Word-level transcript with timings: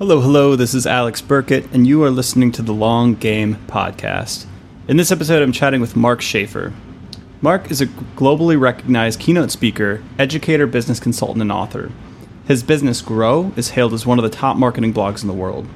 Hello, 0.00 0.20
hello, 0.20 0.56
this 0.56 0.74
is 0.74 0.88
Alex 0.88 1.22
Burkett, 1.22 1.70
and 1.72 1.86
you 1.86 2.02
are 2.02 2.10
listening 2.10 2.50
to 2.50 2.62
the 2.62 2.74
Long 2.74 3.14
Game 3.14 3.58
Podcast. 3.68 4.44
In 4.88 4.96
this 4.96 5.12
episode, 5.12 5.40
I'm 5.40 5.52
chatting 5.52 5.80
with 5.80 5.94
Mark 5.94 6.20
Schaefer. 6.20 6.72
Mark 7.40 7.70
is 7.70 7.80
a 7.80 7.86
globally 7.86 8.58
recognized 8.58 9.20
keynote 9.20 9.52
speaker, 9.52 10.02
educator, 10.18 10.66
business 10.66 10.98
consultant, 10.98 11.42
and 11.42 11.52
author. 11.52 11.92
His 12.48 12.64
business, 12.64 13.02
Grow, 13.02 13.52
is 13.54 13.70
hailed 13.70 13.94
as 13.94 14.04
one 14.04 14.18
of 14.18 14.24
the 14.24 14.36
top 14.36 14.56
marketing 14.56 14.92
blogs 14.92 15.22
in 15.22 15.28
the 15.28 15.32
world. 15.32 15.68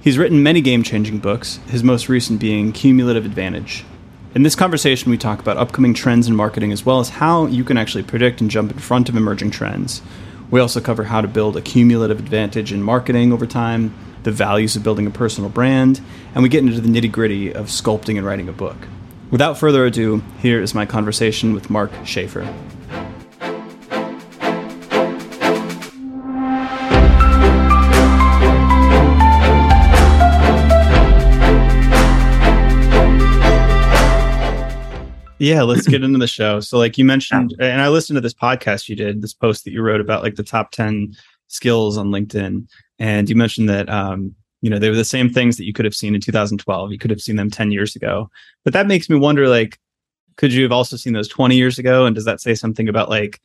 He's 0.00 0.16
written 0.16 0.44
many 0.44 0.60
game 0.60 0.84
changing 0.84 1.18
books, 1.18 1.56
his 1.66 1.82
most 1.82 2.08
recent 2.08 2.38
being 2.38 2.70
Cumulative 2.70 3.26
Advantage. 3.26 3.84
In 4.32 4.44
this 4.44 4.54
conversation, 4.54 5.10
we 5.10 5.18
talk 5.18 5.40
about 5.40 5.56
upcoming 5.56 5.92
trends 5.92 6.28
in 6.28 6.36
marketing 6.36 6.70
as 6.70 6.86
well 6.86 7.00
as 7.00 7.08
how 7.08 7.46
you 7.46 7.64
can 7.64 7.76
actually 7.76 8.04
predict 8.04 8.40
and 8.40 8.48
jump 8.48 8.70
in 8.70 8.78
front 8.78 9.08
of 9.08 9.16
emerging 9.16 9.50
trends. 9.50 10.02
We 10.50 10.60
also 10.60 10.80
cover 10.80 11.04
how 11.04 11.20
to 11.20 11.28
build 11.28 11.56
a 11.56 11.62
cumulative 11.62 12.18
advantage 12.18 12.72
in 12.72 12.82
marketing 12.82 13.32
over 13.32 13.46
time, 13.46 13.94
the 14.24 14.32
values 14.32 14.74
of 14.76 14.82
building 14.82 15.06
a 15.06 15.10
personal 15.10 15.48
brand, 15.48 16.00
and 16.34 16.42
we 16.42 16.48
get 16.48 16.64
into 16.64 16.80
the 16.80 16.88
nitty 16.88 17.10
gritty 17.12 17.52
of 17.54 17.66
sculpting 17.66 18.16
and 18.16 18.26
writing 18.26 18.48
a 18.48 18.52
book. 18.52 18.76
Without 19.30 19.58
further 19.58 19.86
ado, 19.86 20.22
here 20.40 20.60
is 20.60 20.74
my 20.74 20.86
conversation 20.86 21.54
with 21.54 21.70
Mark 21.70 21.92
Schaefer. 22.04 22.52
Yeah, 35.40 35.62
let's 35.62 35.88
get 35.88 36.04
into 36.04 36.18
the 36.18 36.26
show. 36.26 36.60
So, 36.70 36.78
like 36.78 36.98
you 36.98 37.04
mentioned, 37.04 37.54
and 37.58 37.80
I 37.80 37.88
listened 37.88 38.18
to 38.18 38.20
this 38.20 38.34
podcast 38.34 38.88
you 38.88 38.94
did, 38.94 39.22
this 39.22 39.32
post 39.32 39.64
that 39.64 39.72
you 39.72 39.82
wrote 39.82 40.00
about 40.00 40.22
like 40.22 40.34
the 40.34 40.42
top 40.42 40.70
10 40.70 41.14
skills 41.48 41.96
on 41.96 42.10
LinkedIn. 42.10 42.68
And 42.98 43.28
you 43.28 43.34
mentioned 43.34 43.68
that, 43.70 43.88
um, 43.88 44.34
you 44.60 44.68
know, 44.68 44.78
they 44.78 44.90
were 44.90 44.96
the 44.96 45.04
same 45.04 45.30
things 45.30 45.56
that 45.56 45.64
you 45.64 45.72
could 45.72 45.86
have 45.86 45.94
seen 45.94 46.14
in 46.14 46.20
2012. 46.20 46.92
You 46.92 46.98
could 46.98 47.10
have 47.10 47.22
seen 47.22 47.36
them 47.36 47.50
10 47.50 47.72
years 47.72 47.96
ago. 47.96 48.30
But 48.64 48.74
that 48.74 48.86
makes 48.86 49.08
me 49.08 49.16
wonder, 49.16 49.48
like, 49.48 49.78
could 50.36 50.52
you 50.52 50.62
have 50.62 50.72
also 50.72 50.96
seen 50.96 51.14
those 51.14 51.28
20 51.28 51.56
years 51.56 51.78
ago? 51.78 52.04
And 52.04 52.14
does 52.14 52.26
that 52.26 52.42
say 52.42 52.54
something 52.54 52.88
about 52.88 53.08
like 53.08 53.40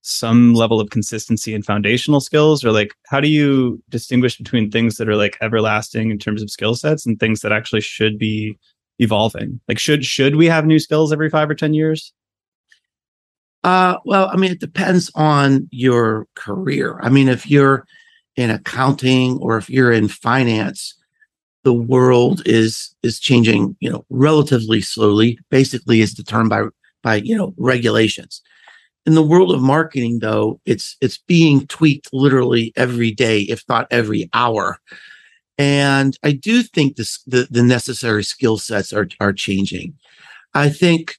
some 0.00 0.54
level 0.54 0.80
of 0.80 0.88
consistency 0.88 1.54
and 1.54 1.64
foundational 1.64 2.20
skills? 2.20 2.64
Or 2.64 2.72
like, 2.72 2.94
how 3.06 3.20
do 3.20 3.28
you 3.28 3.82
distinguish 3.90 4.38
between 4.38 4.70
things 4.70 4.96
that 4.96 5.08
are 5.08 5.16
like 5.16 5.36
everlasting 5.42 6.10
in 6.10 6.18
terms 6.18 6.40
of 6.40 6.50
skill 6.50 6.74
sets 6.74 7.04
and 7.04 7.20
things 7.20 7.40
that 7.40 7.52
actually 7.52 7.82
should 7.82 8.18
be 8.18 8.56
evolving? 8.98 9.60
Like, 9.68 9.78
should 9.78 10.04
should 10.04 10.36
we 10.36 10.46
have 10.46 10.66
new 10.66 10.78
skills 10.78 11.12
every 11.12 11.30
five 11.30 11.50
or 11.50 11.54
ten 11.54 11.74
years? 11.74 12.12
Uh, 13.64 13.96
well, 14.04 14.30
I 14.32 14.36
mean, 14.36 14.52
it 14.52 14.60
depends 14.60 15.10
on 15.14 15.68
your 15.70 16.26
career. 16.34 16.98
I 17.02 17.08
mean, 17.08 17.28
if 17.28 17.50
you're 17.50 17.86
in 18.36 18.50
accounting 18.50 19.38
or 19.38 19.58
if 19.58 19.68
you're 19.68 19.92
in 19.92 20.08
finance, 20.08 20.94
the 21.64 21.72
world 21.72 22.42
is 22.46 22.94
is 23.02 23.18
changing, 23.18 23.76
you 23.80 23.90
know, 23.90 24.04
relatively 24.10 24.80
slowly. 24.80 25.38
Basically, 25.50 26.00
is 26.00 26.14
determined 26.14 26.50
by 26.50 26.64
by 27.02 27.16
you 27.16 27.36
know 27.36 27.54
regulations. 27.56 28.42
In 29.06 29.14
the 29.14 29.22
world 29.22 29.52
of 29.52 29.60
marketing, 29.60 30.20
though, 30.20 30.60
it's 30.66 30.96
it's 31.00 31.18
being 31.18 31.66
tweaked 31.66 32.08
literally 32.12 32.72
every 32.76 33.10
day, 33.10 33.40
if 33.40 33.64
not 33.68 33.86
every 33.90 34.28
hour. 34.32 34.78
And 35.58 36.16
I 36.22 36.32
do 36.32 36.62
think 36.62 36.96
this, 36.96 37.20
the, 37.26 37.48
the 37.50 37.64
necessary 37.64 38.22
skill 38.22 38.58
sets 38.58 38.92
are, 38.92 39.08
are 39.20 39.32
changing. 39.32 39.94
I 40.54 40.68
think 40.68 41.16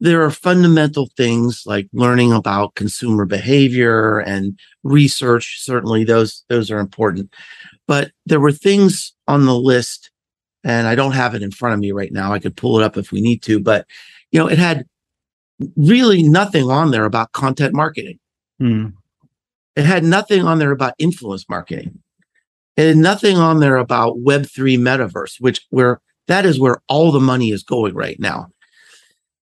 there 0.00 0.22
are 0.22 0.30
fundamental 0.30 1.08
things 1.16 1.62
like 1.64 1.88
learning 1.92 2.32
about 2.32 2.74
consumer 2.74 3.24
behavior 3.24 4.18
and 4.18 4.58
research. 4.82 5.60
Certainly 5.60 6.04
those, 6.04 6.44
those 6.48 6.70
are 6.70 6.80
important. 6.80 7.32
But 7.86 8.10
there 8.26 8.40
were 8.40 8.52
things 8.52 9.14
on 9.28 9.46
the 9.46 9.54
list 9.54 10.10
and 10.64 10.88
I 10.88 10.96
don't 10.96 11.12
have 11.12 11.36
it 11.36 11.42
in 11.42 11.52
front 11.52 11.74
of 11.74 11.80
me 11.80 11.92
right 11.92 12.12
now. 12.12 12.32
I 12.32 12.40
could 12.40 12.56
pull 12.56 12.78
it 12.78 12.84
up 12.84 12.96
if 12.96 13.12
we 13.12 13.20
need 13.20 13.40
to, 13.44 13.60
but 13.60 13.86
you 14.32 14.40
know, 14.40 14.48
it 14.48 14.58
had 14.58 14.84
really 15.76 16.24
nothing 16.24 16.68
on 16.68 16.90
there 16.90 17.04
about 17.04 17.32
content 17.32 17.72
marketing. 17.72 18.18
Hmm. 18.58 18.88
It 19.76 19.84
had 19.84 20.02
nothing 20.02 20.44
on 20.44 20.58
there 20.58 20.72
about 20.72 20.94
influence 20.98 21.48
marketing 21.48 22.00
and 22.76 23.00
nothing 23.00 23.36
on 23.36 23.60
there 23.60 23.76
about 23.76 24.16
web3 24.18 24.78
metaverse 24.78 25.40
which 25.40 25.64
where 25.70 26.00
that 26.26 26.44
is 26.44 26.58
where 26.58 26.82
all 26.88 27.12
the 27.12 27.20
money 27.20 27.50
is 27.50 27.62
going 27.62 27.94
right 27.94 28.18
now. 28.18 28.48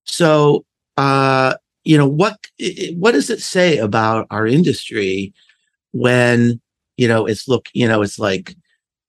So 0.05 0.65
uh 0.97 1.55
you 1.85 1.99
know 1.99 2.09
what 2.09 2.39
what 2.95 3.13
does 3.13 3.31
it 3.31 3.41
say 3.41 3.79
about 3.79 4.27
our 4.31 4.47
industry 4.47 5.33
when 5.93 6.61
you 6.97 7.09
know 7.09 7.27
it's 7.27 7.49
look 7.49 7.69
you 7.73 7.89
know 7.89 8.03
it's 8.03 8.19
like 8.19 8.55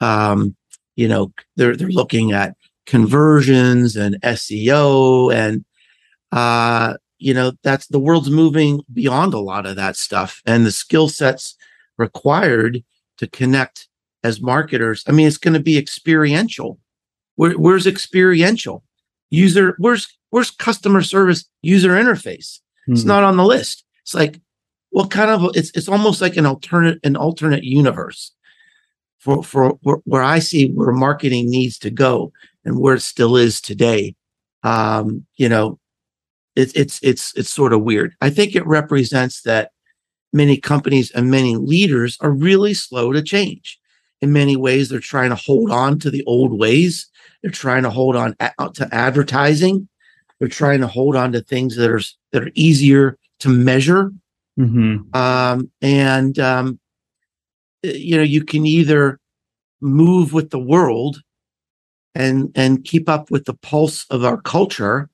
um 0.02 0.56
you 0.96 1.08
know 1.08 1.32
they're 1.56 1.76
they're 1.76 1.88
looking 1.90 2.32
at 2.32 2.56
conversions 2.86 3.96
and 3.96 4.20
SEO 4.22 5.34
and 5.34 5.64
uh 6.32 6.96
you 7.18 7.34
know 7.34 7.54
that's 7.64 7.88
the 7.88 8.00
world's 8.00 8.30
moving 8.30 8.82
beyond 8.92 9.34
a 9.34 9.40
lot 9.40 9.66
of 9.66 9.76
that 9.76 9.96
stuff 9.96 10.42
and 10.46 10.66
the 10.66 10.72
skill 10.72 11.08
sets 11.08 11.56
required 11.98 12.84
to 13.18 13.28
connect 13.28 13.88
as 14.26 14.42
marketers. 14.42 15.04
I 15.08 15.12
mean, 15.12 15.28
it's 15.28 15.38
going 15.38 15.54
to 15.54 15.60
be 15.60 15.78
experiential. 15.78 16.80
Where, 17.36 17.52
where's 17.54 17.86
experiential? 17.86 18.84
User, 19.30 19.76
where's 19.78 20.08
where's 20.32 20.52
customer 20.52 21.02
service 21.02 21.46
user 21.62 21.92
interface? 21.92 22.60
Mm-hmm. 22.60 22.94
It's 22.94 23.04
hmm. 23.04 23.10
not 23.10 23.24
on 23.24 23.38
the 23.38 23.46
list. 23.46 23.84
It's 24.02 24.14
like, 24.14 24.42
what 24.90 25.12
kind 25.12 25.30
of 25.30 25.56
it's 25.56 25.72
it's 25.76 25.90
almost 25.90 26.22
like 26.22 26.38
an 26.38 26.46
alternate 26.46 27.00
an 27.04 27.16
alternate 27.16 27.64
universe 27.64 28.32
for 29.20 29.44
for 29.44 29.78
where, 29.82 29.98
where 30.06 30.24
I 30.24 30.40
see 30.40 30.72
where 30.72 30.92
marketing 30.92 31.50
needs 31.50 31.78
to 31.80 31.92
go 31.92 32.32
and 32.64 32.80
where 32.80 32.96
it 32.96 33.02
still 33.02 33.36
is 33.36 33.62
today. 33.62 34.16
Um, 34.64 35.26
you 35.36 35.50
know, 35.50 35.80
it's 36.56 36.74
it's 36.74 37.00
it's 37.04 37.34
it's 37.36 37.50
sort 37.50 37.74
of 37.74 37.84
weird. 37.84 38.16
I 38.22 38.30
think 38.30 38.56
it 38.56 38.66
represents 38.66 39.42
that 39.42 39.72
many 40.34 40.58
companies 40.58 41.12
and 41.12 41.30
many 41.30 41.56
leaders 41.56 42.18
are 42.22 42.32
really 42.32 42.74
slow 42.74 43.12
to 43.12 43.22
change 43.22 43.80
in 44.26 44.34
many 44.34 44.56
ways 44.56 44.90
they're 44.90 45.00
trying 45.00 45.30
to 45.30 45.36
hold 45.36 45.72
on 45.72 46.00
to 46.00 46.10
the 46.10 46.24
old 46.26 46.58
ways. 46.58 47.08
They're 47.42 47.52
trying 47.52 47.84
to 47.84 47.92
hold 47.92 48.16
on 48.16 48.36
to 48.40 48.90
advertising. 48.92 49.88
They're 50.40 50.48
trying 50.48 50.82
to 50.82 50.88
hold 50.88 51.16
on 51.16 51.32
to 51.34 51.42
things 51.42 51.76
that 51.76 51.92
are 51.92 52.02
that 52.32 52.44
are 52.44 52.52
easier 52.56 53.18
to 53.40 53.50
measure. 53.50 54.12
Mm-hmm. 54.58 55.14
um, 55.14 55.70
and 55.82 56.40
um, 56.40 56.80
you 57.84 58.16
know 58.16 58.24
you 58.24 58.44
can 58.44 58.66
either 58.66 59.20
move 59.82 60.32
with 60.32 60.50
the 60.50 60.60
world 60.60 61.22
and 62.16 62.52
and 62.56 62.86
keep 62.86 63.10
up 63.10 63.30
with 63.30 63.44
the 63.44 63.54
pulse 63.54 64.06
of 64.10 64.24
our 64.24 64.40
culture 64.42 65.10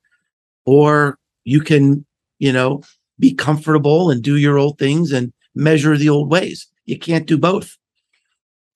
or 0.65 1.17
you 1.43 1.59
can 1.59 2.05
you 2.37 2.53
know 2.53 2.83
be 3.19 3.33
comfortable 3.33 4.11
and 4.11 4.21
do 4.21 4.35
your 4.37 4.59
old 4.59 4.77
things 4.77 5.11
and 5.11 5.33
measure 5.55 5.97
the 5.97 6.09
old 6.09 6.29
ways. 6.29 6.67
You 6.85 6.99
can't 6.99 7.25
do 7.25 7.37
both 7.37 7.77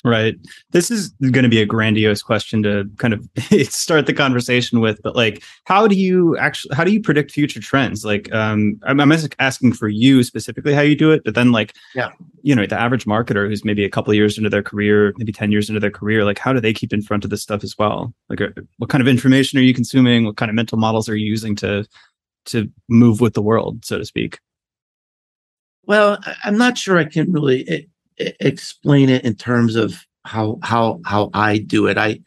Right. 0.06 0.36
This 0.70 0.92
is 0.92 1.10
going 1.20 1.42
to 1.42 1.50
be 1.50 1.64
a 1.64 1.66
grandiose 1.66 2.22
question 2.22 2.62
to 2.62 2.88
kind 2.98 3.12
of 3.12 3.28
start 3.74 4.06
the 4.06 4.14
conversation 4.14 4.80
with, 4.80 5.02
but 5.02 5.16
like, 5.16 5.44
how 5.64 5.88
do 5.88 5.96
you 5.96 6.38
actually, 6.38 6.76
how 6.76 6.84
do 6.84 6.92
you 6.92 7.02
predict 7.02 7.32
future 7.32 7.60
trends? 7.60 8.06
Like, 8.06 8.32
um, 8.32 8.80
I'm, 8.84 9.00
I'm 9.00 9.12
asking 9.40 9.74
for 9.74 9.88
you 9.88 10.22
specifically 10.22 10.76
how 10.76 10.82
you 10.82 10.96
do 10.96 11.12
it, 11.12 11.24
but 11.26 11.34
then 11.34 11.52
like, 11.52 11.74
yeah, 11.96 12.12
you 12.44 12.54
know, 12.54 12.68
the 12.68 12.80
average 12.80 13.06
marketer 13.06 13.50
who's 13.50 13.66
maybe 13.66 13.84
a 13.84 13.90
couple 13.90 14.12
of 14.12 14.16
years 14.16 14.38
into 14.38 14.48
their 14.48 14.62
career, 14.62 15.12
maybe 15.18 15.32
10 15.32 15.52
years 15.52 15.70
into 15.72 15.80
their 15.80 15.90
career, 15.90 16.24
like, 16.24 16.38
how 16.38 16.54
do 16.54 16.60
they 16.60 16.72
keep 16.72 16.94
in 16.94 17.02
front 17.02 17.24
of 17.24 17.32
this 17.32 17.42
stuff 17.42 17.64
as 17.64 17.76
well? 17.76 18.14
Like, 18.30 18.42
uh, 18.42 18.50
what 18.78 18.92
kind 18.92 19.02
of 19.02 19.08
information 19.08 19.58
are 19.58 19.64
you 19.64 19.74
consuming? 19.74 20.26
What 20.26 20.38
kind 20.38 20.52
of 20.52 20.56
mental 20.56 20.78
models 20.78 21.10
are 21.10 21.16
you 21.16 21.26
using 21.26 21.56
to, 21.56 21.84
to 22.46 22.72
move 22.90 23.22
with 23.22 23.34
the 23.34 23.42
world, 23.42 23.84
so 23.84 23.98
to 23.98 24.06
speak? 24.06 24.38
Well, 25.88 26.20
I'm 26.44 26.60
not 26.60 26.78
sure 26.78 27.00
I 27.00 27.06
can 27.06 27.32
really, 27.32 27.62
it, 27.62 27.90
explain 28.18 29.10
it 29.10 29.24
in 29.24 29.36
terms 29.36 29.76
of 29.76 30.06
how 30.26 30.60
how 30.64 31.00
how 31.06 31.30
I 31.34 31.60
do 31.60 31.88
it. 31.88 31.98
I 31.98 32.20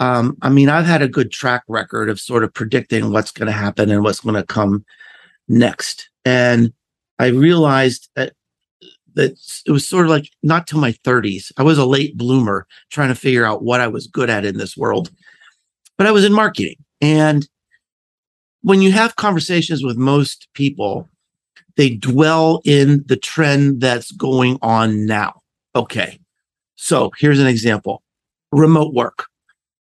um 0.00 0.36
I 0.42 0.48
mean 0.48 0.68
I've 0.68 0.86
had 0.86 1.02
a 1.02 1.08
good 1.08 1.30
track 1.30 1.62
record 1.68 2.08
of 2.08 2.20
sort 2.20 2.44
of 2.44 2.52
predicting 2.54 3.12
what's 3.12 3.30
going 3.30 3.46
to 3.46 3.52
happen 3.52 3.90
and 3.90 4.02
what's 4.02 4.20
going 4.20 4.34
to 4.34 4.44
come 4.44 4.84
next. 5.48 6.08
And 6.24 6.72
I 7.18 7.28
realized 7.28 8.08
that 8.16 8.32
that 9.14 9.32
it 9.66 9.70
was 9.70 9.88
sort 9.88 10.06
of 10.06 10.10
like 10.10 10.28
not 10.42 10.66
till 10.66 10.80
my 10.80 10.92
30s. 11.04 11.52
I 11.56 11.62
was 11.62 11.78
a 11.78 11.84
late 11.84 12.16
bloomer 12.16 12.66
trying 12.90 13.08
to 13.08 13.14
figure 13.14 13.44
out 13.44 13.62
what 13.62 13.80
I 13.80 13.88
was 13.88 14.06
good 14.06 14.30
at 14.30 14.44
in 14.44 14.56
this 14.56 14.76
world. 14.76 15.10
But 15.98 16.06
I 16.06 16.12
was 16.12 16.24
in 16.24 16.32
marketing. 16.32 16.76
And 17.00 17.46
when 18.62 18.80
you 18.80 18.92
have 18.92 19.16
conversations 19.16 19.84
with 19.84 19.96
most 19.96 20.48
people, 20.54 21.08
they 21.76 21.90
dwell 21.90 22.60
in 22.64 23.04
the 23.06 23.16
trend 23.16 23.80
that's 23.80 24.10
going 24.12 24.58
on 24.62 25.06
now. 25.06 25.42
Okay. 25.74 26.18
So 26.76 27.12
here's 27.18 27.40
an 27.40 27.46
example 27.46 28.02
remote 28.50 28.92
work. 28.92 29.26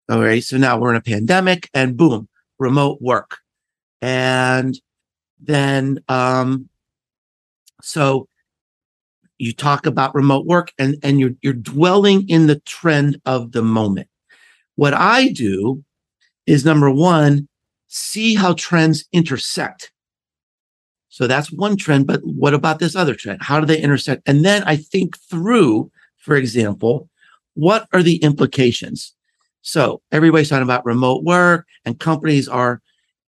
All 0.09 0.21
right. 0.23 0.43
So 0.43 0.57
now 0.57 0.79
we're 0.79 0.91
in 0.91 0.97
a 0.97 1.03
pandemic 1.03 1.69
and 1.75 1.97
boom, 1.97 2.29
remote 2.59 2.99
work. 3.01 3.39
And 4.01 4.79
then, 5.41 6.01
um, 6.09 6.69
so 7.83 8.29
you 9.39 9.53
talk 9.53 9.87
about 9.87 10.15
remote 10.15 10.47
work 10.47 10.73
and, 10.79 10.97
and 11.03 11.21
you're, 11.21 11.35
you're 11.43 11.53
dwelling 11.53 12.29
in 12.29 12.47
the 12.47 12.59
trend 12.61 13.21
of 13.25 13.53
the 13.53 13.63
moment. 13.63 14.09
What 14.75 14.95
I 14.95 15.29
do 15.29 15.85
is 16.47 16.65
number 16.65 16.91
one, 16.91 17.49
see 17.89 18.35
how 18.35 18.55
trends 18.55 19.05
intersect. 19.13 19.93
So 21.19 21.27
that's 21.27 21.51
one 21.51 21.77
trend, 21.77 22.07
but 22.07 22.21
what 22.23 22.55
about 22.55 22.79
this 22.79 22.95
other 22.95 23.13
trend? 23.13 23.43
How 23.43 23.59
do 23.59 23.67
they 23.67 23.81
intersect? 23.81 24.23
And 24.25 24.45
then 24.45 24.63
I 24.67 24.77
think 24.77 25.19
through, 25.19 25.91
for 26.17 26.37
example, 26.37 27.09
what 27.55 27.89
are 27.93 28.05
the 28.05 28.19
implications? 28.19 29.17
So 29.61 30.01
everybody's 30.13 30.49
talking 30.49 30.63
about 30.63 30.87
remote 30.87 31.25
work 31.25 31.67
and 31.85 31.99
companies 31.99 32.47
are 32.47 32.81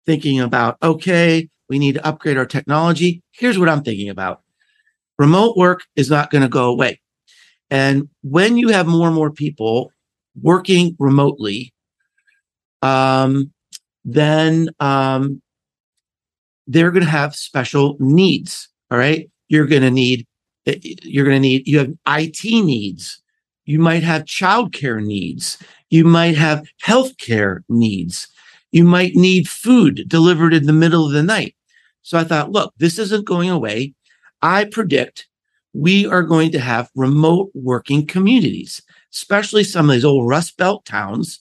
thinking 0.05 0.39
about, 0.39 0.77
okay, 0.83 1.49
we 1.71 1.79
need 1.79 1.95
to 1.95 2.07
upgrade 2.07 2.37
our 2.37 2.45
technology. 2.45 3.23
Here's 3.31 3.59
what 3.59 3.71
I'm 3.71 3.83
thinking 3.83 4.11
about. 4.11 4.43
Remote 5.19 5.57
work 5.57 5.85
is 5.97 6.11
not 6.11 6.31
going 6.31 6.43
to 6.43 6.49
go 6.49 6.69
away. 6.69 7.01
And 7.71 8.11
when 8.21 8.59
you 8.59 8.69
have 8.69 8.87
more 8.87 9.07
and 9.07 9.17
more 9.17 9.31
people 9.31 9.93
working 10.43 10.95
remotely, 10.99 11.73
um, 12.83 13.51
then 14.05 14.69
um, 14.79 15.41
they're 16.69 16.91
going 16.91 17.05
to 17.05 17.11
have 17.11 17.35
special 17.35 17.97
needs. 17.99 18.69
All 18.91 18.99
right. 18.99 19.29
You're 19.49 19.67
going 19.67 19.83
to 19.83 19.91
need, 19.91 20.27
eh, 20.67 20.79
you're 21.03 21.25
going 21.25 21.37
to 21.37 21.41
need, 21.41 21.67
you 21.67 21.79
have 21.79 21.93
IT 22.07 22.45
needs. 22.45 23.21
You 23.65 23.79
might 23.79 24.03
have 24.03 24.25
childcare 24.25 25.05
needs. 25.05 25.59
You 25.91 26.05
might 26.05 26.37
have 26.37 26.69
healthcare 26.85 27.61
needs. 27.69 28.29
You 28.71 28.85
might 28.85 29.15
need 29.15 29.49
food 29.49 30.05
delivered 30.07 30.53
in 30.53 30.67
the 30.67 30.73
middle 30.73 31.07
of 31.07 31.13
the 31.13 31.23
night. 31.23 31.57
So 32.03 32.19
I 32.19 32.25
thought, 32.25 32.53
look, 32.53 32.75
this 32.77 32.99
isn't 32.99 33.25
going 33.25 33.51
away. 33.51 33.95
I 34.43 34.67
predict 34.67 35.27
we 35.73 36.07
are 36.07 36.23
going 36.23 36.53
to 36.53 36.61
have 36.61 36.91
remote 36.95 37.51
working 37.55 38.07
communities, 38.07 38.83
especially 39.13 39.65
some 39.65 39.89
of 39.89 39.95
these 39.95 40.05
old 40.05 40.29
Rust 40.29 40.57
Belt 40.57 40.85
towns. 40.85 41.41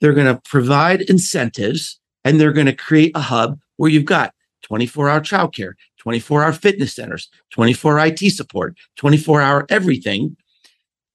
They're 0.00 0.12
going 0.12 0.32
to 0.32 0.40
provide 0.44 1.02
incentives 1.02 2.00
and 2.24 2.40
they're 2.40 2.52
going 2.52 2.66
to 2.66 2.74
create 2.74 3.12
a 3.14 3.20
hub 3.20 3.58
where 3.76 3.90
you've 3.90 4.04
got 4.04 4.34
24 4.68 5.08
hour 5.08 5.20
childcare, 5.20 5.72
24 5.98 6.44
hour 6.44 6.52
fitness 6.52 6.94
centers, 6.94 7.28
24 7.52 7.98
IT 8.06 8.18
support, 8.30 8.76
24 8.96 9.40
hour 9.40 9.66
everything. 9.68 10.36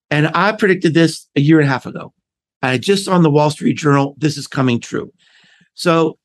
And 0.10 0.30
I 0.34 0.52
predicted 0.52 0.94
this 0.94 1.28
a 1.36 1.42
year 1.42 1.60
and 1.60 1.68
a 1.68 1.72
half 1.72 1.86
ago. 1.86 2.14
I 2.62 2.78
just 2.78 3.08
on 3.08 3.24
the 3.24 3.30
Wall 3.30 3.50
Street 3.50 3.78
Journal, 3.78 4.16
this 4.18 4.38
is 4.38 4.48
coming 4.48 4.80
true. 4.80 5.12
So 5.74 6.18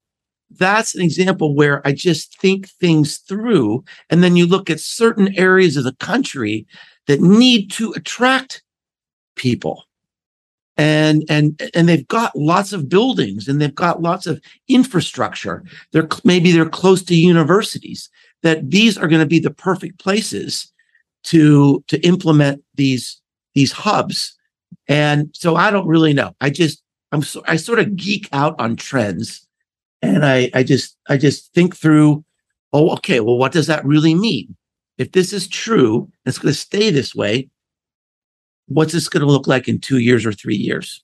that's 0.51 0.95
an 0.95 1.03
example 1.03 1.55
where 1.55 1.87
I 1.87 1.93
just 1.93 2.39
think 2.41 2.69
things 2.69 3.19
through. 3.19 3.85
And 4.09 4.23
then 4.23 4.37
you 4.37 4.47
look 4.47 4.71
at 4.71 4.81
certain 4.81 5.37
areas 5.37 5.77
of 5.77 5.85
the 5.85 5.95
country 5.97 6.67
that 7.07 7.21
need 7.21 7.71
to 7.73 7.93
attract 7.93 8.63
people. 9.37 9.85
And, 10.79 11.25
and, 11.29 11.61
and 11.75 11.89
they've 11.89 12.07
got 12.07 12.37
lots 12.37 12.73
of 12.73 12.89
buildings 12.89 13.49
and 13.49 13.61
they've 13.61 13.75
got 13.75 14.01
lots 14.01 14.27
of 14.29 14.41
infrastructure. 14.69 15.65
They're 15.93 16.09
maybe 16.23 16.53
they're 16.53 16.69
close 16.69 17.03
to 17.05 17.17
universities 17.17 18.09
that 18.45 18.71
these 18.71 18.97
are 18.97 19.09
going 19.09 19.21
to 19.21 19.27
be 19.27 19.41
the 19.41 19.51
perfect 19.51 19.99
places 19.99 20.73
to, 21.25 21.83
to 21.89 21.99
implement 22.07 22.63
these, 22.75 23.21
these 23.55 23.73
hubs. 23.73 24.39
And 24.87 25.31
so 25.35 25.57
I 25.57 25.73
don't 25.73 25.89
really 25.89 26.13
know. 26.13 26.37
I 26.41 26.51
just, 26.51 26.81
I'm 27.11 27.23
so, 27.23 27.43
I 27.47 27.57
sort 27.57 27.81
of 27.81 27.97
geek 27.97 28.29
out 28.33 28.55
on 28.61 28.77
trends 28.77 29.47
and 30.01 30.25
I, 30.25 30.51
I 30.55 30.63
just, 30.63 30.97
I 31.09 31.17
just 31.17 31.53
think 31.55 31.77
through, 31.77 32.25
oh, 32.73 32.93
okay, 32.93 33.19
well, 33.19 33.37
what 33.37 33.53
does 33.53 33.67
that 33.67 33.85
really 33.85 34.15
mean? 34.15 34.55
If 34.97 35.13
this 35.13 35.33
is 35.33 35.49
true, 35.49 36.09
it's 36.25 36.39
going 36.39 36.55
to 36.55 36.59
stay 36.59 36.91
this 36.91 37.15
way. 37.15 37.49
What's 38.69 38.93
this 38.93 39.09
going 39.09 39.27
to 39.27 39.31
look 39.33 39.47
like 39.47 39.69
in 39.69 39.81
two 39.81 39.99
years 39.99 40.25
or 40.25 40.33
three 40.33 40.57
years? 40.57 41.03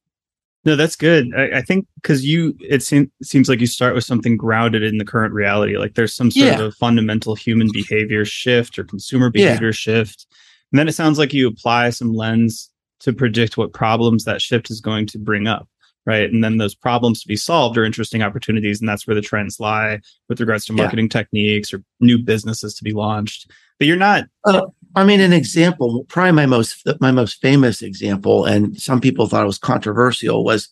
No, 0.66 0.76
that's 0.76 0.96
good. 0.96 1.28
I, 1.37 1.58
I 1.58 1.62
think 1.62 1.87
because 1.96 2.25
you, 2.25 2.55
it 2.61 2.82
seems 2.82 3.08
seems 3.22 3.49
like 3.50 3.61
you 3.61 3.66
start 3.66 3.94
with 3.94 4.05
something 4.05 4.37
grounded 4.37 4.82
in 4.82 4.96
the 4.96 5.05
current 5.05 5.34
reality. 5.34 5.76
Like 5.76 5.94
there's 5.94 6.14
some 6.14 6.31
sort 6.31 6.58
Yeah. 6.58 6.62
of 6.62 6.75
fundamental 6.76 7.34
human 7.34 7.69
behavior 7.72 8.25
shift 8.25 8.78
or 8.78 8.84
consumer 8.84 9.26
Yeah. 9.34 9.49
behavior 9.49 9.72
shift, 9.75 10.26
and 10.72 10.78
then 10.78 10.88
it 10.88 10.93
sounds 10.94 11.19
like 11.19 11.34
you 11.34 11.46
apply 11.49 11.90
some 11.90 12.14
lens 12.14 12.70
to 13.00 13.12
predict 13.12 13.58
what 13.58 13.75
problems 13.75 14.25
that 14.25 14.40
shift 14.40 14.70
is 14.70 14.81
going 14.81 15.05
to 15.08 15.19
bring 15.19 15.46
up, 15.46 15.69
right? 16.06 16.31
And 16.32 16.43
then 16.43 16.56
those 16.56 16.75
problems 16.75 17.20
to 17.20 17.28
be 17.28 17.37
solved 17.37 17.76
are 17.76 17.84
interesting 17.84 18.22
opportunities, 18.22 18.81
and 18.81 18.88
that's 18.88 19.06
where 19.06 19.14
the 19.14 19.20
trends 19.20 19.61
lie 19.61 20.00
with 20.31 20.40
regards 20.40 20.64
to 20.66 20.72
Yeah. 20.72 20.78
marketing 20.84 21.11
techniques 21.11 21.75
or 21.75 21.82
new 22.00 22.16
businesses 22.16 22.75
to 22.76 22.84
be 22.84 22.93
launched. 22.93 23.50
But 23.78 23.88
you're 23.88 23.96
not 23.99 24.25
uh, 24.44 24.62
I 24.96 25.05
mean, 25.05 25.20
an 25.20 25.32
example, 25.32 26.05
probably 26.08 26.32
my 26.32 26.46
most 26.46 26.87
my 27.00 27.11
most 27.11 27.41
famous 27.41 27.82
example, 27.82 28.44
and 28.44 28.81
some 28.81 29.00
people 29.00 29.26
thought 29.26 29.43
it 29.43 29.46
was 29.46 29.58
controversial, 29.58 30.44
was 30.44 30.69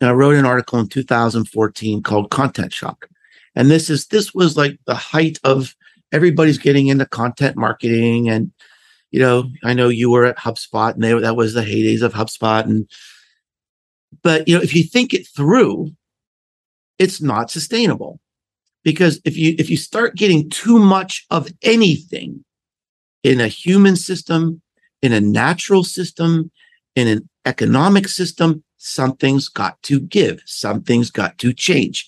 I 0.00 0.12
wrote 0.12 0.34
an 0.34 0.46
article 0.46 0.78
in 0.78 0.88
2014 0.88 2.02
called 2.02 2.30
Content 2.30 2.72
Shock. 2.72 3.08
And 3.54 3.70
this 3.70 3.88
is 3.88 4.06
this 4.06 4.34
was 4.34 4.56
like 4.56 4.78
the 4.86 4.94
height 4.94 5.38
of 5.44 5.74
everybody's 6.12 6.58
getting 6.58 6.88
into 6.88 7.06
content 7.06 7.56
marketing. 7.56 8.28
And, 8.28 8.52
you 9.10 9.20
know, 9.20 9.50
I 9.62 9.74
know 9.74 9.88
you 9.88 10.10
were 10.10 10.24
at 10.24 10.38
HubSpot 10.38 10.94
and 10.94 11.02
they, 11.02 11.12
that 11.12 11.36
was 11.36 11.54
the 11.54 11.62
heydays 11.62 12.02
of 12.02 12.12
HubSpot. 12.12 12.64
And 12.64 12.88
but 14.22 14.46
you 14.48 14.56
know, 14.56 14.62
if 14.62 14.74
you 14.74 14.82
think 14.82 15.14
it 15.14 15.26
through, 15.26 15.92
it's 16.98 17.20
not 17.20 17.50
sustainable. 17.50 18.20
Because 18.82 19.20
if 19.24 19.36
you 19.36 19.54
if 19.58 19.70
you 19.70 19.76
start 19.76 20.16
getting 20.16 20.50
too 20.50 20.78
much 20.78 21.24
of 21.30 21.48
anything, 21.62 22.44
in 23.24 23.40
a 23.40 23.48
human 23.48 23.96
system, 23.96 24.60
in 25.02 25.12
a 25.12 25.20
natural 25.20 25.82
system, 25.82 26.50
in 26.94 27.08
an 27.08 27.28
economic 27.46 28.06
system, 28.06 28.62
something's 28.76 29.48
got 29.48 29.82
to 29.82 29.98
give, 29.98 30.40
something's 30.44 31.10
got 31.10 31.36
to 31.38 31.52
change. 31.52 32.06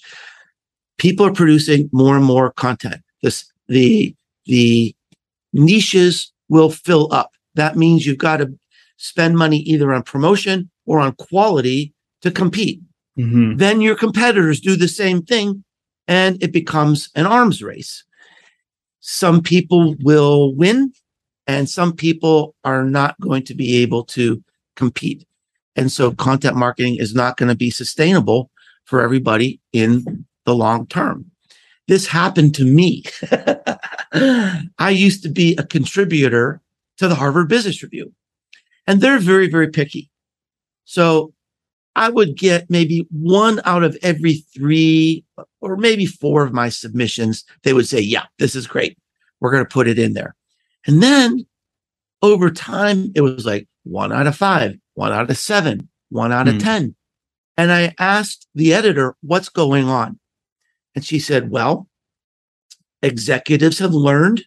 People 0.99 1.27
are 1.27 1.33
producing 1.33 1.89
more 1.93 2.17
and 2.17 2.25
more 2.25 2.53
content. 2.53 3.03
This 3.23 3.51
the 3.69 4.15
the 4.45 4.95
niches 5.53 6.33
will 6.49 6.71
fill 6.71 7.13
up. 7.13 7.33
That 7.55 7.77
means 7.77 8.07
you've 8.07 8.19
got 8.19 8.37
to 8.37 8.55
spend 8.99 9.37
money 9.37 9.59
either 9.59 9.93
on 9.93 10.03
promotion 10.03 10.71
or 10.85 11.01
on 11.01 11.13
quality 11.15 11.93
to 12.23 12.31
compete. 12.31 12.81
Mhm. 13.19 13.59
Then 13.59 13.81
your 13.81 13.97
competitors 13.97 14.61
do 14.61 14.77
the 14.77 14.89
same 14.89 15.23
thing 15.23 15.65
and 16.07 16.43
it 16.43 16.53
becomes 16.53 17.11
an 17.15 17.27
arms 17.27 17.63
race. 17.63 18.05
Some 19.01 19.43
people 19.43 19.97
will 20.01 20.55
win 20.55 20.93
and 21.47 21.69
some 21.69 21.95
people 21.95 22.55
are 22.65 22.85
not 22.85 23.19
going 23.21 23.45
to 23.45 23.55
be 23.55 23.77
able 23.79 24.05
to 24.05 24.43
compete. 24.75 25.27
And 25.75 25.93
so 25.93 26.13
content 26.13 26.57
marketing 26.57 26.97
is 26.99 27.15
not 27.15 27.37
going 27.37 27.49
to 27.49 27.57
be 27.57 27.71
sustainable 27.71 28.51
for 28.85 29.01
everybody 29.01 29.61
in 29.73 30.27
the 30.45 30.55
long 30.55 30.87
term. 30.87 31.31
This 31.89 32.07
happened 32.07 32.55
to 32.57 32.65
me. 32.65 33.05
I 34.79 34.91
used 34.91 35.23
to 35.23 35.29
be 35.29 35.55
a 35.57 35.65
contributor 35.65 36.61
to 36.99 37.09
the 37.09 37.15
Harvard 37.15 37.49
Business 37.49 37.83
Review, 37.83 38.13
and 38.87 39.01
they're 39.01 39.19
very, 39.19 39.49
very 39.49 39.69
picky. 39.69 40.11
So 40.85 41.33
I 41.97 42.11
would 42.11 42.37
get 42.37 42.71
maybe 42.71 43.07
one 43.11 43.61
out 43.65 43.83
of 43.83 43.97
every 44.03 44.45
three 44.55 45.25
or 45.61 45.77
maybe 45.77 46.07
four 46.07 46.45
of 46.45 46.53
my 46.53 46.69
submissions. 46.69 47.45
They 47.63 47.73
would 47.73 47.89
say, 47.89 48.01
Yeah, 48.01 48.25
this 48.39 48.55
is 48.55 48.67
great. 48.67 48.99
We're 49.41 49.51
going 49.51 49.65
to 49.65 49.69
put 49.69 49.89
it 49.89 49.99
in 49.99 50.13
there. 50.13 50.36
And 50.87 51.03
then 51.03 51.47
over 52.23 52.51
time, 52.51 53.13
it 53.15 53.21
was 53.21 53.45
like 53.45 53.69
one 53.85 54.13
out 54.13 54.27
of 54.27 54.37
five, 54.37 54.77
one 54.95 55.13
out 55.13 55.31
of 55.31 55.37
seven, 55.37 55.89
one 56.11 56.33
out 56.33 56.49
of 56.49 56.55
Hmm. 56.55 56.61
10. 56.61 56.95
And 57.57 57.73
I 57.73 57.95
asked 57.99 58.47
the 58.55 58.73
editor, 58.75 59.17
What's 59.23 59.49
going 59.49 59.89
on? 59.89 60.19
And 60.95 61.05
she 61.05 61.19
said, 61.19 61.51
Well, 61.51 61.89
executives 63.03 63.79
have 63.79 63.95
learned 63.95 64.45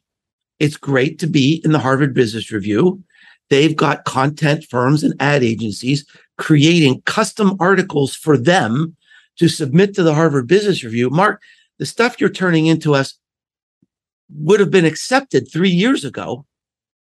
it's 0.60 0.78
great 0.78 1.20
to 1.20 1.28
be 1.28 1.62
in 1.64 1.72
the 1.72 1.80
Harvard 1.80 2.14
Business 2.14 2.52
Review. 2.52 3.02
They've 3.50 3.76
got 3.76 4.04
content 4.04 4.66
firms 4.70 5.04
and 5.04 5.14
ad 5.20 5.44
agencies 5.44 6.06
creating 6.38 7.02
custom 7.06 7.56
articles 7.60 8.16
for 8.16 8.38
them 8.38 8.96
to 9.38 9.48
submit 9.48 9.96
to 9.96 10.04
the 10.04 10.14
Harvard 10.14 10.48
Business 10.48 10.84
Review. 10.84 11.10
Mark, 11.10 11.42
the 11.80 11.86
stuff 11.86 12.20
you're 12.20 12.30
turning 12.30 12.68
into 12.68 12.94
us 12.94 13.18
would 14.36 14.60
have 14.60 14.72
been 14.72 14.86
accepted 14.86 15.52
three 15.52 15.70
years 15.70 16.06
ago. 16.06 16.46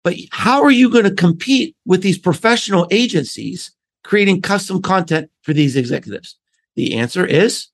But 0.05 0.17
how 0.31 0.63
are 0.63 0.71
you 0.71 0.91
going 0.91 1.05
to 1.05 1.15
compete 1.15 1.77
with 1.87 2.03
these 2.03 2.19
professional 2.19 2.89
agencies 2.91 3.71
creating 4.03 4.43
custom 4.43 4.83
content 4.83 5.31
for 5.43 5.53
these 5.53 5.77
executives? 5.77 6.37
The 6.75 6.95
answer 6.97 7.25
is 7.25 7.69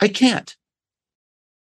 I 0.00 0.08
can't. 0.08 0.54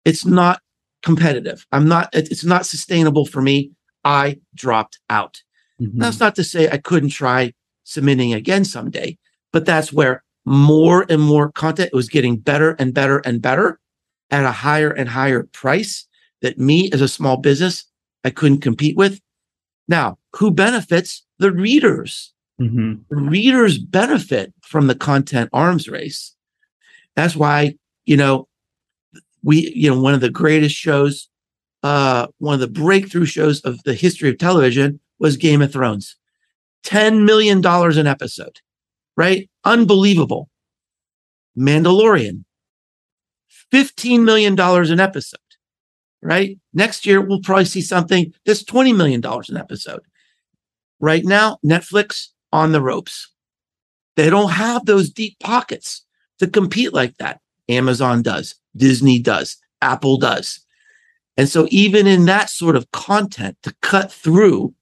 It's 0.05 0.27
not 0.27 0.61
competitive. 1.03 1.67
I'm 1.73 1.89
not, 1.89 2.11
it's 2.13 2.45
not 2.45 2.67
sustainable 2.67 3.25
for 3.27 3.41
me. 3.41 3.71
I 4.05 4.41
dropped 4.55 4.99
out. 5.09 5.43
Mhm. 5.81 5.93
That's 5.95 6.21
not 6.21 6.35
to 6.37 6.45
say 6.45 6.69
I 6.69 6.79
couldn't 6.79 7.11
try 7.11 7.55
submitting 7.85 8.35
again 8.35 8.65
someday, 8.65 9.19
but 9.53 9.65
that's 9.65 9.93
where 9.93 10.23
more 10.45 11.07
and 11.09 11.23
more 11.23 11.51
content 11.53 11.93
was 11.93 12.09
getting 12.09 12.37
better 12.37 12.73
and 12.79 12.93
better 12.93 13.19
and 13.21 13.41
better 13.41 13.81
at 14.31 14.45
a 14.45 14.51
higher 14.51 14.91
and 14.91 15.09
higher 15.09 15.45
price 15.53 16.07
that 16.45 16.59
me 16.59 16.91
as 16.93 17.01
a 17.01 17.09
small 17.09 17.39
business, 17.39 17.87
I 18.23 18.29
couldn't 18.29 18.61
compete 18.61 18.97
with. 18.97 19.19
Now, 19.89 20.19
who 20.37 20.51
benefits 20.51 21.25
the 21.39 21.51
readers. 21.51 22.33
Mm-hmm. 22.61 22.95
The 23.09 23.17
readers 23.17 23.79
benefit 23.79 24.53
from 24.61 24.87
the 24.87 24.95
content 24.95 25.49
arms 25.55 25.89
race. 25.89 26.37
That's 27.17 27.35
why, 27.35 27.77
you 28.05 28.17
know, 28.19 28.47
we, 29.43 29.73
you 29.75 29.91
know, 29.91 30.01
one 30.01 30.13
of 30.13 30.21
the 30.21 30.31
greatest 30.31 30.75
shows, 30.77 31.29
uh, 31.83 32.27
one 32.39 32.55
of 32.55 32.61
the 32.61 32.69
breakthrough 32.69 33.25
shows 33.25 33.61
of 33.63 33.83
the 33.85 33.95
history 33.95 34.29
of 34.29 34.39
television 34.39 35.01
was 35.19 35.39
Game 35.39 35.63
of 35.63 35.73
Thrones. 35.73 36.17
$10 36.85 37.25
million 37.25 37.65
an 37.65 38.07
episode, 38.07 38.61
right? 39.17 39.49
Unbelievable. 39.65 40.51
Mandalorian, 41.59 42.45
$15 43.73 44.23
million 44.23 44.59
an 44.61 45.01
episode, 45.01 45.39
right? 46.25 46.59
Next 46.73 47.07
year, 47.07 47.21
we'll 47.21 47.43
probably 47.43 47.67
see 47.67 47.83
something 47.83 48.33
that's 48.47 48.65
$20 48.65 48.97
million 48.97 49.23
an 49.25 49.57
episode. 49.57 50.01
Right 50.99 51.25
now, 51.25 51.59
Netflix 51.65 52.29
on 52.51 52.73
the 52.73 52.81
ropes. 52.81 53.31
They 54.17 54.31
don't 54.31 54.53
have 54.53 54.87
those 54.87 55.11
deep 55.11 55.39
pockets 55.39 56.05
to 56.39 56.47
compete 56.49 56.95
like 56.95 57.17
that. 57.19 57.41
Amazon 57.69 58.23
does, 58.23 58.55
Disney 58.77 59.19
does, 59.19 59.59
Apple 59.83 60.17
does. 60.17 60.61
And 61.37 61.49
so, 61.49 61.67
even 61.71 62.07
in 62.07 62.27
that 62.27 62.49
sort 62.49 62.77
of 62.77 62.91
content 62.93 63.57
to 63.63 63.75
cut 63.83 64.13
through, 64.13 64.73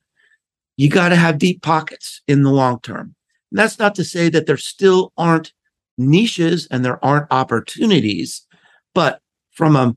you 0.76 0.90
got 0.90 1.08
to 1.08 1.16
have 1.16 1.38
deep 1.38 1.62
pockets 1.62 2.20
in 2.28 2.42
the 2.42 2.50
long 2.50 2.80
term. 2.80 3.14
And 3.50 3.58
that's 3.58 3.78
not 3.78 3.94
to 3.96 4.04
say 4.04 4.28
that 4.28 4.46
there 4.46 4.56
still 4.56 5.12
aren't 5.16 5.52
niches 5.96 6.68
and 6.70 6.84
there 6.84 7.02
aren't 7.04 7.32
opportunities, 7.32 8.46
but 8.94 9.20
from 9.52 9.76
a 9.76 9.96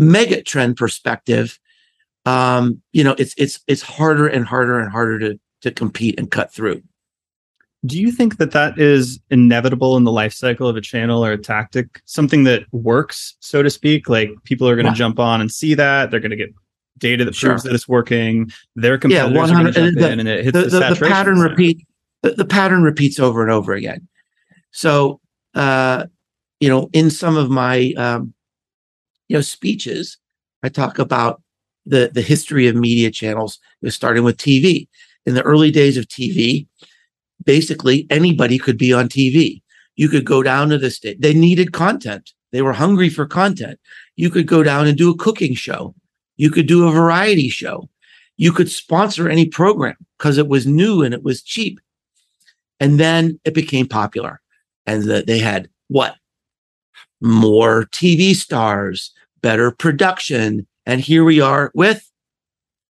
mega 0.00 0.42
trend 0.42 0.76
perspective, 0.76 1.60
um, 2.26 2.82
you 2.92 3.04
know, 3.04 3.14
it's 3.18 3.34
it's 3.36 3.60
it's 3.68 3.82
harder 3.82 4.26
and 4.26 4.46
harder 4.46 4.80
and 4.80 4.90
harder 4.90 5.18
to 5.20 5.40
to 5.60 5.70
compete 5.70 6.18
and 6.18 6.30
cut 6.30 6.52
through. 6.52 6.82
Do 7.86 7.98
you 7.98 8.10
think 8.10 8.36
that 8.38 8.50
that 8.50 8.78
is 8.78 9.20
inevitable 9.30 9.96
in 9.96 10.04
the 10.04 10.12
life 10.12 10.34
cycle 10.34 10.68
of 10.68 10.76
a 10.76 10.80
channel 10.80 11.24
or 11.24 11.32
a 11.32 11.38
tactic? 11.38 12.02
Something 12.04 12.44
that 12.44 12.64
works, 12.72 13.36
so 13.40 13.62
to 13.62 13.70
speak. 13.70 14.08
Like 14.08 14.30
people 14.44 14.68
are 14.68 14.74
going 14.74 14.86
to 14.86 14.92
yeah. 14.92 14.96
jump 14.96 15.18
on 15.18 15.40
and 15.40 15.50
see 15.50 15.74
that 15.74 16.10
they're 16.10 16.20
going 16.20 16.30
to 16.30 16.36
get 16.36 16.52
data 16.98 17.24
that 17.24 17.34
sure. 17.34 17.50
proves 17.50 17.62
that 17.62 17.74
it's 17.74 17.88
working. 17.88 18.50
Their 18.76 18.98
competitors 18.98 19.34
yeah, 19.34 19.42
are 19.42 19.48
going 19.48 19.66
to 19.66 19.72
jump 19.72 19.98
the, 19.98 20.12
in, 20.12 20.20
and 20.20 20.28
it 20.28 20.44
hits 20.44 20.54
the, 20.54 20.62
the, 20.64 20.88
the, 20.88 20.94
the 20.94 21.06
pattern 21.08 21.36
point. 21.36 21.50
repeat. 21.50 21.86
The, 22.22 22.30
the 22.32 22.44
pattern 22.44 22.82
repeats 22.82 23.18
over 23.18 23.42
and 23.42 23.50
over 23.50 23.72
again. 23.72 24.06
So, 24.72 25.20
uh, 25.54 26.04
you 26.60 26.68
know, 26.68 26.90
in 26.92 27.08
some 27.10 27.38
of 27.38 27.48
my 27.48 27.94
um, 27.96 28.34
you 29.30 29.36
know 29.36 29.40
speeches, 29.42 30.18
I 30.64 30.68
talk 30.68 30.98
about 30.98 31.40
the 31.86 32.10
the 32.12 32.20
history 32.20 32.66
of 32.66 32.74
media 32.74 33.10
channels, 33.12 33.60
starting 33.86 34.24
with 34.24 34.36
TV. 34.36 34.88
In 35.24 35.34
the 35.34 35.42
early 35.42 35.70
days 35.70 35.96
of 35.96 36.06
TV, 36.06 36.66
basically 37.44 38.06
anybody 38.10 38.58
could 38.58 38.76
be 38.76 38.92
on 38.92 39.08
TV. 39.08 39.62
You 39.94 40.08
could 40.08 40.24
go 40.24 40.42
down 40.42 40.70
to 40.70 40.78
the 40.78 40.90
state. 40.90 41.20
They 41.20 41.32
needed 41.34 41.72
content. 41.72 42.32
They 42.50 42.62
were 42.62 42.72
hungry 42.72 43.08
for 43.08 43.26
content. 43.26 43.78
You 44.16 44.30
could 44.30 44.48
go 44.48 44.64
down 44.64 44.88
and 44.88 44.98
do 44.98 45.10
a 45.10 45.16
cooking 45.16 45.54
show. 45.54 45.94
You 46.36 46.50
could 46.50 46.66
do 46.66 46.88
a 46.88 46.90
variety 46.90 47.50
show. 47.50 47.88
You 48.36 48.50
could 48.50 48.70
sponsor 48.70 49.28
any 49.28 49.46
program 49.46 49.96
because 50.18 50.38
it 50.38 50.48
was 50.48 50.66
new 50.66 51.02
and 51.02 51.14
it 51.14 51.22
was 51.22 51.42
cheap. 51.42 51.78
And 52.80 52.98
then 52.98 53.38
it 53.44 53.54
became 53.54 53.86
popular. 53.86 54.40
And 54.86 55.04
the, 55.04 55.22
they 55.24 55.38
had 55.38 55.68
what? 55.88 56.16
More 57.20 57.84
TV 57.92 58.34
stars, 58.34 59.12
better 59.42 59.70
production. 59.70 60.66
And 60.86 61.00
here 61.00 61.24
we 61.24 61.40
are 61.40 61.70
with 61.74 62.10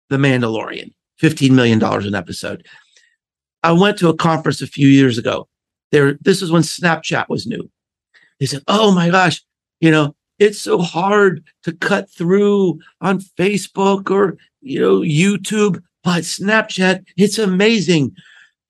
The 0.09 0.16
Mandalorian, 0.16 0.92
$15 1.21 1.50
million 1.50 1.83
an 1.83 2.14
episode. 2.14 2.66
I 3.62 3.73
went 3.73 3.99
to 3.99 4.09
a 4.09 4.16
conference 4.16 4.62
a 4.62 4.66
few 4.66 4.88
years 4.88 5.19
ago. 5.19 5.49
There, 5.92 6.14
this 6.21 6.40
is 6.40 6.50
when 6.50 6.62
Snapchat 6.62 7.28
was 7.28 7.47
new. 7.47 7.71
They 8.38 8.47
said, 8.47 8.62
"Oh 8.69 8.92
my 8.92 9.11
gosh, 9.11 9.42
you 9.80 9.90
know, 9.90 10.14
it's 10.38 10.61
so 10.61 10.78
hard 10.78 11.45
to 11.64 11.73
cut 11.73 12.11
through 12.11 12.80
on 13.00 13.21
Facebook 13.21 14.11
or 14.11 14.38
you 14.62 14.80
know 14.80 15.00
YouTube, 15.00 15.83
but 16.02 16.23
Snapchat, 16.23 17.04
it's 17.16 17.38
amazing. 17.38 18.12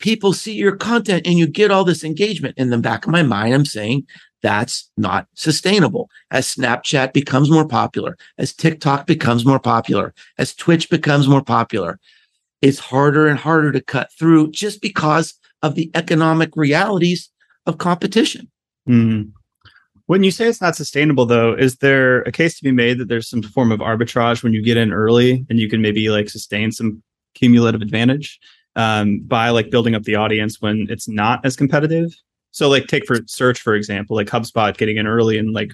People 0.00 0.32
see 0.32 0.54
your 0.54 0.76
content 0.76 1.26
and 1.26 1.38
you 1.38 1.46
get 1.46 1.70
all 1.70 1.84
this 1.84 2.02
engagement." 2.02 2.58
In 2.58 2.70
the 2.70 2.78
back 2.78 3.04
of 3.04 3.12
my 3.12 3.22
mind, 3.22 3.54
I'm 3.54 3.64
saying 3.64 4.06
that's 4.42 4.90
not 4.96 5.26
sustainable. 5.34 6.08
As 6.30 6.54
Snapchat 6.54 7.12
becomes 7.12 7.50
more 7.50 7.66
popular, 7.66 8.16
as 8.38 8.52
TikTok 8.52 9.06
becomes 9.06 9.44
more 9.44 9.60
popular, 9.60 10.14
as 10.38 10.54
Twitch 10.54 10.88
becomes 10.90 11.28
more 11.28 11.42
popular, 11.42 11.98
it's 12.62 12.78
harder 12.78 13.26
and 13.26 13.38
harder 13.38 13.72
to 13.72 13.80
cut 13.80 14.10
through 14.18 14.50
just 14.50 14.80
because 14.80 15.34
of 15.62 15.74
the 15.74 15.90
economic 15.94 16.56
realities 16.56 17.30
of 17.66 17.78
competition. 17.78 18.50
Mm. 18.88 19.32
When 20.06 20.24
you 20.24 20.30
say 20.30 20.48
it's 20.48 20.60
not 20.60 20.74
sustainable, 20.74 21.24
though, 21.24 21.54
is 21.54 21.76
there 21.76 22.22
a 22.22 22.32
case 22.32 22.56
to 22.58 22.64
be 22.64 22.72
made 22.72 22.98
that 22.98 23.08
there's 23.08 23.28
some 23.28 23.42
form 23.42 23.70
of 23.70 23.80
arbitrage 23.80 24.42
when 24.42 24.52
you 24.52 24.62
get 24.62 24.76
in 24.76 24.92
early 24.92 25.46
and 25.48 25.60
you 25.60 25.68
can 25.68 25.80
maybe 25.80 26.10
like 26.10 26.28
sustain 26.28 26.72
some 26.72 27.02
cumulative 27.34 27.80
advantage 27.80 28.40
um, 28.76 29.20
by 29.20 29.50
like 29.50 29.70
building 29.70 29.94
up 29.94 30.02
the 30.02 30.16
audience 30.16 30.60
when 30.60 30.86
it's 30.90 31.08
not 31.08 31.44
as 31.44 31.54
competitive? 31.54 32.12
So, 32.52 32.68
like, 32.68 32.86
take 32.86 33.06
for 33.06 33.18
search, 33.26 33.60
for 33.60 33.74
example, 33.74 34.16
like 34.16 34.26
HubSpot 34.26 34.76
getting 34.76 34.96
in 34.96 35.06
early 35.06 35.38
and 35.38 35.52
like 35.52 35.72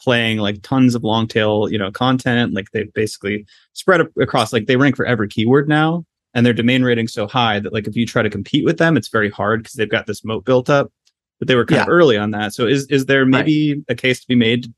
playing 0.00 0.38
like 0.38 0.62
tons 0.62 0.94
of 0.94 1.04
long 1.04 1.26
tail, 1.26 1.68
you 1.70 1.78
know, 1.78 1.90
content. 1.90 2.52
Like 2.52 2.70
they 2.72 2.84
basically 2.94 3.46
spread 3.72 4.00
across, 4.20 4.52
like 4.52 4.66
they 4.66 4.76
rank 4.76 4.96
for 4.96 5.06
every 5.06 5.28
keyword 5.28 5.68
now 5.68 6.04
and 6.34 6.44
their 6.44 6.52
domain 6.52 6.82
rating 6.82 7.08
so 7.08 7.26
high 7.26 7.58
that 7.60 7.72
like 7.72 7.86
if 7.86 7.96
you 7.96 8.06
try 8.06 8.22
to 8.22 8.30
compete 8.30 8.64
with 8.64 8.78
them, 8.78 8.96
it's 8.96 9.08
very 9.08 9.30
hard 9.30 9.62
because 9.62 9.74
they've 9.74 9.90
got 9.90 10.06
this 10.06 10.24
moat 10.24 10.44
built 10.44 10.68
up. 10.68 10.92
But 11.38 11.48
they 11.48 11.54
were 11.54 11.66
kind 11.66 11.78
yeah. 11.78 11.82
of 11.82 11.88
early 11.88 12.16
on 12.16 12.30
that. 12.32 12.54
So 12.54 12.66
is 12.66 12.86
is 12.86 13.06
there 13.06 13.26
maybe 13.26 13.74
right. 13.74 13.84
a 13.88 13.94
case 13.94 14.20
to 14.20 14.26
be 14.26 14.34
made 14.34 14.72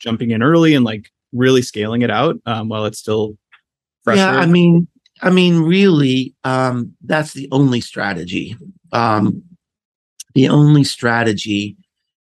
jumping 0.00 0.30
in 0.30 0.42
early 0.42 0.74
and 0.74 0.84
like 0.84 1.10
really 1.32 1.62
scaling 1.62 2.02
it 2.02 2.10
out 2.10 2.36
um, 2.46 2.68
while 2.68 2.86
it's 2.86 2.98
still 2.98 3.36
fresh? 4.02 4.16
Yeah, 4.16 4.30
I 4.30 4.46
mean, 4.46 4.88
I 5.22 5.30
mean, 5.30 5.60
really, 5.60 6.34
um, 6.44 6.94
that's 7.04 7.32
the 7.32 7.48
only 7.52 7.80
strategy. 7.80 8.56
Um, 8.92 9.42
the 10.34 10.48
only 10.48 10.84
strategy 10.84 11.76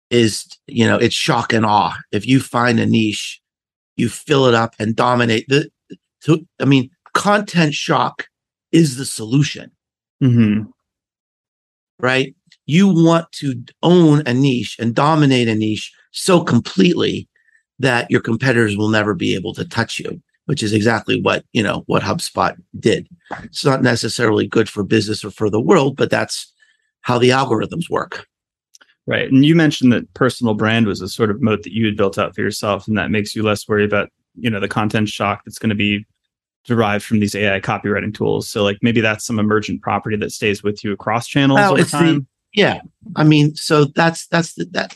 is, 0.10 0.46
you 0.68 0.86
know, 0.86 0.98
it's 0.98 1.16
shock 1.16 1.54
and 1.54 1.66
awe. 1.66 1.98
If 2.12 2.26
you 2.26 2.40
find 2.40 2.80
a 2.80 2.86
niche, 2.86 3.40
you 3.96 4.10
fill 4.10 4.46
it 4.48 4.54
up 4.54 4.76
and 4.80 4.96
dominate 4.96 5.46
the. 5.48 5.70
To, 6.24 6.46
I 6.60 6.66
mean, 6.66 6.90
content 7.14 7.74
shock 7.74 8.28
is 8.72 8.98
the 8.98 9.06
solution. 9.06 9.72
Mm-hmm. 10.22 10.64
Right? 12.00 12.36
You 12.66 12.88
want 12.88 13.32
to 13.34 13.64
own 13.84 14.24
a 14.26 14.34
niche 14.34 14.76
and 14.80 14.94
dominate 14.96 15.48
a 15.48 15.56
niche 15.56 15.92
so 16.12 16.44
completely 16.44 17.28
that 17.80 18.10
your 18.12 18.22
competitors 18.22 18.76
will 18.76 18.90
never 18.90 19.14
be 19.14 19.34
able 19.36 19.54
to 19.54 19.66
touch 19.66 20.00
you, 20.00 20.22
which 20.46 20.62
is 20.62 20.74
exactly 20.74 21.22
what, 21.22 21.46
you 21.54 21.64
know, 21.64 21.84
what 21.88 22.04
HubSpot 22.04 22.56
did. 22.80 23.08
It's 23.44 23.64
not 23.64 23.82
necessarily 23.82 24.48
good 24.48 24.68
for 24.68 24.84
business 24.84 25.24
or 25.24 25.32
for 25.32 25.50
the 25.50 25.62
world, 25.62 25.96
but 25.96 26.10
that's 26.10 26.52
how 27.02 27.18
the 27.18 27.30
algorithms 27.30 27.90
work. 27.90 28.26
Right. 29.08 29.32
And 29.32 29.44
you 29.44 29.56
mentioned 29.56 29.92
that 29.94 30.14
personal 30.14 30.54
brand 30.54 30.86
was 30.86 31.02
a 31.02 31.08
sort 31.08 31.32
of 31.32 31.42
moat 31.42 31.64
that 31.64 31.74
you 31.74 31.86
had 31.86 31.98
built 31.98 32.20
out 32.20 32.36
for 32.36 32.42
yourself, 32.42 32.88
and 32.88 32.98
that 32.98 33.10
makes 33.10 33.36
you 33.36 33.42
less 33.42 33.68
worried 33.68 33.86
about, 33.86 34.10
you 34.36 34.50
know, 34.50 34.60
the 34.60 34.68
content 34.68 35.10
shock 35.10 35.42
that's 35.46 35.58
going 35.58 35.70
to 35.70 35.76
be 35.76 36.06
derived 36.66 37.04
from 37.04 37.20
these 37.20 37.34
AI 37.34 37.60
copywriting 37.60 38.14
tools. 38.14 38.50
So 38.50 38.64
like 38.64 38.78
maybe 38.82 39.02
that's 39.02 39.26
some 39.26 39.40
emergent 39.40 39.82
property 39.82 40.16
that 40.18 40.32
stays 40.32 40.62
with 40.62 40.84
you 40.84 40.92
across 40.92 41.28
channels 41.28 41.58
well, 41.58 41.74
over 41.74 41.84
time. 41.84 42.20
The, 42.20 42.26
yeah. 42.54 42.82
I 43.16 43.24
mean, 43.24 43.56
so 43.56 43.86
that's 43.86 44.28
that's 44.28 44.54
the, 44.54 44.66
that 44.72 44.96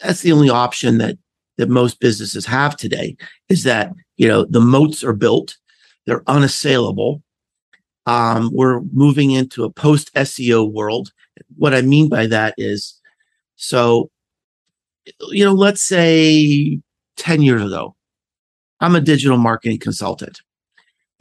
that's 0.00 0.22
the 0.22 0.32
only 0.32 0.50
option 0.50 0.98
that 0.98 1.16
that 1.58 1.68
most 1.68 2.00
businesses 2.00 2.46
have 2.46 2.76
today 2.76 3.16
is 3.48 3.62
that, 3.64 3.92
you 4.16 4.26
know, 4.26 4.44
the 4.44 4.60
moats 4.60 5.04
are 5.04 5.12
built, 5.12 5.56
they're 6.06 6.24
unassailable. 6.26 7.22
Um, 8.06 8.50
we're 8.52 8.80
moving 8.92 9.30
into 9.30 9.64
a 9.64 9.70
post 9.70 10.12
SEO 10.14 10.70
world. 10.70 11.12
What 11.56 11.74
I 11.74 11.82
mean 11.82 12.08
by 12.08 12.26
that 12.26 12.54
is 12.58 13.00
so 13.56 14.10
you 15.30 15.44
know, 15.44 15.52
let's 15.52 15.82
say 15.82 16.80
10 17.16 17.42
years 17.42 17.62
ago, 17.62 17.96
I'm 18.80 18.94
a 18.94 19.00
digital 19.00 19.36
marketing 19.36 19.78
consultant 19.78 20.40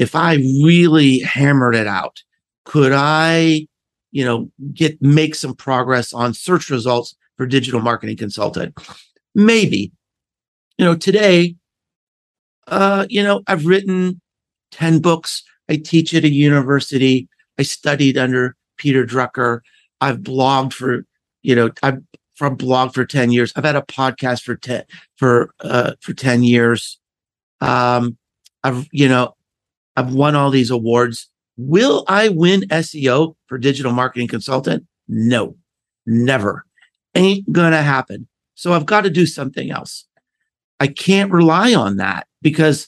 if 0.02 0.16
I 0.16 0.34
really 0.64 1.20
hammered 1.20 1.76
it 1.76 1.86
out, 1.86 2.24
could 2.66 2.92
I, 2.92 3.68
you 4.12 4.26
know, 4.26 4.50
get 4.74 5.00
make 5.00 5.36
some 5.36 5.54
progress 5.54 6.12
on 6.12 6.34
search 6.34 6.72
results 6.72 7.16
for 7.38 7.46
digital 7.46 7.82
marketing 7.82 8.18
consultant? 8.18 8.76
Maybe. 9.36 9.92
You 10.80 10.86
know, 10.86 10.96
today, 10.96 11.56
uh, 12.66 13.06
you 13.10 13.22
know, 13.22 13.44
I've 13.46 13.68
written 13.68 14.20
10 14.72 15.02
books. 15.02 15.44
I 15.72 15.78
teach 15.78 16.14
at 16.14 16.26
a 16.26 16.30
university. 16.30 17.30
I 17.58 17.64
studied 17.64 18.18
under 18.18 18.58
Peter 18.78 19.06
Drucker. 19.06 19.62
I've 20.02 20.18
blogged 20.18 20.74
for, 20.74 21.06
you 21.44 21.56
know, 21.56 21.72
I've 21.82 22.00
from 22.36 22.56
blog 22.56 22.94
for 22.94 23.06
10 23.06 23.32
years. 23.32 23.54
I've 23.56 23.64
had 23.64 23.76
a 23.76 23.84
podcast 23.84 24.42
for 24.44 24.56
10 24.56 24.84
for 25.16 25.54
uh 25.62 25.94
for 26.02 26.14
10 26.14 26.44
years. 26.44 27.00
Um 27.62 28.18
I've, 28.64 28.88
you 28.92 29.08
know, 29.08 29.36
I've 29.96 30.14
won 30.14 30.36
all 30.36 30.52
these 30.52 30.70
awards 30.70 31.30
Will 31.58 32.06
I 32.08 32.30
win 32.30 32.62
SEO 32.62 33.36
for 33.48 33.58
digital 33.58 33.92
marketing 33.92 34.28
consultant? 34.28 34.86
No, 35.08 35.56
never. 36.08 36.66
Ain't 37.14 37.52
gonna 37.52 37.84
happen. 37.84 38.28
So 38.56 38.74
I've 38.74 38.86
got 38.86 39.02
to 39.02 39.10
do 39.10 39.26
something 39.26 39.70
else. 39.70 40.06
I 40.80 40.88
can't 40.88 41.32
rely 41.32 41.74
on 41.76 41.98
that 41.98 42.28
because 42.42 42.88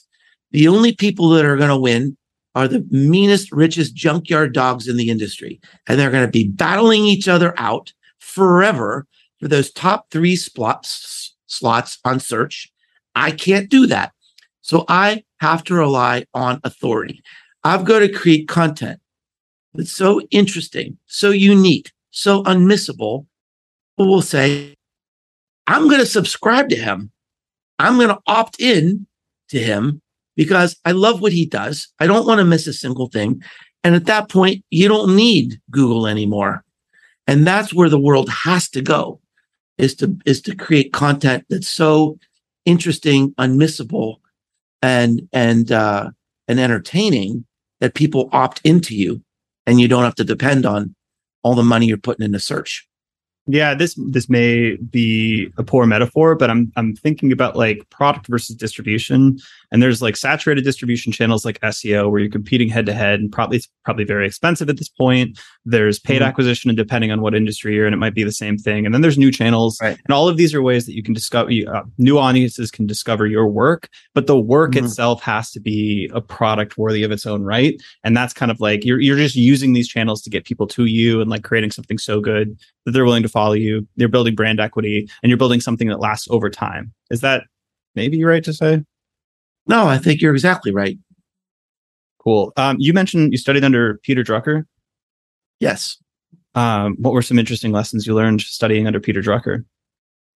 the 0.50 0.66
only 0.68 0.94
people 0.94 1.28
that 1.30 1.44
are 1.44 1.56
going 1.56 1.68
to 1.68 1.76
win 1.76 2.16
are 2.54 2.68
the 2.68 2.86
meanest, 2.90 3.50
richest 3.52 3.94
junkyard 3.94 4.52
dogs 4.52 4.86
in 4.86 4.96
the 4.96 5.08
industry. 5.08 5.60
And 5.86 5.98
they're 5.98 6.10
going 6.10 6.26
to 6.26 6.30
be 6.30 6.48
battling 6.48 7.04
each 7.04 7.28
other 7.28 7.54
out 7.58 7.92
forever 8.18 9.06
for 9.40 9.48
those 9.48 9.72
top 9.72 10.10
three 10.10 10.36
slots, 10.36 11.34
slots 11.46 11.98
on 12.04 12.20
search. 12.20 12.70
I 13.14 13.32
can't 13.32 13.68
do 13.68 13.86
that. 13.86 14.12
So 14.60 14.84
I 14.88 15.24
have 15.40 15.64
to 15.64 15.74
rely 15.74 16.24
on 16.32 16.60
authority. 16.64 17.22
I've 17.64 17.84
got 17.84 18.00
to 18.00 18.08
create 18.08 18.48
content 18.48 19.00
that's 19.74 19.92
so 19.92 20.20
interesting, 20.30 20.98
so 21.06 21.30
unique, 21.30 21.90
so 22.10 22.42
unmissable. 22.44 23.26
People 23.96 24.12
will 24.12 24.22
say, 24.22 24.74
I'm 25.66 25.88
going 25.88 26.00
to 26.00 26.06
subscribe 26.06 26.68
to 26.70 26.76
him. 26.76 27.10
I'm 27.78 27.96
going 27.96 28.08
to 28.08 28.20
opt 28.26 28.60
in 28.60 29.06
to 29.48 29.58
him 29.58 30.00
because 30.36 30.76
I 30.84 30.92
love 30.92 31.20
what 31.20 31.32
he 31.32 31.46
does. 31.46 31.88
I 32.00 32.06
don't 32.06 32.26
want 32.26 32.38
to 32.38 32.44
miss 32.44 32.66
a 32.66 32.72
single 32.72 33.08
thing. 33.08 33.42
And 33.82 33.94
at 33.94 34.06
that 34.06 34.28
point, 34.28 34.64
you 34.70 34.88
don't 34.88 35.14
need 35.14 35.60
Google 35.70 36.06
anymore. 36.06 36.64
And 37.26 37.46
that's 37.46 37.72
where 37.72 37.88
the 37.88 38.00
world 38.00 38.28
has 38.30 38.68
to 38.70 38.82
go 38.82 39.20
is 39.78 39.94
to, 39.96 40.16
is 40.24 40.40
to 40.42 40.54
create 40.54 40.92
content 40.92 41.44
that's 41.48 41.68
so 41.68 42.18
interesting, 42.64 43.32
unmissable 43.32 44.16
and, 44.82 45.28
and, 45.32 45.70
uh, 45.72 46.10
and 46.48 46.60
entertaining 46.60 47.44
that 47.80 47.94
people 47.94 48.28
opt 48.32 48.60
into 48.64 48.94
you 48.94 49.22
and 49.66 49.80
you 49.80 49.88
don't 49.88 50.04
have 50.04 50.14
to 50.16 50.24
depend 50.24 50.66
on 50.66 50.94
all 51.42 51.54
the 51.54 51.62
money 51.62 51.86
you're 51.86 51.96
putting 51.96 52.24
into 52.24 52.40
search. 52.40 52.86
Yeah, 53.46 53.74
this 53.74 53.94
this 54.08 54.30
may 54.30 54.76
be 54.76 55.52
a 55.58 55.62
poor 55.62 55.84
metaphor, 55.84 56.34
but 56.34 56.48
I'm 56.48 56.72
I'm 56.76 56.96
thinking 56.96 57.30
about 57.30 57.56
like 57.56 57.88
product 57.90 58.26
versus 58.26 58.56
distribution. 58.56 59.38
And 59.70 59.82
there's 59.82 60.00
like 60.00 60.16
saturated 60.16 60.64
distribution 60.64 61.12
channels 61.12 61.44
like 61.44 61.60
SEO 61.60 62.10
where 62.10 62.20
you're 62.20 62.30
competing 62.30 62.68
head 62.70 62.86
to 62.86 62.94
head 62.94 63.20
and 63.20 63.30
probably 63.30 63.58
it's 63.58 63.68
probably 63.84 64.04
very 64.04 64.26
expensive 64.26 64.70
at 64.70 64.78
this 64.78 64.88
point. 64.88 65.38
There's 65.66 65.98
paid 65.98 66.20
mm-hmm. 66.20 66.28
acquisition 66.28 66.70
and 66.70 66.76
depending 66.76 67.10
on 67.10 67.20
what 67.20 67.34
industry 67.34 67.74
you're 67.74 67.86
in, 67.86 67.92
it 67.92 67.98
might 67.98 68.14
be 68.14 68.24
the 68.24 68.32
same 68.32 68.56
thing. 68.56 68.86
And 68.86 68.94
then 68.94 69.02
there's 69.02 69.18
new 69.18 69.30
channels. 69.30 69.78
Right. 69.82 69.98
And 70.06 70.14
all 70.14 70.26
of 70.26 70.38
these 70.38 70.54
are 70.54 70.62
ways 70.62 70.86
that 70.86 70.94
you 70.94 71.02
can 71.02 71.12
discover 71.12 71.50
uh, 71.50 71.82
new 71.98 72.18
audiences 72.18 72.70
can 72.70 72.86
discover 72.86 73.26
your 73.26 73.46
work, 73.46 73.90
but 74.14 74.26
the 74.26 74.40
work 74.40 74.72
mm-hmm. 74.72 74.86
itself 74.86 75.22
has 75.22 75.50
to 75.50 75.60
be 75.60 76.10
a 76.14 76.20
product 76.20 76.78
worthy 76.78 77.02
of 77.02 77.10
its 77.10 77.26
own 77.26 77.42
right. 77.42 77.74
And 78.04 78.16
that's 78.16 78.32
kind 78.32 78.50
of 78.50 78.58
like 78.60 78.86
you're 78.86 79.00
you're 79.00 79.18
just 79.18 79.36
using 79.36 79.74
these 79.74 79.88
channels 79.88 80.22
to 80.22 80.30
get 80.30 80.46
people 80.46 80.66
to 80.68 80.86
you 80.86 81.20
and 81.20 81.28
like 81.28 81.44
creating 81.44 81.72
something 81.72 81.98
so 81.98 82.20
good 82.20 82.56
that 82.84 82.92
they're 82.92 83.04
willing 83.04 83.22
to 83.22 83.28
follow 83.28 83.54
you. 83.54 83.86
You're 83.96 84.08
building 84.08 84.34
brand 84.34 84.60
equity 84.60 85.08
and 85.22 85.30
you're 85.30 85.38
building 85.38 85.60
something 85.60 85.88
that 85.88 86.00
lasts 86.00 86.28
over 86.30 86.50
time. 86.50 86.92
Is 87.10 87.20
that 87.20 87.44
maybe 87.94 88.22
right 88.24 88.44
to 88.44 88.52
say? 88.52 88.82
No, 89.66 89.86
I 89.86 89.98
think 89.98 90.20
you're 90.20 90.34
exactly 90.34 90.72
right. 90.72 90.98
Cool. 92.18 92.52
Um, 92.56 92.76
you 92.78 92.92
mentioned 92.92 93.32
you 93.32 93.38
studied 93.38 93.64
under 93.64 93.98
Peter 94.02 94.22
Drucker. 94.22 94.64
Yes. 95.60 95.96
Um, 96.54 96.96
what 96.98 97.12
were 97.12 97.22
some 97.22 97.38
interesting 97.38 97.72
lessons 97.72 98.06
you 98.06 98.14
learned 98.14 98.40
studying 98.42 98.86
under 98.86 99.00
Peter 99.00 99.20
Drucker? 99.20 99.64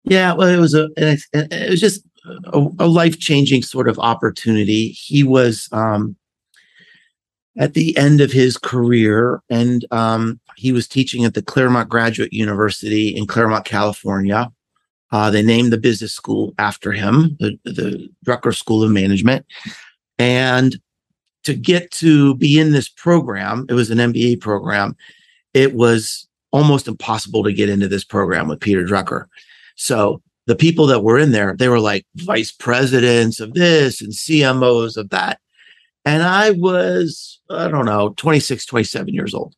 Yeah, 0.04 0.34
well, 0.34 0.48
it 0.48 0.58
was 0.58 0.74
a 0.74 0.88
it 0.96 1.70
was 1.70 1.80
just 1.80 2.04
a, 2.52 2.66
a 2.78 2.86
life 2.86 3.18
changing 3.18 3.62
sort 3.62 3.88
of 3.88 3.98
opportunity. 3.98 4.88
He 4.88 5.24
was 5.24 5.68
um, 5.72 6.16
at 7.56 7.74
the 7.74 7.96
end 7.96 8.20
of 8.20 8.32
his 8.32 8.56
career, 8.56 9.42
and 9.48 9.84
um, 9.90 10.40
he 10.56 10.72
was 10.72 10.88
teaching 10.88 11.24
at 11.24 11.34
the 11.34 11.42
Claremont 11.42 11.88
Graduate 11.88 12.32
University 12.32 13.08
in 13.08 13.26
Claremont, 13.26 13.64
California. 13.64 14.50
Uh, 15.12 15.30
they 15.30 15.42
named 15.42 15.72
the 15.72 15.78
business 15.78 16.12
school 16.12 16.52
after 16.58 16.90
him, 16.90 17.36
the, 17.38 17.56
the 17.64 18.08
Drucker 18.26 18.54
School 18.54 18.82
of 18.82 18.90
Management. 18.90 19.46
And 20.18 20.76
to 21.44 21.54
get 21.54 21.90
to 21.92 22.34
be 22.36 22.58
in 22.58 22.72
this 22.72 22.88
program, 22.88 23.66
it 23.68 23.74
was 23.74 23.90
an 23.90 23.98
MBA 23.98 24.40
program. 24.40 24.96
It 25.52 25.74
was 25.74 26.26
almost 26.50 26.88
impossible 26.88 27.44
to 27.44 27.52
get 27.52 27.68
into 27.68 27.86
this 27.86 28.04
program 28.04 28.48
with 28.48 28.60
Peter 28.60 28.84
Drucker. 28.84 29.26
So 29.76 30.22
the 30.46 30.56
people 30.56 30.86
that 30.86 31.02
were 31.02 31.18
in 31.18 31.32
there, 31.32 31.54
they 31.56 31.68
were 31.68 31.80
like 31.80 32.06
vice 32.16 32.52
presidents 32.52 33.40
of 33.40 33.54
this 33.54 34.00
and 34.00 34.12
CMOs 34.12 34.96
of 34.96 35.10
that. 35.10 35.38
And 36.04 36.22
I 36.22 36.50
was, 36.50 37.40
I 37.54 37.68
don't 37.68 37.86
know, 37.86 38.10
26, 38.16 38.66
27 38.66 39.08
years 39.08 39.34
old. 39.34 39.54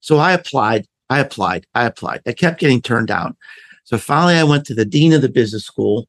So 0.00 0.18
I 0.18 0.32
applied, 0.32 0.86
I 1.10 1.20
applied, 1.20 1.66
I 1.74 1.84
applied. 1.84 2.22
I 2.26 2.32
kept 2.32 2.60
getting 2.60 2.80
turned 2.80 3.08
down. 3.08 3.36
So 3.84 3.98
finally, 3.98 4.34
I 4.34 4.44
went 4.44 4.64
to 4.66 4.74
the 4.74 4.84
dean 4.84 5.12
of 5.12 5.22
the 5.22 5.28
business 5.28 5.64
school 5.64 6.08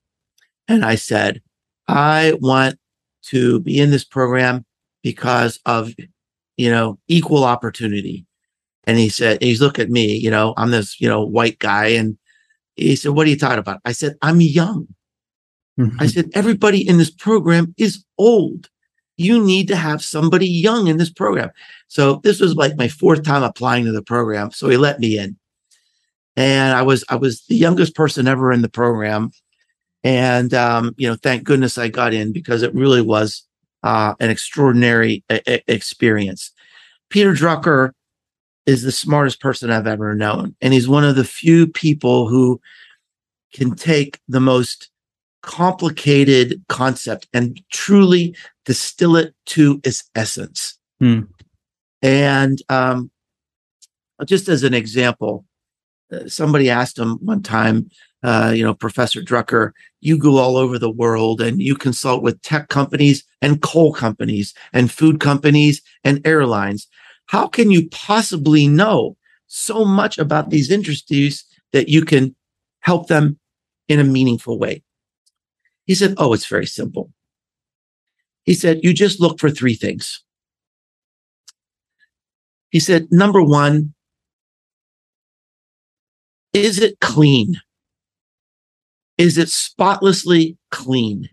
and 0.68 0.84
I 0.84 0.96
said, 0.96 1.42
I 1.88 2.38
want 2.42 2.78
to 3.24 3.60
be 3.60 3.80
in 3.80 3.92
this 3.92 4.04
program 4.04 4.66
because 5.04 5.60
of, 5.66 5.94
you 6.58 6.70
know, 6.70 6.98
equal 7.08 7.44
opportunity. 7.44 8.26
And 8.86 8.98
he 8.98 9.10
said, 9.10 9.42
he's 9.42 9.62
look 9.62 9.80
at 9.80 9.90
me, 9.90 10.16
you 10.16 10.32
know, 10.32 10.54
I'm 10.58 10.72
this, 10.72 11.00
you 11.00 11.08
know, 11.08 11.24
white 11.24 11.60
guy. 11.60 11.88
And 11.88 12.18
he 12.76 12.96
said, 12.96 13.12
what 13.12 13.28
are 13.28 13.30
you 13.30 13.38
talking 13.38 13.60
about? 13.60 13.82
I 13.86 13.92
said, 13.92 14.16
I'm 14.22 14.42
young. 14.42 14.88
Mm-hmm. 15.80 15.98
I 16.00 16.08
said, 16.08 16.30
everybody 16.34 16.88
in 16.88 16.98
this 16.98 17.12
program 17.12 17.76
is 17.78 18.04
old 18.18 18.70
you 19.18 19.44
need 19.44 19.68
to 19.68 19.76
have 19.76 20.02
somebody 20.04 20.48
young 20.48 20.88
in 20.88 20.98
this 20.98 21.10
program. 21.10 21.50
So 21.88 22.22
this 22.24 22.40
was 22.40 22.56
like 22.56 22.78
my 22.78 22.88
fourth 22.88 23.24
time 23.24 23.44
applying 23.44 23.86
to 23.86 23.92
the 23.92 24.04
program. 24.04 24.52
So 24.52 24.70
he 24.70 24.78
let 24.78 25.00
me 25.00 25.18
in. 25.18 25.38
And 26.36 26.76
I 26.76 26.84
was 26.84 27.04
I 27.10 27.16
was 27.16 27.42
the 27.46 27.56
youngest 27.56 27.96
person 27.96 28.28
ever 28.28 28.52
in 28.52 28.62
the 28.62 28.70
program. 28.70 29.32
And 30.04 30.54
um, 30.54 30.94
you 30.98 31.10
know, 31.10 31.16
thank 31.16 31.44
goodness 31.44 31.78
I 31.78 31.88
got 31.88 32.14
in 32.14 32.32
because 32.32 32.62
it 32.62 32.76
really 32.76 33.02
was 33.02 33.44
uh, 33.84 34.14
an 34.20 34.30
extraordinary 34.30 35.24
a- 35.30 35.72
experience. 35.72 36.52
Peter 37.10 37.34
Drucker 37.34 37.92
is 38.68 38.84
the 38.84 38.92
smartest 38.92 39.40
person 39.40 39.72
I've 39.72 39.88
ever 39.88 40.14
known. 40.14 40.56
And 40.62 40.74
he's 40.74 40.88
one 40.88 41.06
of 41.06 41.16
the 41.16 41.24
few 41.24 41.66
people 41.66 42.28
who 42.28 42.62
can 43.54 43.76
take 43.76 44.20
the 44.28 44.42
most 44.42 44.90
complicated 45.42 46.62
concept 46.68 47.28
and 47.34 47.62
truly 47.72 48.36
distill 48.68 49.16
it 49.16 49.34
to 49.46 49.80
its 49.84 50.04
essence. 50.14 50.78
Hmm. 51.00 51.22
And 52.02 52.62
um, 52.68 53.10
just 54.26 54.50
as 54.50 54.64
an 54.64 54.74
example, 54.74 55.46
uh, 56.12 56.28
somebody 56.28 56.70
asked 56.70 57.00
him 57.00 57.18
one 57.26 57.42
time, 57.42 57.90
uh, 58.24 58.52
you 58.54 58.64
know, 58.64 58.74
Professor 58.74 59.22
Drucker, 59.22 59.72
you 60.02 60.18
go 60.18 60.38
all 60.38 60.58
over 60.58 60.78
the 60.78 60.92
world 60.92 61.40
and 61.40 61.62
you 61.62 61.76
consult 61.76 62.22
with 62.22 62.42
tech 62.42 62.68
companies 62.68 63.24
and 63.42 63.62
coal 63.62 63.94
companies 63.94 64.54
and 64.74 64.92
food 64.92 65.22
companies 65.22 65.82
and 66.04 66.26
airlines. 66.28 66.88
How 67.28 67.48
can 67.48 67.72
you 67.72 67.88
possibly 67.90 68.68
know 68.68 69.16
so 69.48 69.86
much 69.86 70.18
about 70.18 70.50
these 70.50 70.70
industries 70.70 71.46
that 71.72 71.88
you 71.88 72.04
can 72.04 72.36
help 72.82 73.08
them 73.08 73.40
in 73.88 74.00
a 74.00 74.04
meaningful 74.04 74.60
way? 74.60 74.84
He 75.86 75.96
said, 75.96 76.16
Oh, 76.18 76.34
it's 76.34 76.48
very 76.48 76.66
simple. 76.66 77.12
He 78.48 78.54
said, 78.54 78.80
You 78.82 78.94
just 78.94 79.20
look 79.20 79.40
for 79.40 79.52
three 79.52 79.76
things. 79.76 80.24
He 82.72 82.80
said, 82.80 83.08
Number 83.12 83.44
one, 83.44 83.94
is 86.54 86.82
it 86.82 87.00
clean? 87.02 87.62
Is 89.18 89.38
it 89.38 89.50
spotlessly 89.50 90.58
clean? 90.72 91.30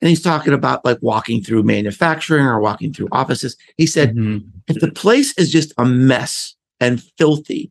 And 0.00 0.08
he's 0.08 0.22
talking 0.22 0.54
about 0.54 0.84
like 0.84 0.98
walking 1.00 1.42
through 1.42 1.62
manufacturing 1.62 2.44
or 2.44 2.58
walking 2.58 2.92
through 2.92 3.08
offices. 3.12 3.56
He 3.76 3.86
said, 3.86 4.16
mm-hmm. 4.16 4.48
if 4.66 4.80
the 4.80 4.90
place 4.90 5.36
is 5.38 5.52
just 5.52 5.72
a 5.78 5.84
mess 5.84 6.56
and 6.80 7.00
filthy, 7.18 7.70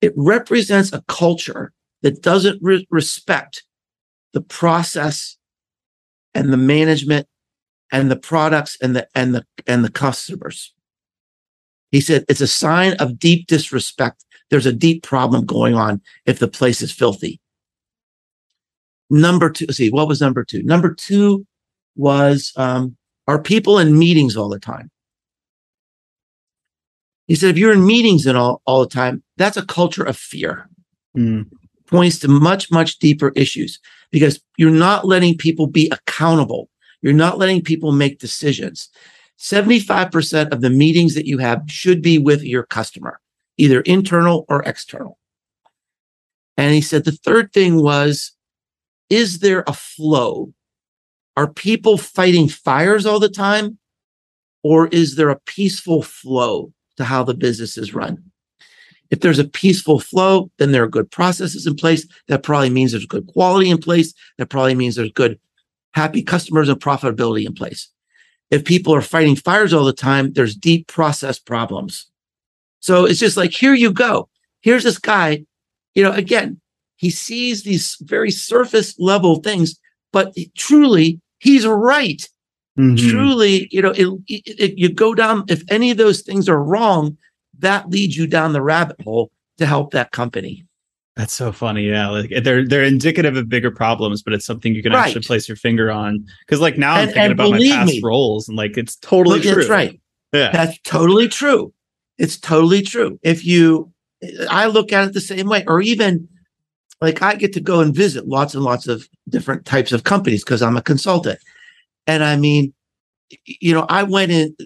it 0.00 0.14
represents 0.16 0.92
a 0.92 1.02
culture 1.08 1.72
that 2.00 2.22
doesn't 2.22 2.62
re- 2.62 2.86
respect 2.90 3.64
the 4.32 4.40
process 4.40 5.36
and 6.34 6.50
the 6.50 6.56
management 6.56 7.26
and 7.92 8.10
the 8.10 8.16
products 8.16 8.76
and 8.80 8.94
the 8.96 9.08
and 9.14 9.34
the 9.34 9.44
and 9.66 9.84
the 9.84 9.90
customers. 9.90 10.72
He 11.90 12.00
said 12.00 12.24
it's 12.28 12.40
a 12.40 12.46
sign 12.46 12.94
of 12.94 13.18
deep 13.18 13.46
disrespect. 13.46 14.24
There's 14.50 14.66
a 14.66 14.72
deep 14.72 15.02
problem 15.02 15.44
going 15.46 15.74
on 15.74 16.00
if 16.26 16.38
the 16.38 16.48
place 16.48 16.82
is 16.82 16.92
filthy. 16.92 17.40
Number 19.10 19.50
two, 19.50 19.66
see, 19.72 19.90
what 19.90 20.08
was 20.08 20.20
number 20.20 20.44
two? 20.44 20.62
Number 20.62 20.94
two 20.94 21.46
was 21.96 22.52
um, 22.56 22.96
are 23.26 23.42
people 23.42 23.78
in 23.78 23.98
meetings 23.98 24.36
all 24.36 24.48
the 24.48 24.58
time? 24.58 24.90
He 27.26 27.36
said, 27.36 27.50
if 27.50 27.58
you're 27.58 27.72
in 27.72 27.86
meetings 27.86 28.26
and 28.26 28.36
all, 28.36 28.60
all 28.66 28.80
the 28.80 28.88
time, 28.88 29.22
that's 29.36 29.56
a 29.56 29.64
culture 29.64 30.02
of 30.02 30.16
fear. 30.16 30.68
Mm. 31.16 31.48
Points 31.86 32.18
to 32.20 32.28
much, 32.28 32.72
much 32.72 32.98
deeper 32.98 33.32
issues 33.36 33.78
because 34.10 34.40
you're 34.56 34.70
not 34.70 35.06
letting 35.06 35.36
people 35.36 35.66
be 35.66 35.88
accountable. 35.92 36.68
You're 37.02 37.12
not 37.12 37.38
letting 37.38 37.62
people 37.62 37.92
make 37.92 38.18
decisions. 38.18 38.88
75% 39.38 40.52
of 40.52 40.60
the 40.60 40.70
meetings 40.70 41.14
that 41.14 41.26
you 41.26 41.38
have 41.38 41.62
should 41.66 42.02
be 42.02 42.18
with 42.18 42.42
your 42.42 42.64
customer, 42.64 43.20
either 43.56 43.80
internal 43.82 44.44
or 44.48 44.62
external. 44.64 45.18
And 46.56 46.74
he 46.74 46.82
said 46.82 47.04
the 47.04 47.12
third 47.12 47.52
thing 47.52 47.82
was, 47.82 48.32
is 49.08 49.38
there 49.38 49.64
a 49.66 49.72
flow? 49.72 50.52
Are 51.36 51.50
people 51.50 51.96
fighting 51.96 52.48
fires 52.48 53.06
all 53.06 53.18
the 53.18 53.30
time? 53.30 53.78
Or 54.62 54.88
is 54.88 55.16
there 55.16 55.30
a 55.30 55.40
peaceful 55.40 56.02
flow 56.02 56.72
to 56.98 57.04
how 57.04 57.24
the 57.24 57.32
business 57.34 57.78
is 57.78 57.94
run? 57.94 58.22
If 59.10 59.20
there's 59.20 59.38
a 59.38 59.48
peaceful 59.48 59.98
flow, 59.98 60.50
then 60.58 60.72
there 60.72 60.84
are 60.84 60.88
good 60.88 61.10
processes 61.10 61.66
in 61.66 61.74
place. 61.76 62.06
That 62.28 62.42
probably 62.42 62.70
means 62.70 62.92
there's 62.92 63.06
good 63.06 63.26
quality 63.26 63.70
in 63.70 63.78
place. 63.78 64.12
That 64.38 64.50
probably 64.50 64.74
means 64.74 64.96
there's 64.96 65.12
good, 65.12 65.40
happy 65.92 66.22
customers 66.22 66.68
and 66.68 66.80
profitability 66.80 67.46
in 67.46 67.54
place. 67.54 67.88
If 68.50 68.64
people 68.64 68.94
are 68.94 69.02
fighting 69.02 69.36
fires 69.36 69.72
all 69.72 69.84
the 69.84 69.92
time, 69.92 70.32
there's 70.32 70.56
deep 70.56 70.86
process 70.88 71.38
problems. 71.38 72.06
So 72.80 73.04
it's 73.04 73.20
just 73.20 73.36
like, 73.36 73.52
here 73.52 73.74
you 73.74 73.92
go. 73.92 74.28
Here's 74.62 74.84
this 74.84 74.98
guy, 74.98 75.44
you 75.94 76.02
know, 76.02 76.12
again, 76.12 76.60
he 76.96 77.10
sees 77.10 77.62
these 77.62 77.96
very 78.00 78.30
surface 78.30 78.98
level 78.98 79.36
things, 79.36 79.78
but 80.12 80.34
truly 80.56 81.20
he's 81.38 81.66
right. 81.66 82.28
Mm-hmm. 82.78 83.08
Truly, 83.08 83.68
you 83.70 83.82
know, 83.82 83.90
it, 83.90 84.06
it, 84.28 84.60
it, 84.60 84.78
you 84.78 84.92
go 84.92 85.14
down, 85.14 85.44
if 85.48 85.62
any 85.70 85.90
of 85.90 85.96
those 85.96 86.22
things 86.22 86.48
are 86.48 86.62
wrong, 86.62 87.16
that 87.58 87.90
leads 87.90 88.16
you 88.16 88.26
down 88.26 88.52
the 88.52 88.62
rabbit 88.62 89.00
hole 89.02 89.30
to 89.58 89.66
help 89.66 89.92
that 89.92 90.12
company. 90.12 90.64
That's 91.16 91.32
so 91.32 91.52
funny. 91.52 91.88
Yeah. 91.88 92.08
Like 92.08 92.32
they're 92.42 92.66
they're 92.66 92.84
indicative 92.84 93.36
of 93.36 93.48
bigger 93.48 93.70
problems, 93.70 94.22
but 94.22 94.32
it's 94.32 94.46
something 94.46 94.74
you 94.74 94.82
can 94.82 94.92
right. 94.92 95.06
actually 95.06 95.22
place 95.22 95.48
your 95.48 95.56
finger 95.56 95.90
on. 95.90 96.24
Cause 96.46 96.60
like 96.60 96.78
now 96.78 96.94
I'm 96.94 97.06
thinking 97.06 97.22
and 97.22 97.32
about 97.32 97.50
my 97.50 97.58
past 97.58 97.92
me, 97.92 98.00
roles 98.02 98.48
and 98.48 98.56
like 98.56 98.78
it's 98.78 98.96
totally 98.96 99.40
look, 99.40 99.42
true. 99.42 99.54
That's 99.56 99.68
right. 99.68 100.00
Yeah. 100.32 100.50
That's 100.52 100.78
totally 100.80 101.28
true. 101.28 101.74
It's 102.16 102.38
totally 102.38 102.82
true. 102.82 103.18
If 103.22 103.44
you 103.44 103.92
I 104.48 104.66
look 104.66 104.92
at 104.92 105.08
it 105.08 105.14
the 105.14 105.20
same 105.20 105.48
way, 105.48 105.64
or 105.66 105.80
even 105.80 106.28
like 107.00 107.22
I 107.22 107.34
get 107.34 107.52
to 107.54 107.60
go 107.60 107.80
and 107.80 107.94
visit 107.94 108.28
lots 108.28 108.54
and 108.54 108.62
lots 108.62 108.86
of 108.86 109.08
different 109.28 109.64
types 109.64 109.92
of 109.92 110.04
companies 110.04 110.44
because 110.44 110.62
I'm 110.62 110.76
a 110.76 110.82
consultant. 110.82 111.38
And 112.06 112.22
I 112.22 112.36
mean, 112.36 112.72
you 113.44 113.72
know, 113.72 113.86
I 113.88 114.02
went 114.02 114.32
in, 114.32 114.56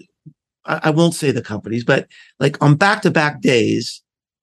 I 0.65 0.89
won't 0.89 1.13
say 1.13 1.31
the 1.31 1.41
companies, 1.41 1.83
but 1.83 2.07
like 2.39 2.61
on 2.61 2.75
back 2.75 3.01
to 3.03 3.11
back 3.11 3.41
days, 3.41 4.01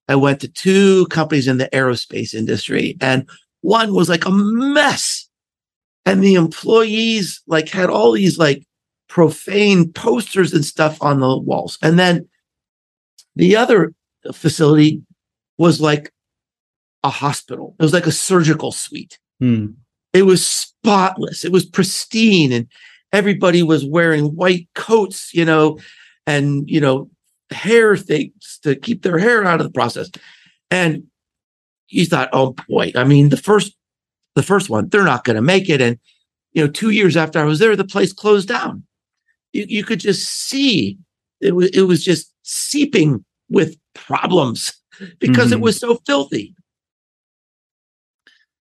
I 0.09 0.17
went 0.17 0.41
to 0.41 0.49
two 0.49 1.07
companies 1.07 1.47
in 1.47 1.59
the 1.59 1.69
aerospace 1.73 2.35
industry 2.35 2.97
and 3.01 3.29
one 3.61 3.95
was 3.95 4.09
like 4.09 4.27
a 4.27 4.31
mess. 4.31 5.29
And 6.05 6.23
the 6.23 6.35
employees 6.35 7.41
like 7.47 7.69
had 7.69 7.89
all 7.89 8.13
these 8.13 8.37
like 8.37 8.65
profane 9.09 9.93
posters 9.93 10.53
and 10.53 10.65
stuff 10.65 11.01
on 11.01 11.21
the 11.21 11.39
walls. 11.39 11.79
And 11.81 11.99
then 11.99 12.29
the 13.37 13.57
other 13.57 13.95
facility 14.33 15.03
was 15.59 15.81
like 15.81 16.13
a 17.05 17.11
hospital. 17.11 17.77
It 17.79 17.83
was 17.83 17.93
like 17.93 18.07
a 18.07 18.13
surgical 18.13 18.73
suite. 18.73 19.19
Hmm. 19.39 19.67
It 20.13 20.23
was 20.23 20.45
spotless. 20.45 21.45
It 21.45 21.53
was 21.53 21.65
pristine 21.65 22.53
and 22.53 22.67
everybody 23.13 23.63
was 23.63 23.85
wearing 23.85 24.35
white 24.37 24.69
coats, 24.75 25.33
you 25.33 25.45
know, 25.45 25.79
and, 26.27 26.69
you 26.69 26.81
know, 26.81 27.11
hair 27.53 27.97
things 27.97 28.59
to 28.63 28.75
keep 28.75 29.03
their 29.03 29.19
hair 29.19 29.45
out 29.45 29.61
of 29.61 29.67
the 29.67 29.73
process. 29.73 30.11
And 30.71 31.05
you 31.89 32.07
thought, 32.07 32.31
oh 32.33 32.55
boy, 32.69 32.93
I 32.95 33.05
mean, 33.05 33.29
the 33.29 33.37
first, 33.37 33.77
the 34.35 34.43
first 34.43 34.71
one, 34.71 34.89
they're 34.89 35.05
not 35.05 35.25
going 35.25 35.37
to 35.37 35.43
make 35.43 35.69
it. 35.69 35.81
And, 35.81 35.99
you 36.53 36.65
know, 36.65 36.71
two 36.71 36.91
years 36.91 37.17
after 37.17 37.39
I 37.39 37.45
was 37.45 37.59
there, 37.59 37.77
the 37.77 37.85
place 37.85 38.13
closed 38.13 38.49
down. 38.49 38.85
You, 39.53 39.67
you 39.69 39.85
could 39.85 40.01
just 40.01 40.29
see 40.29 40.99
it 41.41 41.55
was, 41.55 41.71
it 41.71 41.83
was 41.83 42.05
just 42.05 42.33
seeping 42.43 43.25
with 43.51 43.77
problems 43.95 44.73
because 45.19 45.47
mm-hmm. 45.47 45.55
it 45.55 45.61
was 45.61 45.79
so 45.79 45.99
filthy. 46.07 46.55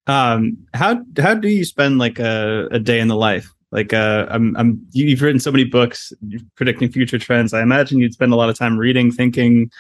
Um, 0.07 0.57
how 0.73 0.99
how 1.17 1.35
do 1.35 1.47
you 1.47 1.63
spend 1.63 1.99
like 1.99 2.19
a, 2.19 2.67
a 2.71 2.79
day 2.79 2.99
in 2.99 3.07
the 3.07 3.15
life? 3.15 3.49
Like, 3.71 3.93
uh, 3.93 4.27
I'm, 4.29 4.55
I'm, 4.57 4.85
you've 4.91 5.21
written 5.21 5.39
so 5.39 5.51
many 5.51 5.63
books 5.63 6.11
predicting 6.55 6.91
future 6.91 7.17
trends. 7.17 7.53
I 7.53 7.61
imagine 7.61 7.99
you'd 7.99 8.13
spend 8.13 8.33
a 8.33 8.35
lot 8.35 8.49
of 8.49 8.57
time 8.57 8.77
reading, 8.77 9.11
thinking. 9.11 9.71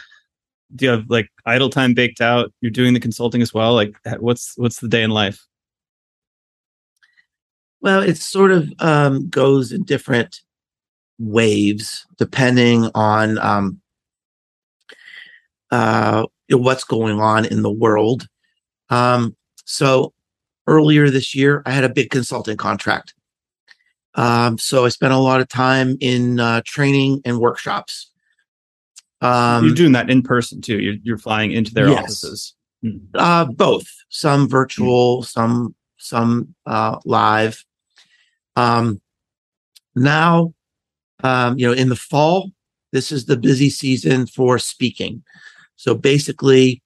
Do 0.73 0.85
you 0.85 0.91
have 0.91 1.09
like 1.09 1.29
idle 1.45 1.69
time 1.69 1.93
baked 1.93 2.21
out? 2.21 2.53
You're 2.61 2.71
doing 2.71 2.93
the 2.93 2.99
consulting 3.01 3.41
as 3.41 3.53
well. 3.53 3.73
Like, 3.73 3.97
what's 4.19 4.53
what's 4.57 4.79
the 4.79 4.87
day 4.87 5.03
in 5.03 5.11
life? 5.11 5.45
Well, 7.81 8.01
it 8.01 8.17
sort 8.17 8.51
of 8.51 8.71
um, 8.79 9.27
goes 9.29 9.71
in 9.71 9.83
different 9.83 10.41
waves 11.19 12.05
depending 12.17 12.89
on 12.95 13.37
um, 13.39 13.81
uh, 15.71 16.25
what's 16.49 16.83
going 16.83 17.19
on 17.19 17.45
in 17.45 17.61
the 17.61 17.71
world. 17.71 18.27
Um, 18.89 19.35
so 19.65 20.13
earlier 20.67 21.09
this 21.09 21.33
year, 21.33 21.63
I 21.65 21.71
had 21.71 21.83
a 21.83 21.89
big 21.89 22.09
consulting 22.09 22.57
contract. 22.57 23.13
Um, 24.15 24.57
so 24.57 24.85
I 24.85 24.89
spent 24.89 25.13
a 25.13 25.17
lot 25.17 25.41
of 25.41 25.47
time 25.47 25.97
in 26.01 26.39
uh, 26.39 26.61
training 26.65 27.21
and 27.25 27.39
workshops. 27.39 28.11
Um, 29.21 29.65
you're 29.65 29.75
doing 29.75 29.91
that 29.93 30.09
in 30.09 30.21
person 30.21 30.61
too. 30.61 30.79
You're, 30.79 30.95
you're 31.03 31.17
flying 31.17 31.51
into 31.51 31.73
their 31.73 31.89
yes. 31.89 32.03
offices. 32.03 32.55
Hmm. 32.81 32.97
Uh, 33.13 33.45
both, 33.45 33.87
some 34.09 34.47
virtual, 34.47 35.21
hmm. 35.21 35.25
some 35.25 35.75
some 35.97 36.55
uh, 36.65 36.97
live. 37.05 37.63
Um, 38.55 38.99
now, 39.95 40.53
um, 41.23 41.57
you 41.57 41.67
know, 41.67 41.73
in 41.73 41.89
the 41.89 41.95
fall, 41.95 42.51
this 42.91 43.11
is 43.11 43.25
the 43.25 43.37
busy 43.37 43.69
season 43.69 44.25
for 44.25 44.57
speaking. 44.57 45.23
So 45.75 45.93
basically, 45.93 46.81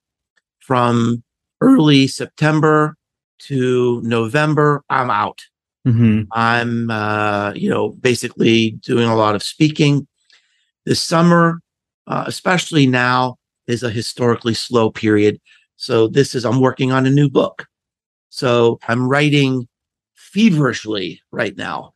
from 0.59 1.23
early 1.61 2.07
September 2.07 2.97
to 3.39 4.01
November, 4.03 4.83
I'm 4.89 5.09
out. 5.09 5.41
Mm-hmm. 5.85 6.23
I'm, 6.31 6.89
uh, 6.89 7.53
you 7.53 7.69
know, 7.69 7.89
basically 7.89 8.71
doing 8.81 9.07
a 9.07 9.15
lot 9.15 9.35
of 9.35 9.43
speaking. 9.43 10.07
This 10.85 11.01
summer, 11.01 11.61
uh, 12.07 12.23
especially 12.27 12.87
now, 12.87 13.37
is 13.67 13.83
a 13.83 13.89
historically 13.89 14.53
slow 14.53 14.89
period. 14.89 15.39
So 15.77 16.07
this 16.07 16.35
is, 16.35 16.45
I'm 16.45 16.59
working 16.59 16.91
on 16.91 17.05
a 17.05 17.11
new 17.11 17.29
book. 17.29 17.67
So 18.29 18.79
I'm 18.87 19.07
writing 19.07 19.67
feverishly 20.15 21.21
right 21.31 21.55
now, 21.55 21.93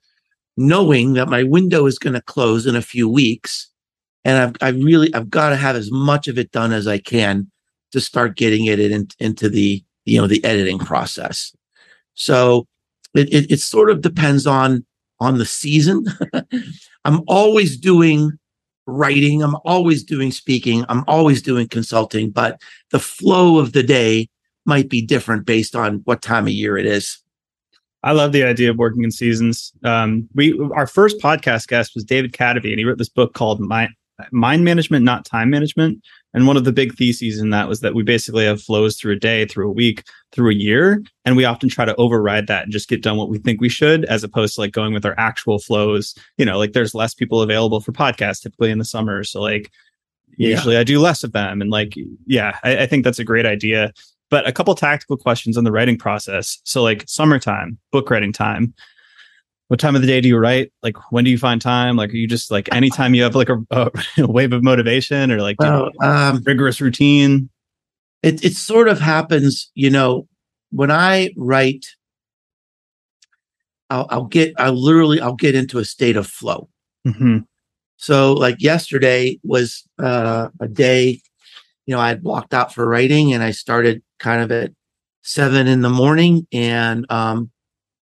knowing 0.55 1.13
that 1.13 1.27
my 1.27 1.43
window 1.43 1.85
is 1.85 1.99
going 1.99 2.13
to 2.13 2.21
close 2.21 2.65
in 2.65 2.75
a 2.75 2.81
few 2.81 3.09
weeks. 3.09 3.69
And 4.23 4.37
I've, 4.37 4.55
I 4.61 4.69
really, 4.69 5.13
I've 5.13 5.29
got 5.29 5.49
to 5.49 5.55
have 5.55 5.75
as 5.75 5.91
much 5.91 6.27
of 6.27 6.37
it 6.37 6.51
done 6.51 6.73
as 6.73 6.87
I 6.87 6.97
can 6.97 7.49
to 7.91 7.99
start 7.99 8.37
getting 8.37 8.65
it 8.65 8.79
in, 8.79 9.07
into 9.19 9.49
the, 9.49 9.83
you 10.05 10.21
know, 10.21 10.27
the 10.27 10.43
editing 10.45 10.79
process. 10.79 11.55
So 12.13 12.67
it, 13.15 13.33
it, 13.33 13.51
it 13.51 13.59
sort 13.59 13.89
of 13.89 14.01
depends 14.01 14.45
on 14.47 14.85
on 15.19 15.37
the 15.37 15.45
season. 15.45 16.05
I'm 17.05 17.21
always 17.27 17.77
doing 17.77 18.31
writing. 18.85 19.43
I'm 19.43 19.57
always 19.65 20.03
doing 20.03 20.31
speaking. 20.31 20.85
I'm 20.89 21.03
always 21.07 21.41
doing 21.41 21.67
consulting, 21.67 22.31
but 22.31 22.61
the 22.91 22.99
flow 22.99 23.59
of 23.59 23.73
the 23.73 23.83
day 23.83 24.29
might 24.65 24.89
be 24.89 25.01
different 25.01 25.45
based 25.45 25.75
on 25.75 26.01
what 26.05 26.21
time 26.21 26.45
of 26.45 26.53
year 26.53 26.77
it 26.77 26.85
is. 26.85 27.21
I 28.03 28.13
love 28.13 28.31
the 28.31 28.43
idea 28.43 28.69
of 28.69 28.77
working 28.77 29.03
in 29.03 29.11
seasons. 29.11 29.73
Um, 29.83 30.29
we 30.33 30.57
our 30.73 30.87
first 30.87 31.19
podcast 31.19 31.67
guest 31.67 31.91
was 31.95 32.05
David 32.05 32.31
Kadavy, 32.31 32.69
and 32.69 32.79
he 32.79 32.85
wrote 32.85 32.97
this 32.97 33.09
book 33.09 33.33
called 33.33 33.59
Mind, 33.59 33.91
Mind 34.31 34.63
Management, 34.63 35.03
Not 35.03 35.25
Time 35.25 35.49
Management. 35.49 36.01
And 36.33 36.45
one 36.45 36.57
of 36.57 36.63
the 36.63 36.71
big 36.71 36.95
theses 36.95 37.39
in 37.39 37.49
that 37.49 37.67
was 37.67 37.79
that 37.79 37.95
we 37.95 38.03
basically 38.03 38.45
have 38.45 38.61
flows 38.61 38.97
through 38.97 39.13
a 39.13 39.19
day, 39.19 39.45
through 39.45 39.67
a 39.67 39.73
week, 39.73 40.03
through 40.31 40.51
a 40.51 40.55
year. 40.55 41.01
And 41.25 41.35
we 41.35 41.45
often 41.45 41.69
try 41.69 41.85
to 41.85 41.95
override 41.95 42.47
that 42.47 42.63
and 42.63 42.71
just 42.71 42.89
get 42.89 43.01
done 43.01 43.17
what 43.17 43.29
we 43.29 43.39
think 43.39 43.59
we 43.59 43.69
should, 43.69 44.05
as 44.05 44.23
opposed 44.23 44.55
to 44.55 44.61
like 44.61 44.71
going 44.71 44.93
with 44.93 45.05
our 45.05 45.15
actual 45.17 45.57
flows. 45.57 46.13
You 46.37 46.45
know, 46.45 46.57
like 46.57 46.73
there's 46.73 46.93
less 46.93 47.13
people 47.13 47.41
available 47.41 47.81
for 47.81 47.91
podcasts 47.91 48.41
typically 48.41 48.69
in 48.69 48.77
the 48.77 48.85
summer. 48.85 49.23
So 49.23 49.41
like 49.41 49.71
yeah. 50.37 50.49
usually 50.49 50.77
I 50.77 50.83
do 50.83 50.99
less 50.99 51.23
of 51.23 51.31
them. 51.31 51.61
And 51.61 51.71
like, 51.71 51.95
yeah, 52.27 52.57
I, 52.63 52.79
I 52.79 52.85
think 52.85 53.03
that's 53.03 53.19
a 53.19 53.23
great 53.23 53.45
idea. 53.45 53.91
But 54.29 54.47
a 54.47 54.51
couple 54.51 54.75
tactical 54.75 55.17
questions 55.17 55.57
on 55.57 55.63
the 55.63 55.71
writing 55.71 55.97
process. 55.97 56.59
So 56.63 56.83
like 56.83 57.03
summertime, 57.07 57.79
book 57.91 58.11
writing 58.11 58.33
time 58.33 58.75
what 59.69 59.79
time 59.79 59.95
of 59.95 60.01
the 60.01 60.07
day 60.07 60.19
do 60.19 60.27
you 60.27 60.37
write? 60.37 60.71
Like, 60.81 60.97
when 61.11 61.23
do 61.23 61.29
you 61.29 61.37
find 61.37 61.61
time? 61.61 61.95
Like, 61.95 62.09
are 62.09 62.17
you 62.17 62.27
just 62.27 62.49
like 62.49 62.67
anytime 62.73 63.13
you 63.13 63.21
have 63.23 63.35
like 63.35 63.49
a, 63.49 63.63
a 63.71 63.91
wave 64.27 64.51
of 64.51 64.63
motivation 64.63 65.31
or 65.31 65.41
like 65.41 65.59
well, 65.59 65.91
um, 66.01 66.41
rigorous 66.43 66.81
routine? 66.81 67.49
It 68.23 68.43
it 68.43 68.55
sort 68.55 68.87
of 68.89 68.99
happens, 68.99 69.71
you 69.75 69.91
know, 69.91 70.27
when 70.71 70.91
I 70.91 71.29
write, 71.37 71.85
I'll, 73.91 74.07
I'll 74.09 74.25
get, 74.25 74.53
I 74.57 74.69
literally, 74.69 75.21
I'll 75.21 75.35
get 75.35 75.55
into 75.55 75.77
a 75.77 75.85
state 75.85 76.17
of 76.17 76.27
flow. 76.27 76.67
Mm-hmm. 77.07 77.39
So, 77.97 78.33
like 78.33 78.61
yesterday 78.61 79.39
was 79.43 79.87
uh, 79.99 80.49
a 80.59 80.67
day, 80.67 81.21
you 81.85 81.95
know, 81.95 81.99
I 81.99 82.09
had 82.09 82.23
blocked 82.23 82.53
out 82.53 82.73
for 82.73 82.87
writing, 82.87 83.33
and 83.33 83.43
I 83.43 83.51
started 83.51 84.01
kind 84.19 84.41
of 84.41 84.51
at 84.51 84.71
seven 85.21 85.67
in 85.67 85.81
the 85.81 85.89
morning, 85.89 86.47
and 86.51 87.05
um, 87.11 87.51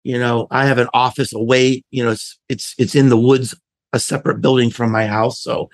you 0.05 0.19
know, 0.19 0.47
I 0.51 0.67
have 0.67 0.79
an 0.79 0.89
office 0.95 1.33
away, 1.35 1.83
you 1.91 2.05
know, 2.05 2.13
it's 2.13 2.39
it's 2.49 2.75
it's 2.79 2.95
in 2.95 3.09
the 3.09 3.17
woods 3.17 3.55
a 3.95 3.99
separate 3.99 4.41
building 4.41 4.71
from 4.71 4.93
my 4.93 5.07
house. 5.07 5.41
So 5.41 5.71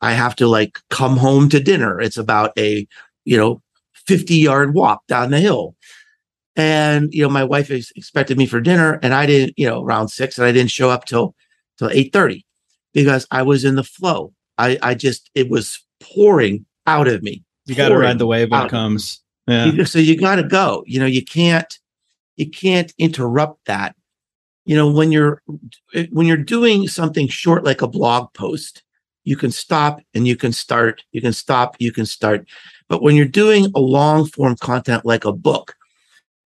I 0.00 0.12
have 0.12 0.36
to 0.36 0.46
like 0.46 0.78
come 0.90 1.16
home 1.16 1.48
to 1.48 1.60
dinner. 1.60 2.00
It's 2.00 2.18
about 2.18 2.52
a, 2.58 2.86
you 3.24 3.36
know, 3.36 3.62
50 4.06 4.36
yard 4.36 4.74
walk 4.74 5.06
down 5.08 5.30
the 5.30 5.40
hill. 5.40 5.74
And, 6.56 7.12
you 7.12 7.22
know, 7.22 7.30
my 7.30 7.42
wife 7.42 7.70
ex- 7.70 7.90
expected 7.96 8.38
me 8.38 8.46
for 8.46 8.60
dinner 8.60 9.00
and 9.02 9.12
I 9.12 9.26
didn't, 9.26 9.54
you 9.56 9.66
know, 9.66 9.82
around 9.82 10.08
six 10.08 10.38
and 10.38 10.46
I 10.46 10.52
didn't 10.52 10.70
show 10.70 10.90
up 10.90 11.04
till, 11.06 11.34
till 11.78 11.88
830 11.88 12.46
because 12.92 13.26
I 13.30 13.42
was 13.42 13.64
in 13.64 13.74
the 13.74 13.82
flow. 13.82 14.32
I, 14.56 14.78
I 14.82 14.94
just, 14.94 15.30
it 15.34 15.50
was 15.50 15.82
pouring 16.00 16.66
out 16.86 17.08
of 17.08 17.22
me. 17.22 17.42
You 17.66 17.74
got 17.74 17.88
to 17.88 17.96
ride 17.98 18.18
the 18.18 18.26
wave 18.26 18.50
when 18.50 18.60
it 18.66 18.70
comes. 18.70 19.20
Yeah. 19.48 19.84
So 19.84 19.98
you 19.98 20.16
got 20.16 20.36
to 20.36 20.44
go, 20.44 20.84
you 20.86 21.00
know, 21.00 21.06
you 21.06 21.24
can't, 21.24 21.78
you 22.36 22.50
can't 22.50 22.92
interrupt 22.98 23.64
that. 23.66 23.94
You 24.64 24.76
know, 24.76 24.90
when 24.90 25.12
you're, 25.12 25.42
when 26.10 26.26
you're 26.26 26.36
doing 26.36 26.88
something 26.88 27.28
short, 27.28 27.64
like 27.64 27.82
a 27.82 27.88
blog 27.88 28.32
post, 28.32 28.82
you 29.24 29.36
can 29.36 29.50
stop 29.50 30.00
and 30.14 30.26
you 30.26 30.36
can 30.36 30.52
start, 30.52 31.02
you 31.12 31.20
can 31.20 31.32
stop, 31.32 31.76
you 31.78 31.92
can 31.92 32.06
start. 32.06 32.46
But 32.88 33.02
when 33.02 33.16
you're 33.16 33.26
doing 33.26 33.70
a 33.74 33.80
long 33.80 34.26
form 34.26 34.56
content 34.56 35.04
like 35.04 35.24
a 35.24 35.32
book, 35.32 35.74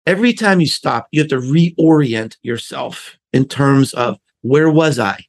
every 0.05 0.33
time 0.33 0.59
you 0.59 0.67
stop, 0.67 1.07
you 1.11 1.21
have 1.21 1.29
to 1.29 1.37
reorient 1.37 2.37
yourself 2.41 3.17
in 3.33 3.47
terms 3.47 3.93
of 3.93 4.17
where 4.41 4.69
was 4.69 4.99
I? 4.99 5.25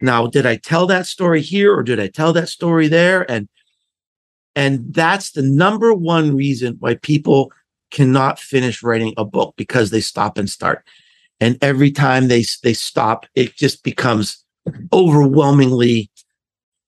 Now, 0.00 0.26
did 0.26 0.46
I 0.46 0.56
tell 0.56 0.86
that 0.86 1.06
story 1.06 1.40
here 1.40 1.74
or 1.74 1.82
did 1.82 2.00
I 2.00 2.08
tell 2.08 2.32
that 2.32 2.48
story 2.48 2.88
there? 2.88 3.30
And 3.30 3.48
and 4.54 4.92
that's 4.92 5.32
the 5.32 5.42
number 5.42 5.94
one 5.94 6.34
reason 6.34 6.76
why 6.80 6.96
people 6.96 7.52
cannot 7.90 8.38
finish 8.38 8.82
writing 8.82 9.14
a 9.16 9.24
book 9.24 9.54
because 9.56 9.90
they 9.90 10.00
stop 10.00 10.38
and 10.38 10.48
start. 10.48 10.84
And 11.40 11.56
every 11.62 11.90
time 11.90 12.28
they 12.28 12.44
they 12.62 12.74
stop, 12.74 13.26
it 13.34 13.56
just 13.56 13.84
becomes 13.84 14.44
overwhelmingly 14.92 16.10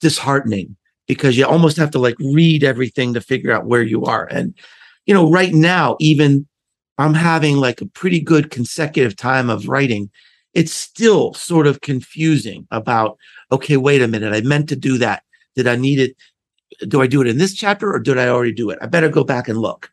disheartening 0.00 0.76
because 1.06 1.36
you 1.36 1.46
almost 1.46 1.76
have 1.76 1.90
to 1.92 1.98
like 1.98 2.16
read 2.18 2.64
everything 2.64 3.14
to 3.14 3.20
figure 3.20 3.52
out 3.52 3.66
where 3.66 3.82
you 3.82 4.04
are. 4.04 4.26
And 4.30 4.54
you 5.06 5.14
know, 5.14 5.30
right 5.30 5.52
now, 5.52 5.96
even 6.00 6.46
I'm 6.98 7.14
having 7.14 7.56
like 7.56 7.80
a 7.80 7.86
pretty 7.86 8.20
good 8.20 8.50
consecutive 8.50 9.16
time 9.16 9.48
of 9.48 9.68
writing. 9.68 10.10
It's 10.52 10.72
still 10.72 11.32
sort 11.32 11.66
of 11.66 11.80
confusing 11.80 12.66
about, 12.70 13.16
okay, 13.50 13.76
wait 13.76 14.02
a 14.02 14.08
minute. 14.08 14.34
I 14.34 14.40
meant 14.42 14.68
to 14.68 14.76
do 14.76 14.98
that. 14.98 15.22
Did 15.56 15.66
I 15.66 15.76
need 15.76 15.98
it? 15.98 16.16
Do 16.88 17.00
I 17.00 17.06
do 17.06 17.22
it 17.22 17.26
in 17.26 17.38
this 17.38 17.54
chapter 17.54 17.92
or 17.92 18.00
did 18.00 18.18
I 18.18 18.28
already 18.28 18.52
do 18.52 18.68
it? 18.70 18.78
I 18.82 18.86
better 18.86 19.08
go 19.08 19.24
back 19.24 19.48
and 19.48 19.58
look. 19.58 19.90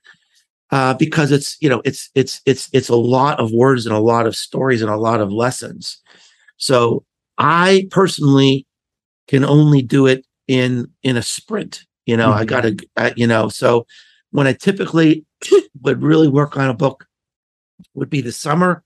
Uh, 0.70 0.94
because 0.94 1.32
it's, 1.32 1.56
you 1.62 1.70
know, 1.70 1.82
it's, 1.86 2.10
it's, 2.14 2.42
it's, 2.46 2.70
it's 2.74 2.90
a 2.90 2.96
lot 2.96 3.40
of 3.40 3.52
words 3.52 3.86
and 3.86 3.96
a 3.96 4.00
lot 4.00 4.28
of 4.28 4.36
stories 4.36 4.82
and 4.82 4.92
a 4.92 4.98
lot 4.98 5.22
of 5.22 5.32
lessons. 5.32 6.02
So 6.58 7.06
I 7.38 7.88
personally 7.90 8.66
can 9.28 9.46
only 9.46 9.82
do 9.82 10.08
it 10.08 10.26
in, 10.48 10.90
in 11.04 11.16
a 11.16 11.22
sprint. 11.22 11.86
You 12.06 12.18
know, 12.18 12.32
mm-hmm. 12.32 12.40
I 12.40 12.46
gotta, 12.46 13.14
you 13.16 13.28
know, 13.28 13.48
so 13.48 13.86
when 14.32 14.48
I 14.48 14.54
typically 14.54 15.26
would 15.82 16.04
really 16.04 16.28
work 16.28 16.58
on 16.58 16.70
a 16.70 16.74
book 16.74 17.08
would 17.94 18.10
be 18.10 18.22
the 18.22 18.32
summer 18.32 18.84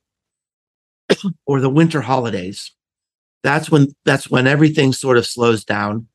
or 1.45 1.59
the 1.59 1.69
winter 1.69 2.01
holidays. 2.01 2.71
That's 3.43 3.71
when 3.71 3.87
that's 4.05 4.29
when 4.29 4.47
everything 4.47 4.93
sort 4.93 5.17
of 5.17 5.25
slows 5.25 5.63
down. 5.63 6.07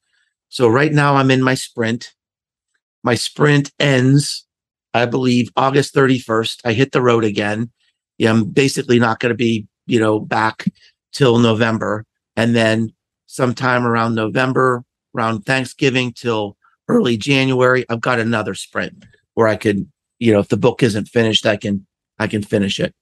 So 0.49 0.69
right 0.69 0.93
now 0.93 1.17
I'm 1.17 1.31
in 1.31 1.43
my 1.43 1.55
sprint. 1.55 2.15
My 3.03 3.15
sprint 3.15 3.73
ends, 3.79 4.46
I 4.97 5.07
believe, 5.07 5.51
August 5.57 5.95
31st. 5.95 6.61
I 6.65 6.73
hit 6.73 6.93
the 6.93 7.03
road 7.03 7.25
again. 7.25 7.71
Yeah, 8.19 8.31
I'm 8.31 8.45
basically 8.45 8.99
not 8.99 9.21
going 9.21 9.31
to 9.31 9.37
be, 9.37 9.67
you 9.87 10.01
know, 10.01 10.19
back 10.19 10.67
till 11.13 11.39
November. 11.39 12.05
And 12.37 12.55
then 12.55 12.93
sometime 13.27 13.87
around 13.87 14.15
November, 14.15 14.85
around 15.17 15.43
Thanksgiving 15.43 16.13
till 16.13 16.57
early 16.89 17.17
January, 17.17 17.85
I've 17.89 18.01
got 18.01 18.19
another 18.19 18.55
sprint 18.55 19.05
where 19.35 19.49
I 19.49 19.57
could 19.57 19.87
you 20.19 20.33
know, 20.33 20.41
if 20.41 20.49
the 20.49 20.57
book 20.57 20.83
isn't 20.83 21.09
finished, 21.09 21.47
I 21.47 21.57
can 21.57 21.87
I 22.19 22.27
can 22.27 22.43
finish 22.43 22.81
it. 22.81 22.95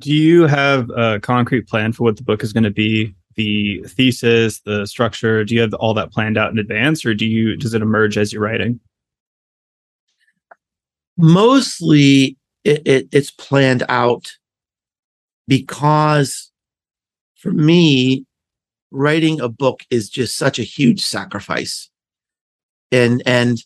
Do 0.00 0.12
you 0.12 0.46
have 0.46 0.90
a 0.90 1.20
concrete 1.20 1.68
plan 1.68 1.92
for 1.92 2.04
what 2.04 2.16
the 2.16 2.24
book 2.24 2.42
is 2.42 2.52
going 2.52 2.64
to 2.64 2.70
be? 2.70 3.14
The 3.36 3.82
thesis, 3.88 4.60
the 4.60 4.86
structure. 4.86 5.44
Do 5.44 5.54
you 5.54 5.60
have 5.60 5.74
all 5.74 5.94
that 5.94 6.12
planned 6.12 6.38
out 6.38 6.52
in 6.52 6.58
advance, 6.58 7.04
or 7.04 7.14
do 7.14 7.26
you 7.26 7.56
does 7.56 7.74
it 7.74 7.82
emerge 7.82 8.18
as 8.18 8.32
you're 8.32 8.42
writing? 8.42 8.80
Mostly, 11.16 12.36
it, 12.64 12.82
it, 12.86 13.08
it's 13.12 13.30
planned 13.30 13.84
out 13.88 14.32
because, 15.46 16.50
for 17.36 17.52
me, 17.52 18.24
writing 18.90 19.40
a 19.40 19.48
book 19.48 19.84
is 19.90 20.08
just 20.08 20.36
such 20.36 20.58
a 20.58 20.64
huge 20.64 21.04
sacrifice, 21.04 21.90
and 22.90 23.22
and 23.26 23.58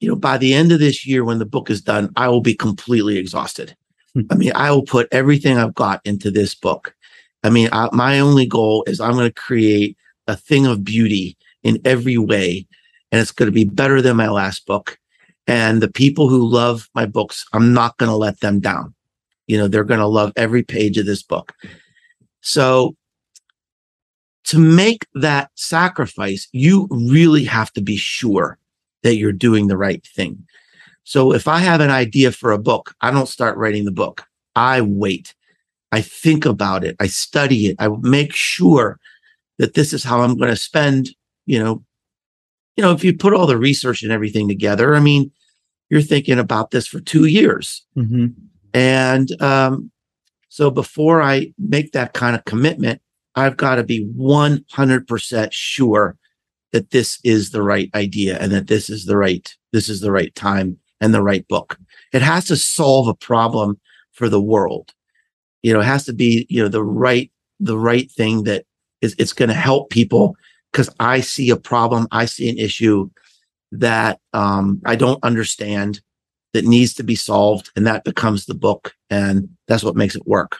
you 0.00 0.08
know, 0.08 0.16
by 0.16 0.36
the 0.38 0.54
end 0.54 0.72
of 0.72 0.78
this 0.78 1.06
year, 1.06 1.24
when 1.24 1.38
the 1.38 1.46
book 1.46 1.70
is 1.70 1.80
done, 1.80 2.12
I 2.16 2.28
will 2.28 2.40
be 2.40 2.54
completely 2.54 3.16
exhausted. 3.16 3.74
Hmm. 4.14 4.22
I 4.30 4.34
mean, 4.34 4.52
I 4.54 4.70
will 4.70 4.84
put 4.84 5.08
everything 5.10 5.56
I've 5.56 5.74
got 5.74 6.00
into 6.04 6.30
this 6.30 6.54
book. 6.54 6.94
I 7.42 7.50
mean, 7.50 7.68
I, 7.72 7.88
my 7.92 8.20
only 8.20 8.46
goal 8.46 8.84
is 8.86 9.00
I'm 9.00 9.12
going 9.12 9.28
to 9.28 9.34
create 9.34 9.96
a 10.26 10.36
thing 10.36 10.66
of 10.66 10.84
beauty 10.84 11.36
in 11.62 11.80
every 11.84 12.18
way, 12.18 12.66
and 13.10 13.20
it's 13.20 13.32
going 13.32 13.46
to 13.46 13.52
be 13.52 13.64
better 13.64 14.02
than 14.02 14.16
my 14.16 14.28
last 14.28 14.66
book. 14.66 14.98
And 15.46 15.80
the 15.80 15.90
people 15.90 16.28
who 16.28 16.46
love 16.46 16.88
my 16.94 17.06
books, 17.06 17.44
I'm 17.52 17.72
not 17.72 17.96
going 17.98 18.10
to 18.10 18.16
let 18.16 18.40
them 18.40 18.60
down. 18.60 18.94
You 19.46 19.56
know, 19.58 19.68
they're 19.68 19.84
going 19.84 20.00
to 20.00 20.06
love 20.06 20.32
every 20.36 20.62
page 20.62 20.98
of 20.98 21.06
this 21.06 21.22
book. 21.22 21.52
So 22.40 22.96
to 24.44 24.58
make 24.58 25.06
that 25.14 25.50
sacrifice, 25.54 26.48
you 26.52 26.88
really 26.90 27.44
have 27.44 27.72
to 27.74 27.80
be 27.80 27.96
sure 27.96 28.58
that 29.02 29.16
you're 29.16 29.32
doing 29.32 29.68
the 29.68 29.76
right 29.76 30.04
thing. 30.04 30.44
So 31.04 31.32
if 31.32 31.46
I 31.46 31.58
have 31.58 31.80
an 31.80 31.90
idea 31.90 32.32
for 32.32 32.50
a 32.50 32.58
book, 32.58 32.94
I 33.00 33.12
don't 33.12 33.28
start 33.28 33.56
writing 33.56 33.84
the 33.84 33.92
book. 33.92 34.24
I 34.56 34.80
wait. 34.80 35.34
I 35.92 36.00
think 36.00 36.44
about 36.44 36.82
it. 36.82 36.96
I 36.98 37.06
study 37.06 37.68
it. 37.68 37.76
I 37.78 37.88
make 38.00 38.34
sure 38.34 38.98
that 39.58 39.74
this 39.74 39.92
is 39.92 40.02
how 40.02 40.20
I'm 40.20 40.36
going 40.36 40.50
to 40.50 40.56
spend, 40.56 41.10
you 41.46 41.62
know, 41.62 41.84
you 42.76 42.82
know, 42.82 42.92
if 42.92 43.04
you 43.04 43.16
put 43.16 43.32
all 43.32 43.46
the 43.46 43.56
research 43.56 44.02
and 44.02 44.12
everything 44.12 44.48
together, 44.48 44.94
I 44.94 45.00
mean, 45.00 45.30
you're 45.90 46.02
thinking 46.02 46.38
about 46.38 46.70
this 46.70 46.86
for 46.86 47.00
two 47.00 47.26
years. 47.26 47.84
Mm-hmm. 47.96 48.26
And 48.74 49.42
um, 49.42 49.90
so 50.48 50.70
before 50.70 51.22
I 51.22 51.52
make 51.58 51.92
that 51.92 52.12
kind 52.12 52.36
of 52.36 52.44
commitment, 52.44 53.00
I've 53.34 53.56
got 53.56 53.76
to 53.76 53.84
be 53.84 54.06
100% 54.16 55.48
sure 55.52 56.16
that 56.72 56.90
this 56.90 57.20
is 57.24 57.50
the 57.50 57.62
right 57.62 57.90
idea 57.94 58.38
and 58.38 58.52
that 58.52 58.66
this 58.66 58.90
is 58.90 59.04
the 59.04 59.16
right 59.16 59.54
this 59.72 59.88
is 59.88 60.00
the 60.00 60.10
right 60.10 60.34
time 60.34 60.78
and 61.00 61.12
the 61.12 61.22
right 61.22 61.46
book. 61.48 61.78
It 62.12 62.22
has 62.22 62.46
to 62.46 62.56
solve 62.56 63.08
a 63.08 63.14
problem 63.14 63.78
for 64.12 64.28
the 64.28 64.40
world. 64.40 64.92
You 65.62 65.72
know, 65.72 65.80
it 65.80 65.86
has 65.86 66.04
to 66.06 66.12
be, 66.12 66.46
you 66.48 66.62
know, 66.62 66.68
the 66.68 66.84
right 66.84 67.30
the 67.60 67.78
right 67.78 68.10
thing 68.10 68.44
that 68.44 68.64
is 69.00 69.14
it's 69.18 69.32
going 69.32 69.48
to 69.48 69.54
help 69.54 69.90
people 69.90 70.36
because 70.72 70.90
I 71.00 71.20
see 71.20 71.50
a 71.50 71.56
problem, 71.56 72.06
I 72.10 72.24
see 72.26 72.48
an 72.48 72.58
issue 72.58 73.10
that 73.72 74.20
um, 74.32 74.80
I 74.84 74.96
don't 74.96 75.22
understand 75.22 76.00
that 76.52 76.64
needs 76.64 76.94
to 76.94 77.02
be 77.02 77.14
solved, 77.14 77.70
and 77.76 77.86
that 77.86 78.04
becomes 78.04 78.46
the 78.46 78.54
book, 78.54 78.94
and 79.10 79.48
that's 79.68 79.84
what 79.84 79.96
makes 79.96 80.16
it 80.16 80.26
work. 80.26 80.58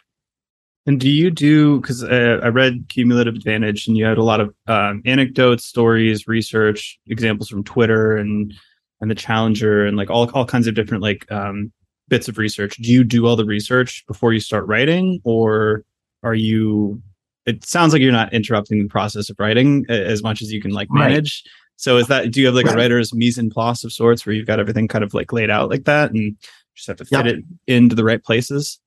And 0.87 1.01
do 1.01 1.11
you 1.11 1.31
do 1.31 1.81
because 1.81 2.05
uh, 2.05 2.39
I 2.43 2.49
read 2.49 2.87
Cumulative 2.89 3.35
Advantage, 3.35 3.89
and 3.89 3.97
you 3.97 4.05
had 4.05 4.19
a 4.19 4.23
lot 4.23 4.41
of 4.41 4.55
um, 4.69 5.03
anecdotes, 5.05 5.65
stories, 5.65 6.29
research, 6.29 6.99
examples 7.09 7.49
from 7.49 7.65
Twitter 7.65 8.17
and 8.17 8.55
and 9.01 9.11
the 9.11 9.15
Challenger, 9.17 9.85
and 9.85 9.97
like 9.97 10.11
all 10.11 10.31
all 10.31 10.47
kinds 10.47 10.69
of 10.69 10.75
different 10.75 11.03
like 11.03 11.31
um, 11.33 11.73
bits 12.09 12.29
of 12.29 12.39
research. 12.39 12.77
Do 12.77 12.93
you 12.93 13.03
do 13.03 13.27
all 13.27 13.35
the 13.35 13.45
research 13.45 14.05
before 14.07 14.33
you 14.33 14.41
start 14.41 14.67
writing, 14.67 15.21
or 15.25 15.85
are 16.23 16.35
you? 16.35 17.03
It 17.47 17.65
sounds 17.65 17.93
like 17.93 18.03
you're 18.03 18.13
not 18.13 18.33
interrupting 18.33 18.83
the 18.83 18.89
process 18.89 19.29
of 19.29 19.37
writing 19.39 19.87
as 19.89 20.23
much 20.23 20.43
as 20.43 20.53
you 20.53 20.61
can 20.61 20.73
like 20.73 20.89
manage. 20.91 21.43
So 21.77 21.99
is 21.99 22.09
that 22.09 22.31
do 22.31 22.41
you 22.41 22.47
have 22.47 22.55
like 22.55 22.67
a 22.67 22.75
writer's 22.75 23.15
mise 23.15 23.39
en 23.39 23.51
place 23.51 23.85
of 23.85 23.93
sorts 23.93 24.25
where 24.25 24.35
you've 24.35 24.47
got 24.47 24.59
everything 24.59 24.89
kind 24.89 25.05
of 25.05 25.15
like 25.15 25.33
laid 25.33 25.51
out 25.51 25.71
like 25.71 25.85
that 25.85 26.11
and 26.11 26.37
just 26.75 26.87
have 26.87 26.97
to 26.97 27.05
fit 27.05 27.27
yep. 27.27 27.35
it 27.37 27.45
into 27.67 27.95
the 27.95 28.05
right 28.05 28.23
places? 28.23 28.81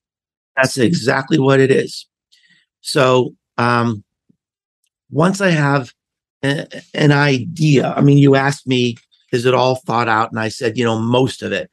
That's 0.55 0.77
exactly 0.77 1.39
what 1.39 1.59
it 1.59 1.71
is. 1.71 2.07
So 2.81 3.35
um, 3.57 4.03
once 5.11 5.41
I 5.41 5.49
have 5.49 5.93
a, 6.43 6.67
an 6.93 7.11
idea, 7.11 7.93
I 7.95 8.01
mean, 8.01 8.17
you 8.17 8.35
asked 8.35 8.67
me, 8.67 8.95
is 9.31 9.45
it 9.45 9.53
all 9.53 9.75
thought 9.75 10.07
out? 10.07 10.31
And 10.31 10.39
I 10.39 10.49
said, 10.49 10.77
you 10.77 10.83
know, 10.83 10.99
most 10.99 11.43
of 11.43 11.51
it. 11.51 11.69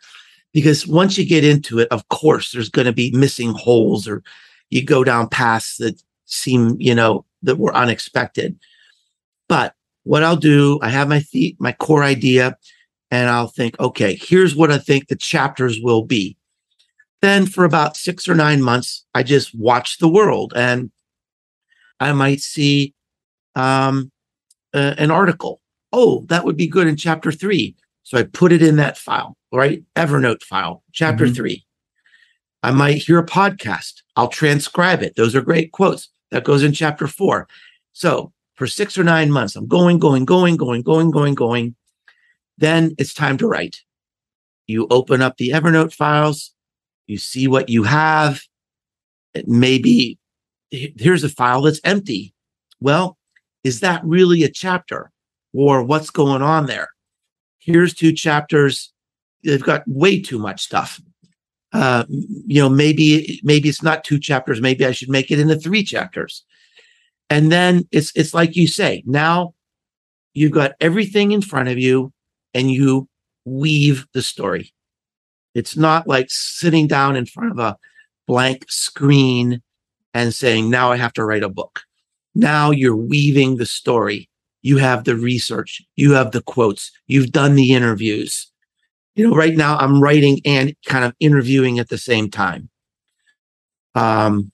Because 0.53 0.87
once 0.87 1.19
you 1.19 1.27
get 1.27 1.45
into 1.45 1.79
it, 1.79 1.89
of 1.91 2.09
course, 2.09 2.53
there's 2.53 2.71
going 2.71 2.87
to 2.87 2.93
be 2.93 3.11
missing 3.13 3.53
holes 3.53 4.09
or 4.09 4.23
you 4.71 4.85
go 4.85 5.05
down 5.05 5.29
paths 5.29 5.77
that 5.79 6.01
seem, 6.25 6.77
you 6.79 6.95
know, 6.95 7.25
that 7.43 7.57
were 7.57 7.75
unexpected. 7.75 8.59
But 9.49 9.75
what 10.07 10.23
I'll 10.23 10.37
do, 10.37 10.79
I 10.83 10.89
have 10.89 11.09
my 11.09 11.19
feet, 11.19 11.57
my 11.59 11.73
core 11.73 12.05
idea, 12.05 12.57
and 13.11 13.29
I'll 13.29 13.49
think, 13.49 13.79
okay, 13.81 14.15
here's 14.15 14.55
what 14.55 14.71
I 14.71 14.79
think 14.79 15.09
the 15.09 15.17
chapters 15.17 15.81
will 15.83 16.05
be. 16.05 16.37
Then 17.23 17.45
for 17.47 17.65
about 17.65 17.97
six 17.97 18.29
or 18.29 18.35
nine 18.37 18.63
months, 18.63 19.05
I 19.15 19.25
just 19.25 19.53
watch 19.53 19.99
the 19.99 20.09
world 20.09 20.53
and 20.55 20.93
I 21.99 22.13
might 22.13 22.41
see, 22.41 22.95
um, 23.57 24.13
uh, 24.73 24.95
an 24.97 25.11
article. 25.11 25.61
Oh, 25.93 26.25
that 26.29 26.45
would 26.45 26.57
be 26.57 26.69
good 26.69 26.87
in 26.87 26.97
chapter 26.97 27.33
three. 27.33 27.75
So 28.05 28.17
I 28.17 28.23
put 28.23 28.53
it 28.53 28.63
in 28.63 28.77
that 28.77 28.97
file, 28.97 29.37
right? 29.53 29.83
Evernote 29.97 30.45
file, 30.45 30.85
chapter 30.93 31.27
Mhm. 31.27 31.35
three. 31.35 31.67
I 32.63 32.71
might 32.71 33.03
hear 33.03 33.19
a 33.19 33.27
podcast. 33.27 34.03
I'll 34.15 34.29
transcribe 34.29 35.03
it. 35.03 35.17
Those 35.17 35.35
are 35.35 35.41
great 35.41 35.73
quotes. 35.73 36.11
That 36.31 36.45
goes 36.45 36.63
in 36.63 36.73
chapter 36.73 37.09
four. 37.09 37.49
So 37.93 38.33
for 38.57 38.67
six 38.67 38.99
or 38.99 39.05
nine 39.05 39.31
months, 39.31 39.55
I'm 39.57 39.69
going, 39.69 39.99
going, 39.99 40.25
going, 40.25 40.57
going, 40.57 40.83
going, 40.83 41.11
going, 41.11 41.35
going. 41.35 41.77
Then 42.59 42.95
it's 42.99 43.15
time 43.15 43.37
to 43.39 43.47
write. 43.47 43.83
You 44.67 44.87
open 44.91 45.23
up 45.23 45.37
the 45.37 45.51
Evernote 45.51 45.93
files, 45.93 46.53
you 47.07 47.19
see 47.19 47.47
what 47.47 47.69
you 47.69 47.85
have. 47.85 48.43
It 49.35 49.47
maybe 49.47 50.19
he- 50.71 50.95
here's 50.99 51.23
a 51.23 51.29
file 51.29 51.63
that's 51.63 51.81
empty. 51.85 52.35
Well, 52.81 53.19
is 53.63 53.81
that 53.81 54.05
really 54.05 54.43
a 54.43 54.51
chapter 54.51 55.13
or 55.53 55.83
what's 55.83 56.11
going 56.11 56.43
on 56.43 56.67
there? 56.67 56.89
Here's 57.59 57.95
two 57.95 58.13
chapters. 58.13 58.93
They've 59.45 59.63
got 59.63 59.85
way 59.87 60.21
too 60.21 60.39
much 60.39 60.63
stuff. 60.63 61.01
Uh, 61.73 62.05
you 62.09 62.63
know, 62.63 62.69
maybe 62.69 63.41
maybe 63.43 63.69
it's 63.69 63.83
not 63.83 64.05
two 64.05 64.19
chapters. 64.19 64.61
Maybe 64.61 64.87
I 64.87 64.93
should 64.93 65.11
make 65.11 65.31
it 65.31 65.39
into 65.39 65.57
three 65.57 65.85
chapters. 65.85 66.45
And 67.29 67.51
then 67.51 67.89
it's 67.93 68.13
it's 68.15 68.35
like 68.35 68.57
you 68.57 68.67
say. 68.67 69.03
Now 69.07 69.55
you've 70.35 70.53
got 70.53 70.73
everything 70.81 71.33
in 71.33 71.43
front 71.43 71.69
of 71.69 71.79
you, 71.79 72.13
and 72.55 72.71
you 72.71 73.09
weave 73.45 74.07
the 74.13 74.23
story. 74.23 74.73
It's 75.55 75.77
not 75.77 76.07
like 76.07 76.27
sitting 76.29 76.87
down 76.87 77.17
in 77.17 77.27
front 77.27 77.53
of 77.53 77.59
a 77.59 77.77
blank 78.27 78.67
screen 78.69 79.63
and 80.13 80.35
saying, 80.35 80.69
now 80.69 80.93
I 80.93 80.97
have 80.97 81.13
to 81.15 81.25
write 81.25 81.43
a 81.43 81.49
book. 81.49 81.83
Now 82.35 82.71
you're 82.71 82.97
weaving 82.97 83.57
the 83.57 83.67
story. 83.67 84.29
You 84.63 84.79
have 84.79 85.05
the 85.05 85.17
research, 85.17 85.81
you 85.95 86.13
have 86.13 86.33
the 86.33 86.43
quotes, 86.43 86.91
you've 87.07 87.31
done 87.31 87.55
the 87.55 87.73
interviews. 87.73 88.51
You 89.15 89.29
know, 89.29 89.37
right 89.37 89.57
now 89.57 89.79
I'm 89.79 90.03
writing 90.03 90.41
and 90.45 90.75
kind 90.85 91.05
of 91.05 91.15
interviewing 91.21 91.79
at 91.79 91.89
the 91.89 91.99
same 91.99 92.31
time. 92.31 92.69
Um, 93.95 94.51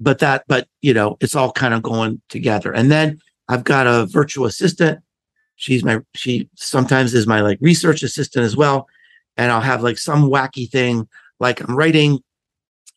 but 0.00 0.18
that, 0.20 0.44
but 0.48 0.68
you 0.82 0.94
know, 0.94 1.16
it's 1.20 1.34
all 1.34 1.52
kind 1.52 1.74
of 1.74 1.82
going 1.82 2.20
together. 2.28 2.72
And 2.72 2.90
then 2.90 3.20
I've 3.48 3.64
got 3.64 3.86
a 3.86 4.06
virtual 4.06 4.46
assistant. 4.46 5.00
She's 5.56 5.84
my, 5.84 6.00
she 6.14 6.48
sometimes 6.56 7.14
is 7.14 7.26
my 7.26 7.40
like 7.40 7.58
research 7.60 8.02
assistant 8.02 8.44
as 8.44 8.56
well. 8.56 8.86
And 9.36 9.50
I'll 9.50 9.60
have 9.60 9.82
like 9.82 9.98
some 9.98 10.24
wacky 10.24 10.68
thing, 10.70 11.08
like 11.40 11.60
I'm 11.60 11.76
writing 11.76 12.20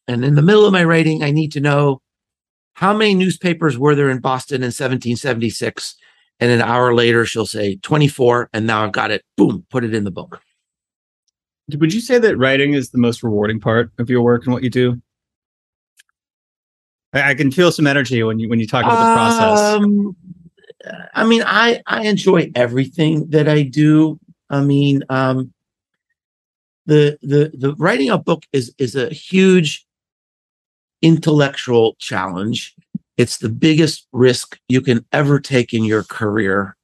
and 0.08 0.26
in 0.26 0.36
the 0.36 0.42
middle 0.42 0.66
of 0.66 0.74
my 0.74 0.84
writing, 0.84 1.24
I 1.24 1.32
need 1.32 1.52
to 1.54 1.62
know 1.62 2.02
how 2.74 2.94
many 2.94 3.14
newspapers 3.14 3.78
were 3.78 3.96
there 3.96 4.10
in 4.10 4.20
Boston 4.20 4.58
in 4.58 4.68
1776. 4.68 5.96
And 6.40 6.52
an 6.52 6.62
hour 6.62 6.94
later, 6.94 7.26
she'll 7.26 7.46
say 7.46 7.78
24. 7.78 8.50
And 8.54 8.66
now 8.66 8.84
I've 8.84 8.92
got 8.92 9.12
it. 9.12 9.24
Boom, 9.38 9.66
put 9.70 9.84
it 9.84 9.94
in 9.94 10.04
the 10.04 10.12
book. 10.12 10.42
Would 11.74 11.94
you 11.94 12.02
say 12.02 12.18
that 12.18 12.38
writing 12.38 12.74
is 12.74 12.90
the 12.90 12.98
most 12.98 13.24
rewarding 13.24 13.60
part 13.60 13.92
of 14.00 14.10
your 14.10 14.22
work 14.22 14.46
and 14.46 14.54
what 14.54 14.64
you 14.64 14.70
do? 14.70 15.02
I, 17.14 17.32
I 17.32 17.34
can 17.34 17.52
feel 17.52 17.72
some 17.72 17.88
energy 17.88 18.22
when 18.24 18.40
you 18.40 18.50
when 18.50 18.60
you 18.60 18.68
talk 18.68 18.84
about 18.86 18.98
the 18.98 19.16
process. 19.16 19.60
Um, 19.60 20.16
I 21.14 21.26
mean, 21.26 21.44
I 21.46 21.82
I 21.88 22.08
enjoy 22.08 22.52
everything 22.56 23.30
that 23.30 23.48
I 23.48 23.64
do. 23.64 24.20
I 24.50 24.62
mean, 24.62 25.04
um, 25.10 25.54
the 26.86 27.18
the 27.22 27.52
the 27.54 27.76
writing 27.76 28.10
a 28.10 28.18
book 28.18 28.46
is 28.52 28.74
is 28.78 28.96
a 28.96 29.10
huge 29.10 29.86
intellectual 31.02 31.96
challenge. 32.00 32.76
It's 33.18 33.38
the 33.38 33.50
biggest 33.50 34.08
risk 34.12 34.60
you 34.68 34.82
can 34.82 35.06
ever 35.12 35.40
take 35.40 35.74
in 35.74 35.84
your 35.84 36.04
career. 36.04 36.76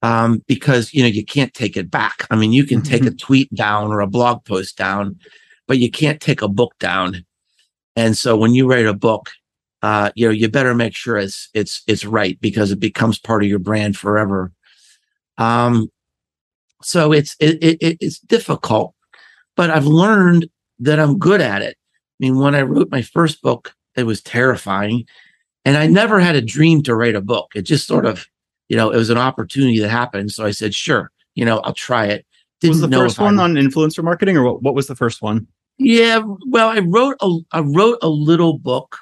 Um, 0.00 0.44
because 0.46 0.94
you 0.94 1.02
know 1.02 1.08
you 1.08 1.24
can't 1.24 1.52
take 1.52 1.76
it 1.76 1.90
back. 1.90 2.24
I 2.30 2.36
mean, 2.36 2.52
you 2.52 2.64
can 2.64 2.82
take 2.82 3.04
a 3.04 3.10
tweet 3.10 3.52
down 3.52 3.88
or 3.88 3.98
a 3.98 4.06
blog 4.06 4.44
post 4.44 4.78
down, 4.78 5.18
but 5.66 5.78
you 5.78 5.90
can't 5.90 6.20
take 6.20 6.40
a 6.40 6.46
book 6.48 6.72
down. 6.78 7.24
And 7.98 8.16
so 8.16 8.36
when 8.36 8.54
you 8.54 8.70
write 8.70 8.86
a 8.86 8.94
book, 8.94 9.30
uh, 9.82 10.12
you 10.14 10.28
know, 10.28 10.32
you 10.32 10.48
better 10.48 10.72
make 10.72 10.94
sure 10.94 11.16
it's 11.16 11.48
it's 11.52 11.82
it's 11.88 12.04
right 12.04 12.40
because 12.40 12.70
it 12.70 12.78
becomes 12.78 13.18
part 13.18 13.42
of 13.42 13.48
your 13.48 13.58
brand 13.58 13.96
forever. 13.96 14.52
Um, 15.36 15.90
so 16.80 17.12
it's 17.12 17.34
it, 17.40 17.58
it 17.60 17.98
it's 18.00 18.20
difficult, 18.20 18.94
but 19.56 19.70
I've 19.70 19.86
learned 19.86 20.46
that 20.78 21.00
I'm 21.00 21.18
good 21.18 21.40
at 21.40 21.60
it. 21.60 21.76
I 21.76 22.16
mean, 22.20 22.38
when 22.38 22.54
I 22.54 22.62
wrote 22.62 22.88
my 22.92 23.02
first 23.02 23.42
book, 23.42 23.74
it 23.96 24.04
was 24.04 24.22
terrifying, 24.22 25.04
and 25.64 25.76
I 25.76 25.88
never 25.88 26.20
had 26.20 26.36
a 26.36 26.40
dream 26.40 26.84
to 26.84 26.94
write 26.94 27.16
a 27.16 27.20
book. 27.20 27.50
It 27.56 27.62
just 27.62 27.88
sort 27.88 28.06
of, 28.06 28.28
you 28.68 28.76
know, 28.76 28.90
it 28.90 28.96
was 28.96 29.10
an 29.10 29.18
opportunity 29.18 29.80
that 29.80 29.88
happened. 29.88 30.30
So 30.30 30.44
I 30.44 30.52
said, 30.52 30.72
sure, 30.72 31.10
you 31.34 31.44
know, 31.44 31.58
I'll 31.58 31.74
try 31.74 32.06
it. 32.06 32.24
was 32.62 32.80
the 32.80 32.88
first 32.88 33.16
if 33.16 33.20
I 33.20 33.24
one 33.24 33.40
on 33.40 33.54
influencer 33.54 34.04
marketing, 34.04 34.36
or 34.36 34.44
what? 34.44 34.62
What 34.62 34.76
was 34.76 34.86
the 34.86 34.94
first 34.94 35.20
one? 35.20 35.48
Yeah, 35.78 36.20
well, 36.46 36.68
I 36.68 36.80
wrote 36.80 37.16
a 37.20 37.38
I 37.52 37.60
wrote 37.60 37.98
a 38.02 38.08
little 38.08 38.58
book 38.58 38.98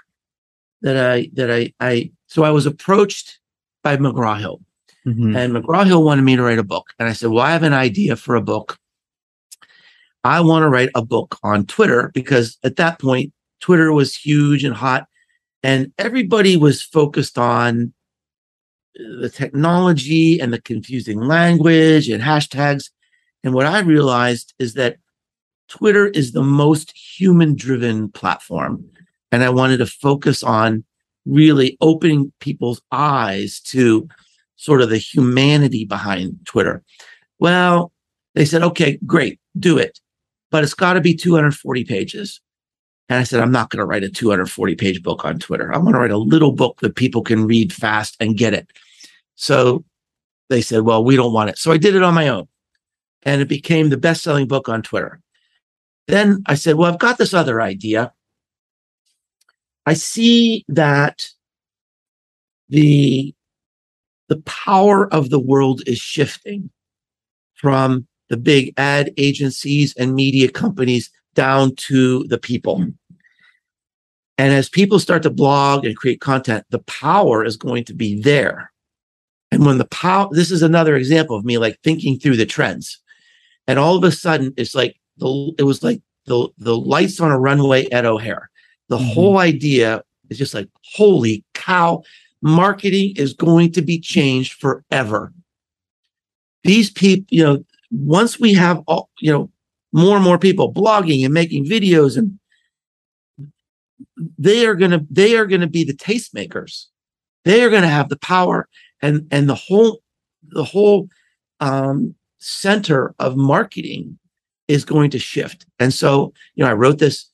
that 0.82 0.96
I 0.96 1.30
that 1.34 1.50
I 1.50 1.72
I 1.80 2.10
so 2.26 2.44
I 2.44 2.50
was 2.50 2.66
approached 2.66 3.38
by 3.82 3.96
McGraw 3.96 4.38
Hill, 4.38 4.60
Mhm. 5.06 5.36
and 5.36 5.54
McGraw 5.54 5.86
Hill 5.86 6.04
wanted 6.04 6.22
me 6.22 6.36
to 6.36 6.42
write 6.42 6.58
a 6.58 6.64
book, 6.64 6.92
and 6.98 7.08
I 7.08 7.12
said, 7.12 7.30
"Well, 7.30 7.44
I 7.44 7.52
have 7.52 7.62
an 7.62 7.72
idea 7.72 8.16
for 8.16 8.34
a 8.36 8.42
book. 8.42 8.78
I 10.24 10.40
want 10.40 10.64
to 10.64 10.68
write 10.68 10.90
a 10.94 11.04
book 11.04 11.38
on 11.42 11.66
Twitter 11.66 12.10
because 12.14 12.58
at 12.64 12.76
that 12.76 12.98
point, 12.98 13.32
Twitter 13.60 13.92
was 13.92 14.14
huge 14.16 14.64
and 14.64 14.74
hot, 14.74 15.06
and 15.62 15.92
everybody 15.98 16.56
was 16.56 16.82
focused 16.82 17.38
on 17.38 17.92
the 19.20 19.30
technology 19.30 20.40
and 20.40 20.52
the 20.52 20.60
confusing 20.60 21.20
language 21.20 22.08
and 22.08 22.22
hashtags. 22.22 22.90
And 23.44 23.54
what 23.54 23.66
I 23.66 23.80
realized 23.80 24.54
is 24.58 24.74
that 24.74 24.96
Twitter 25.68 26.06
is 26.06 26.32
the 26.32 26.42
most 26.42 26.96
human 26.96 27.54
driven 27.54 28.10
platform. 28.10 28.84
And 29.32 29.42
I 29.42 29.50
wanted 29.50 29.78
to 29.78 29.86
focus 29.86 30.42
on 30.42 30.84
really 31.24 31.76
opening 31.80 32.32
people's 32.40 32.80
eyes 32.92 33.60
to 33.60 34.08
sort 34.56 34.80
of 34.80 34.90
the 34.90 34.98
humanity 34.98 35.84
behind 35.84 36.38
Twitter. 36.44 36.82
Well, 37.38 37.92
they 38.34 38.44
said, 38.44 38.62
okay, 38.62 38.98
great, 39.06 39.40
do 39.58 39.78
it. 39.78 39.98
But 40.50 40.62
it's 40.62 40.74
got 40.74 40.94
to 40.94 41.00
be 41.00 41.14
240 41.14 41.84
pages. 41.84 42.40
And 43.08 43.18
I 43.18 43.24
said, 43.24 43.40
I'm 43.40 43.52
not 43.52 43.70
going 43.70 43.78
to 43.78 43.84
write 43.86 44.04
a 44.04 44.08
240 44.08 44.74
page 44.76 45.02
book 45.02 45.24
on 45.24 45.38
Twitter. 45.38 45.72
I'm 45.72 45.82
going 45.82 45.94
to 45.94 46.00
write 46.00 46.10
a 46.10 46.18
little 46.18 46.52
book 46.52 46.80
that 46.80 46.96
people 46.96 47.22
can 47.22 47.46
read 47.46 47.72
fast 47.72 48.16
and 48.20 48.36
get 48.36 48.54
it. 48.54 48.68
So 49.34 49.84
they 50.48 50.60
said, 50.60 50.82
well, 50.82 51.04
we 51.04 51.16
don't 51.16 51.32
want 51.32 51.50
it. 51.50 51.58
So 51.58 51.72
I 51.72 51.76
did 51.76 51.94
it 51.94 52.02
on 52.02 52.14
my 52.14 52.28
own. 52.28 52.48
And 53.22 53.40
it 53.40 53.48
became 53.48 53.90
the 53.90 53.96
best 53.96 54.22
selling 54.22 54.46
book 54.46 54.68
on 54.68 54.82
Twitter. 54.82 55.20
Then 56.08 56.42
I 56.46 56.54
said, 56.54 56.76
well, 56.76 56.92
I've 56.92 56.98
got 56.98 57.18
this 57.18 57.34
other 57.34 57.60
idea. 57.60 58.12
I 59.84 59.94
see 59.94 60.64
that 60.68 61.26
the 62.68 63.34
the 64.28 64.40
power 64.42 65.12
of 65.14 65.30
the 65.30 65.38
world 65.38 65.82
is 65.86 65.98
shifting 65.98 66.70
from 67.54 68.08
the 68.28 68.36
big 68.36 68.74
ad 68.76 69.12
agencies 69.16 69.94
and 69.96 70.16
media 70.16 70.50
companies 70.50 71.10
down 71.34 71.76
to 71.76 72.24
the 72.24 72.38
people. 72.38 72.84
And 74.38 74.52
as 74.52 74.68
people 74.68 74.98
start 74.98 75.22
to 75.22 75.30
blog 75.30 75.84
and 75.84 75.96
create 75.96 76.20
content, 76.20 76.64
the 76.70 76.80
power 76.80 77.44
is 77.44 77.56
going 77.56 77.84
to 77.84 77.94
be 77.94 78.20
there. 78.20 78.72
And 79.52 79.64
when 79.64 79.78
the 79.78 79.86
power, 79.86 80.28
this 80.32 80.50
is 80.50 80.62
another 80.62 80.96
example 80.96 81.36
of 81.36 81.44
me 81.44 81.56
like 81.56 81.78
thinking 81.82 82.18
through 82.18 82.36
the 82.36 82.46
trends. 82.46 83.00
And 83.68 83.78
all 83.78 83.96
of 83.96 84.04
a 84.04 84.10
sudden, 84.10 84.52
it's 84.56 84.74
like 84.74 84.96
the, 85.18 85.52
it 85.58 85.62
was 85.62 85.82
like 85.82 86.00
the, 86.26 86.48
the 86.58 86.76
lights 86.76 87.20
on 87.20 87.30
a 87.30 87.38
runway 87.38 87.88
at 87.90 88.04
O'Hare. 88.04 88.50
The 88.88 88.98
Mhm. 88.98 89.14
whole 89.14 89.38
idea 89.38 90.02
is 90.30 90.38
just 90.38 90.54
like, 90.54 90.68
holy 90.94 91.44
cow, 91.54 92.02
marketing 92.42 93.14
is 93.16 93.32
going 93.32 93.72
to 93.72 93.82
be 93.82 93.98
changed 93.98 94.54
forever. 94.54 95.32
These 96.64 96.90
people, 96.90 97.26
you 97.30 97.42
know, 97.44 97.64
once 97.90 98.38
we 98.40 98.54
have 98.54 98.82
all, 98.86 99.10
you 99.20 99.32
know, 99.32 99.50
more 99.92 100.16
and 100.16 100.24
more 100.24 100.38
people 100.38 100.72
blogging 100.72 101.24
and 101.24 101.32
making 101.32 101.64
videos 101.64 102.16
and 102.18 102.38
they 104.38 104.66
are 104.66 104.74
going 104.74 104.90
to 104.90 105.06
they 105.10 105.36
are 105.36 105.46
going 105.46 105.60
to 105.60 105.66
be 105.66 105.84
the 105.84 105.94
tastemakers 105.94 106.86
they 107.44 107.62
are 107.62 107.70
going 107.70 107.82
to 107.82 107.88
have 107.88 108.08
the 108.08 108.18
power 108.18 108.68
and 109.00 109.26
and 109.30 109.48
the 109.48 109.54
whole 109.54 110.02
the 110.48 110.64
whole 110.64 111.08
um 111.60 112.14
center 112.38 113.14
of 113.18 113.36
marketing 113.36 114.18
is 114.68 114.84
going 114.84 115.10
to 115.10 115.18
shift. 115.18 115.66
And 115.78 115.92
so 115.92 116.32
you 116.54 116.64
know 116.64 116.70
i 116.70 116.74
wrote 116.74 116.98
this 116.98 117.30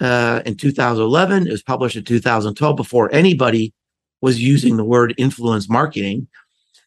uh 0.00 0.42
in 0.46 0.56
2011 0.56 1.46
it 1.46 1.50
was 1.50 1.62
published 1.62 1.96
in 1.96 2.04
2012 2.04 2.76
before 2.76 3.12
anybody 3.12 3.72
was 4.20 4.40
using 4.40 4.76
the 4.76 4.84
word 4.84 5.14
influence 5.18 5.68
marketing. 5.68 6.28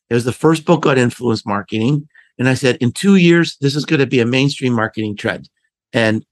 It 0.09 0.13
was 0.13 0.25
the 0.25 0.33
first 0.33 0.65
book 0.65 0.85
on 0.85 0.97
influence 0.97 1.45
marketing. 1.45 2.07
And 2.37 2.49
i 2.49 2.53
said 2.53 2.77
in 2.77 2.91
2 2.91 3.15
years 3.15 3.57
this 3.61 3.75
is 3.75 3.85
going 3.85 3.99
to 3.99 4.07
be 4.07 4.19
a 4.19 4.25
mainstream 4.25 4.73
marketing 4.73 5.15
trend. 5.17 5.49
And 5.93 6.25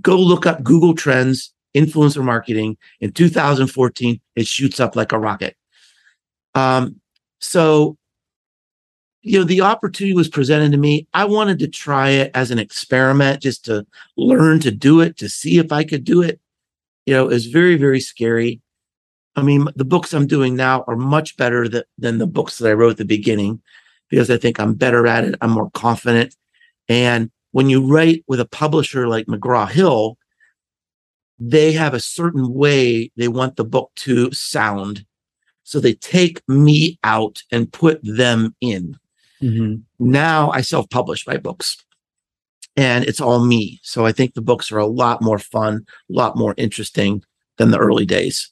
go 0.00 0.16
look 0.16 0.46
up 0.46 0.62
google 0.62 0.94
trends 0.94 1.52
influencer 1.76 2.24
marketing. 2.24 2.76
In 3.00 3.12
2014 3.12 4.20
it 4.36 4.46
shoots 4.46 4.80
up 4.80 4.96
like 4.96 5.12
a 5.12 5.18
rocket. 5.18 5.56
Um, 6.54 7.00
so, 7.40 7.96
you 9.22 9.38
know, 9.38 9.44
the 9.44 9.60
opportunity 9.60 10.14
was 10.14 10.28
presented 10.28 10.72
to 10.72 10.78
me. 10.78 11.06
I 11.12 11.24
wanted 11.24 11.58
to 11.60 11.68
try 11.68 12.10
it 12.10 12.30
as 12.34 12.50
an 12.50 12.58
experiment, 12.58 13.42
just 13.42 13.64
to 13.66 13.86
learn 14.16 14.60
to 14.60 14.70
do 14.70 15.00
it, 15.00 15.16
to 15.18 15.28
see 15.28 15.58
if 15.58 15.72
I 15.72 15.84
could 15.84 16.04
do 16.04 16.22
it. 16.22 16.40
You 17.06 17.14
know, 17.14 17.28
it's 17.28 17.46
very, 17.46 17.76
very 17.76 18.00
scary. 18.00 18.60
I 19.36 19.42
mean, 19.42 19.68
the 19.76 19.84
books 19.84 20.12
I'm 20.12 20.26
doing 20.26 20.56
now 20.56 20.84
are 20.86 20.96
much 20.96 21.36
better 21.36 21.68
th- 21.68 21.84
than 21.98 22.18
the 22.18 22.26
books 22.26 22.58
that 22.58 22.68
I 22.68 22.74
wrote 22.74 22.92
at 22.92 22.96
the 22.96 23.04
beginning 23.04 23.60
because 24.08 24.30
I 24.30 24.36
think 24.36 24.58
I'm 24.58 24.74
better 24.74 25.06
at 25.06 25.24
it. 25.24 25.34
I'm 25.40 25.50
more 25.50 25.70
confident. 25.70 26.34
And 26.88 27.30
when 27.52 27.68
you 27.68 27.86
write 27.86 28.24
with 28.26 28.40
a 28.40 28.46
publisher 28.46 29.06
like 29.08 29.26
McGraw 29.26 29.70
Hill, 29.70 30.18
they 31.38 31.72
have 31.72 31.94
a 31.94 32.00
certain 32.00 32.52
way 32.52 33.10
they 33.16 33.28
want 33.28 33.56
the 33.56 33.64
book 33.64 33.90
to 33.96 34.30
sound. 34.32 35.06
So 35.62 35.78
they 35.78 35.94
take 35.94 36.46
me 36.48 36.98
out 37.02 37.42
and 37.50 37.72
put 37.72 38.00
them 38.02 38.54
in. 38.60 38.99
Mm-hmm. 39.42 39.76
Now 39.98 40.50
I 40.50 40.60
self 40.60 40.88
publish 40.90 41.26
my 41.26 41.36
books 41.36 41.82
and 42.76 43.04
it's 43.04 43.20
all 43.20 43.44
me. 43.44 43.80
So 43.82 44.06
I 44.06 44.12
think 44.12 44.34
the 44.34 44.42
books 44.42 44.70
are 44.70 44.78
a 44.78 44.86
lot 44.86 45.22
more 45.22 45.38
fun, 45.38 45.84
a 46.10 46.12
lot 46.12 46.36
more 46.36 46.54
interesting 46.56 47.22
than 47.58 47.70
the 47.70 47.78
early 47.78 48.06
days. 48.06 48.50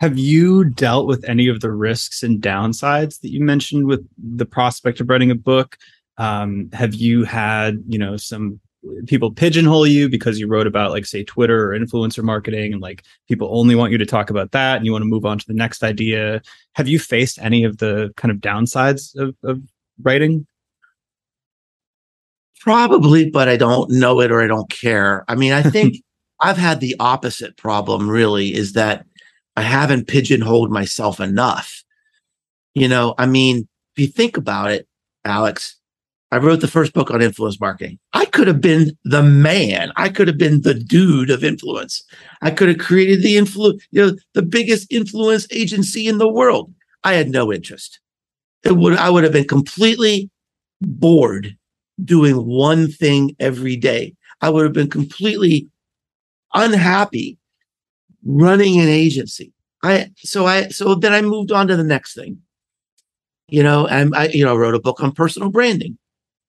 Have 0.00 0.18
you 0.18 0.64
dealt 0.64 1.06
with 1.06 1.24
any 1.28 1.48
of 1.48 1.60
the 1.60 1.70
risks 1.70 2.22
and 2.22 2.40
downsides 2.40 3.20
that 3.20 3.30
you 3.30 3.40
mentioned 3.40 3.86
with 3.86 4.06
the 4.18 4.46
prospect 4.46 5.00
of 5.00 5.08
writing 5.08 5.30
a 5.30 5.36
book? 5.36 5.78
Um, 6.18 6.68
have 6.72 6.94
you 6.94 7.24
had, 7.24 7.82
you 7.88 7.98
know, 7.98 8.16
some 8.16 8.60
people 9.06 9.32
pigeonhole 9.32 9.86
you 9.86 10.08
because 10.08 10.40
you 10.40 10.48
wrote 10.48 10.66
about 10.66 10.90
like 10.90 11.06
say 11.06 11.22
Twitter 11.22 11.70
or 11.70 11.78
influencer 11.78 12.22
marketing 12.22 12.72
and 12.72 12.82
like 12.82 13.04
people 13.28 13.48
only 13.52 13.76
want 13.76 13.92
you 13.92 13.98
to 13.98 14.06
talk 14.06 14.28
about 14.28 14.50
that 14.50 14.76
and 14.76 14.84
you 14.84 14.92
want 14.92 15.02
to 15.02 15.08
move 15.08 15.24
on 15.24 15.38
to 15.38 15.46
the 15.46 15.54
next 15.54 15.84
idea. 15.84 16.42
Have 16.74 16.88
you 16.88 16.98
faced 16.98 17.38
any 17.40 17.62
of 17.62 17.78
the 17.78 18.12
kind 18.16 18.32
of 18.32 18.38
downsides 18.38 19.16
of, 19.16 19.36
of 19.44 19.62
writing? 20.00 20.46
Probably, 22.60 23.28
but 23.28 23.48
I 23.48 23.56
don't 23.56 23.90
know 23.90 24.20
it 24.20 24.30
or 24.30 24.40
I 24.40 24.46
don't 24.46 24.70
care. 24.70 25.24
I 25.28 25.34
mean, 25.34 25.52
I 25.52 25.62
think 25.70 25.96
I've 26.40 26.58
had 26.58 26.80
the 26.80 26.96
opposite 27.00 27.56
problem 27.56 28.08
really 28.08 28.54
is 28.54 28.74
that 28.74 29.04
I 29.56 29.62
haven't 29.62 30.08
pigeonholed 30.08 30.70
myself 30.70 31.20
enough. 31.20 31.82
You 32.74 32.88
know, 32.88 33.14
I 33.18 33.26
mean, 33.26 33.68
if 33.96 34.02
you 34.02 34.06
think 34.06 34.36
about 34.36 34.70
it, 34.70 34.88
Alex, 35.24 35.76
I 36.32 36.38
wrote 36.38 36.62
the 36.62 36.68
first 36.68 36.94
book 36.94 37.10
on 37.10 37.20
influence 37.20 37.60
marketing. 37.60 37.98
I 38.14 38.24
could 38.24 38.48
have 38.48 38.62
been 38.62 38.96
the 39.04 39.22
man. 39.22 39.92
I 39.96 40.08
could 40.08 40.28
have 40.28 40.38
been 40.38 40.62
the 40.62 40.72
dude 40.72 41.28
of 41.28 41.44
influence. 41.44 42.02
I 42.40 42.50
could 42.50 42.68
have 42.68 42.78
created 42.78 43.22
the 43.22 43.36
influence, 43.36 43.86
you 43.90 44.06
know, 44.06 44.16
the 44.32 44.42
biggest 44.42 44.90
influence 44.90 45.46
agency 45.50 46.08
in 46.08 46.16
the 46.16 46.28
world. 46.28 46.72
I 47.04 47.12
had 47.14 47.28
no 47.28 47.52
interest. 47.52 48.00
It 48.64 48.76
would 48.76 48.96
I 48.96 49.10
would 49.10 49.24
have 49.24 49.32
been 49.32 49.48
completely 49.48 50.30
bored 50.80 51.56
doing 52.02 52.46
one 52.46 52.88
thing 52.88 53.36
every 53.40 53.76
day. 53.76 54.14
I 54.40 54.50
would 54.50 54.64
have 54.64 54.72
been 54.72 54.90
completely 54.90 55.68
unhappy 56.54 57.38
running 58.24 58.80
an 58.80 58.88
agency. 58.88 59.52
I 59.82 60.10
so 60.16 60.46
I 60.46 60.68
so 60.68 60.94
then 60.94 61.12
I 61.12 61.22
moved 61.22 61.52
on 61.52 61.66
to 61.68 61.76
the 61.76 61.84
next 61.84 62.14
thing. 62.14 62.38
You 63.48 63.62
know, 63.62 63.86
and 63.86 64.14
I 64.14 64.28
you 64.28 64.44
know 64.44 64.56
wrote 64.56 64.74
a 64.74 64.80
book 64.80 65.02
on 65.02 65.12
personal 65.12 65.50
branding. 65.50 65.98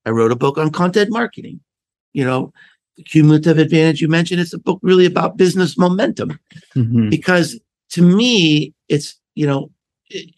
I 0.05 0.11
wrote 0.11 0.31
a 0.31 0.35
book 0.35 0.57
on 0.57 0.69
content 0.71 1.09
marketing. 1.11 1.59
You 2.13 2.25
know, 2.25 2.53
the 2.97 3.03
cumulative 3.03 3.57
advantage 3.57 4.01
you 4.01 4.07
mentioned. 4.07 4.39
It's 4.39 4.53
a 4.53 4.59
book 4.59 4.79
really 4.81 5.05
about 5.05 5.37
business 5.37 5.77
momentum 5.77 6.39
Mm-hmm. 6.75 7.09
because 7.09 7.59
to 7.91 8.01
me, 8.01 8.73
it's 8.89 9.19
you 9.35 9.45
know, 9.45 9.69
it, 10.09 10.29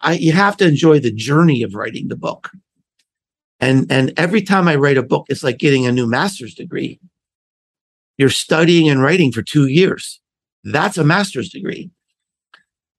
I 0.00 0.14
you 0.14 0.32
have 0.32 0.56
to 0.58 0.66
enjoy 0.66 1.00
the 1.00 1.12
journey 1.12 1.62
of 1.62 1.74
writing 1.74 2.08
the 2.08 2.16
book. 2.16 2.50
And 3.60 3.90
and 3.90 4.12
every 4.16 4.42
time 4.42 4.68
I 4.68 4.76
write 4.76 4.98
a 4.98 5.02
book, 5.02 5.26
it's 5.28 5.42
like 5.42 5.58
getting 5.58 5.86
a 5.86 5.92
new 5.92 6.06
master's 6.06 6.54
degree. 6.54 7.00
You're 8.16 8.30
studying 8.30 8.88
and 8.88 9.02
writing 9.02 9.32
for 9.32 9.42
two 9.42 9.66
years. 9.66 10.20
That's 10.64 10.98
a 10.98 11.04
master's 11.04 11.50
degree. 11.50 11.90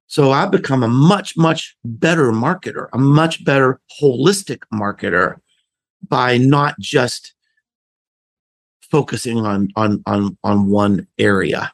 So 0.07 0.31
I've 0.31 0.49
become 0.49 0.81
a 0.81 0.87
much, 0.87 1.37
much 1.37 1.77
better 1.85 2.31
marketer, 2.31 2.87
a 2.93 2.97
much 2.97 3.45
better 3.45 3.79
holistic 4.01 4.63
marketer 4.73 5.35
by 6.07 6.37
not 6.37 6.79
just 6.79 7.35
focusing 8.81 9.45
on 9.45 9.69
on 9.75 10.01
on 10.05 10.37
on 10.43 10.67
one 10.69 11.07
area. 11.19 11.71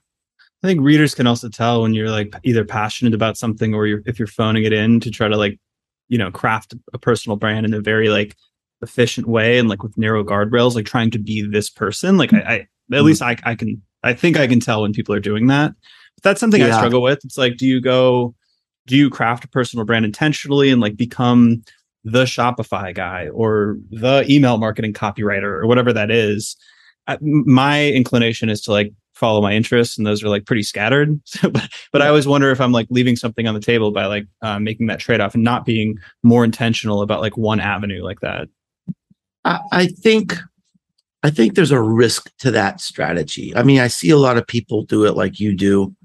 I 0.65 0.67
think 0.67 0.81
readers 0.81 1.13
can 1.13 1.27
also 1.27 1.47
tell 1.47 1.83
when 1.83 1.93
you're 1.93 2.09
like 2.09 2.35
either 2.43 2.65
passionate 2.65 3.13
about 3.13 3.37
something 3.37 3.75
or 3.75 3.85
you're 3.85 4.01
if 4.07 4.17
you're 4.17 4.27
phoning 4.27 4.63
it 4.63 4.73
in 4.73 4.99
to 5.01 5.11
try 5.11 5.27
to 5.27 5.37
like, 5.37 5.59
you 6.09 6.17
know, 6.17 6.31
craft 6.31 6.73
a 6.91 6.97
personal 6.97 7.35
brand 7.35 7.67
in 7.67 7.73
a 7.75 7.81
very 7.81 8.09
like 8.09 8.35
efficient 8.81 9.27
way 9.27 9.59
and 9.59 9.69
like 9.69 9.83
with 9.83 9.95
narrow 9.95 10.23
guardrails, 10.23 10.73
like 10.73 10.87
trying 10.87 11.11
to 11.11 11.19
be 11.19 11.43
this 11.43 11.69
person. 11.69 12.17
Like 12.17 12.33
I, 12.33 12.39
I 12.39 12.55
at 12.55 12.67
Mhm. 12.89 13.03
least 13.03 13.21
I 13.21 13.37
I 13.43 13.53
can 13.53 13.79
I 14.01 14.13
think 14.13 14.37
I 14.37 14.47
can 14.47 14.59
tell 14.59 14.81
when 14.81 14.91
people 14.91 15.13
are 15.13 15.19
doing 15.19 15.45
that. 15.47 15.73
But 16.15 16.23
that's 16.23 16.39
something 16.39 16.61
I 16.63 16.71
struggle 16.71 17.03
with. 17.03 17.23
It's 17.23 17.37
like, 17.37 17.57
do 17.57 17.67
you 17.67 17.79
go, 17.79 18.33
do 18.87 18.95
you 18.95 19.11
craft 19.11 19.45
a 19.45 19.47
personal 19.47 19.85
brand 19.85 20.05
intentionally 20.05 20.71
and 20.71 20.81
like 20.81 20.97
become 20.97 21.63
the 22.03 22.23
Shopify 22.23 22.93
guy 22.93 23.27
or 23.27 23.77
the 23.91 24.25
email 24.27 24.57
marketing 24.57 24.93
copywriter 24.93 25.43
or 25.61 25.67
whatever 25.67 25.93
that 25.93 26.09
is? 26.09 26.55
I, 27.07 27.19
my 27.21 27.87
inclination 27.89 28.49
is 28.49 28.61
to 28.61 28.71
like 28.71 28.93
follow 29.15 29.41
my 29.41 29.53
interests, 29.53 29.97
and 29.97 30.05
those 30.05 30.23
are 30.23 30.29
like 30.29 30.45
pretty 30.45 30.63
scattered. 30.63 31.19
So, 31.25 31.49
but 31.49 31.69
but 31.91 32.01
I 32.01 32.07
always 32.07 32.27
wonder 32.27 32.51
if 32.51 32.61
I'm 32.61 32.71
like 32.71 32.87
leaving 32.89 33.15
something 33.15 33.47
on 33.47 33.55
the 33.55 33.59
table 33.59 33.91
by 33.91 34.05
like 34.05 34.27
uh, 34.41 34.59
making 34.59 34.87
that 34.87 34.99
trade 34.99 35.21
off 35.21 35.33
and 35.33 35.43
not 35.43 35.65
being 35.65 35.97
more 36.23 36.43
intentional 36.43 37.01
about 37.01 37.21
like 37.21 37.37
one 37.37 37.59
avenue 37.59 38.03
like 38.03 38.19
that. 38.21 38.47
I, 39.43 39.59
I 39.71 39.87
think 39.87 40.37
I 41.23 41.31
think 41.31 41.55
there's 41.55 41.71
a 41.71 41.81
risk 41.81 42.31
to 42.39 42.51
that 42.51 42.79
strategy. 42.79 43.55
I 43.55 43.63
mean, 43.63 43.79
I 43.79 43.87
see 43.87 44.11
a 44.11 44.17
lot 44.17 44.37
of 44.37 44.45
people 44.45 44.83
do 44.83 45.05
it 45.05 45.15
like 45.15 45.39
you 45.39 45.55
do. 45.55 45.95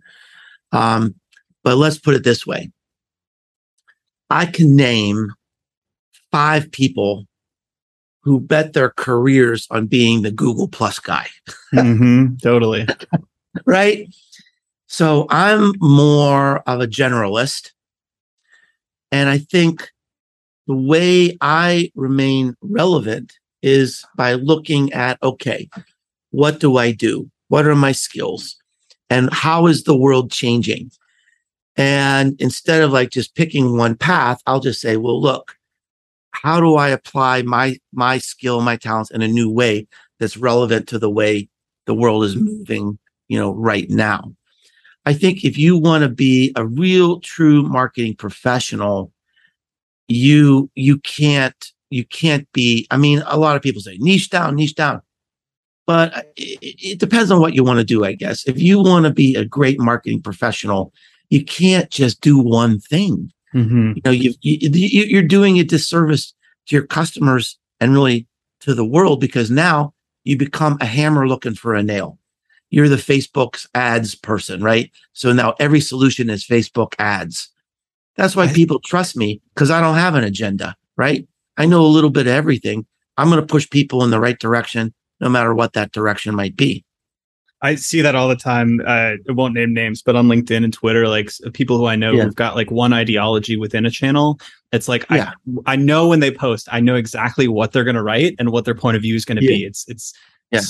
Um, 0.73 1.15
but 1.63 1.77
let's 1.77 1.99
put 1.99 2.15
it 2.15 2.25
this 2.25 2.47
way. 2.47 2.71
I 4.31 4.47
can 4.47 4.77
name 4.77 5.33
five 6.31 6.71
people 6.73 7.27
who 8.23 8.41
bet 8.41 8.73
their 8.73 8.91
careers 8.91 9.66
on 9.71 9.87
being 9.87 10.23
the 10.23 10.31
Google 10.31 10.68
Plus 10.68 10.99
guy, 10.99 11.29
mm-hmm, 11.75 12.37
totally. 12.43 12.87
right? 13.64 14.07
So 14.87 15.27
I'm 15.31 15.73
more 15.81 16.59
of 16.68 16.81
a 16.81 16.87
generalist. 16.87 17.71
And 19.12 19.29
I 19.29 19.39
think 19.39 19.91
the 20.66 20.75
way 20.77 21.37
I 21.41 21.91
remain 21.95 22.55
relevant 22.61 23.33
is 23.62 24.05
by 24.16 24.35
looking 24.35 24.93
at 24.93 25.18
okay, 25.23 25.68
what 26.31 26.61
do 26.61 26.77
I 26.77 26.93
do? 26.93 27.31
What 27.49 27.66
are 27.66 27.75
my 27.75 27.93
skills? 27.93 28.57
And 29.09 29.33
how 29.33 29.66
is 29.66 29.85
the 29.85 29.97
world 29.97 30.31
changing? 30.31 30.91
And 31.77 32.41
instead 32.41 32.83
of 32.83 32.93
like 32.93 33.11
just 33.11 33.35
picking 33.35 33.77
one 33.77 33.97
path, 33.97 34.41
I'll 34.47 34.61
just 34.61 34.81
say, 34.81 34.97
well, 34.97 35.21
look, 35.21 35.57
how 36.43 36.59
do 36.61 36.76
I 36.76 36.88
apply 36.88 37.43
my 37.43 37.76
my 37.93 38.18
skill, 38.18 38.61
my 38.62 38.76
talents 38.76 39.11
in 39.11 39.22
a 39.22 39.28
new 39.28 39.51
way 39.51 39.86
that's 40.18 40.36
relevant 40.36 40.88
to 40.88 40.99
the 40.99 41.11
way 41.11 41.49
the 41.86 41.95
world 41.95 42.24
is 42.24 42.36
moving, 42.36 42.99
you 43.28 43.38
know, 43.38 43.53
right 43.53 43.88
now? 43.91 44.34
I 45.05 45.12
think 45.12 45.45
if 45.45 45.59
you 45.59 45.76
want 45.76 46.03
to 46.03 46.09
be 46.09 46.53
a 46.57 46.66
real 46.66 47.20
true 47.20 47.62
marketing 47.62 48.14
professional, 48.14 49.12
you 50.09 50.70
you 50.74 50.99
can't 50.99 51.72
you 51.91 52.05
can't 52.05 52.51
be 52.53 52.86
i 52.91 52.97
mean 52.97 53.22
a 53.26 53.36
lot 53.36 53.57
of 53.57 53.62
people 53.62 53.82
say 53.82 53.97
niche 54.01 54.30
down 54.30 54.57
niche 54.57 54.74
down. 54.74 55.03
But 55.86 56.32
it, 56.36 56.59
it 56.62 57.01
depends 57.01 57.32
on 57.32 57.41
what 57.41 57.55
you 57.55 57.64
want 57.64 57.78
to 57.78 57.84
do 57.84 58.05
i 58.05 58.12
guess. 58.12 58.47
If 58.47 58.61
you 58.61 58.82
want 58.82 59.05
to 59.07 59.12
be 59.12 59.34
a 59.34 59.45
great 59.45 59.78
marketing 59.78 60.22
professional 60.22 60.93
you 61.28 61.45
can't 61.45 61.91
just 61.91 62.20
do 62.20 62.38
one 62.38 62.80
thing 62.80 63.30
Mm-hmm. 63.55 63.92
you 63.96 64.03
know 64.05 64.11
you, 64.11 64.32
you 64.42 64.68
you're 64.72 65.22
doing 65.22 65.59
a 65.59 65.64
disservice 65.64 66.32
to 66.66 66.76
your 66.76 66.86
customers 66.86 67.59
and 67.80 67.92
really 67.92 68.28
to 68.61 68.74
the 68.74 68.84
world 68.84 69.20
because 69.20 69.51
now 69.51 69.92
you 70.22 70.36
become 70.36 70.78
a 70.80 70.86
hammer 70.86 71.26
looking 71.26 71.55
for 71.55 71.74
a 71.74 71.82
nail. 71.82 72.18
You're 72.68 72.88
the 72.88 72.96
facebook's 72.96 73.66
ads 73.74 74.14
person 74.14 74.62
right? 74.62 74.90
So 75.14 75.32
now 75.32 75.55
every 75.59 75.80
solution 75.80 76.30
is 76.30 76.46
facebook 76.46 76.94
ads. 76.98 77.48
That's 78.16 78.36
why 78.36 78.48
people 78.53 78.80
trust 78.80 79.16
me 79.16 79.40
because 79.55 79.70
i 79.70 79.80
don't 79.80 79.96
have 79.96 80.14
an 80.14 80.24
agenda 80.24 80.76
right? 80.96 81.26
I 81.57 81.66
know 81.66 81.80
a 81.82 81.94
little 81.96 82.11
bit 82.11 82.26
of 82.26 82.34
everything. 82.34 82.86
I'm 83.16 83.30
going 83.30 83.40
to 83.40 83.46
push 83.46 83.68
people 83.68 84.05
in 84.05 84.11
the 84.11 84.20
right 84.20 84.38
direction 84.38 84.94
no 85.18 85.28
matter 85.28 85.55
what 85.55 85.72
that 85.72 85.92
direction 85.92 86.34
might 86.34 86.57
be 86.57 86.84
I 87.63 87.75
see 87.75 88.01
that 88.01 88.15
all 88.15 88.29
the 88.29 88.37
time. 88.37 88.81
Uh, 88.87 89.13
I 89.29 89.33
won't 89.33 89.55
name 89.55 89.75
names, 89.75 90.01
but 90.03 90.17
on 90.17 90.29
LinkedIn 90.29 90.65
and 90.65 90.73
Twitter, 90.73 91.07
like 91.09 91.31
people 91.53 91.77
who 91.77 91.87
I 91.87 91.95
know 91.97 92.13
Yeah. 92.13 92.25
who've 92.25 92.35
got 92.35 92.57
like 92.57 92.71
one 92.71 92.93
ideology 92.93 93.57
within 93.57 93.85
a 93.85 93.91
channel. 93.91 94.41
It's 94.73 94.89
like 94.89 95.05
Yeah. 95.11 95.33
I 95.67 95.73
I 95.73 95.77
know 95.77 96.09
when 96.09 96.21
they 96.21 96.31
post, 96.31 96.69
I 96.73 96.81
know 96.81 96.95
exactly 96.95 97.49
what 97.49 97.73
they're 97.73 97.85
going 97.85 97.97
to 97.97 98.03
write 98.03 98.35
and 98.39 98.51
what 98.51 98.65
their 98.65 98.75
point 98.75 98.97
of 98.97 99.03
view 99.03 99.15
is 99.15 99.25
going 99.27 99.37
to 99.39 99.45
Yeah. 99.45 99.51
be. 99.51 99.65
It's 99.65 99.85
it's 99.89 100.15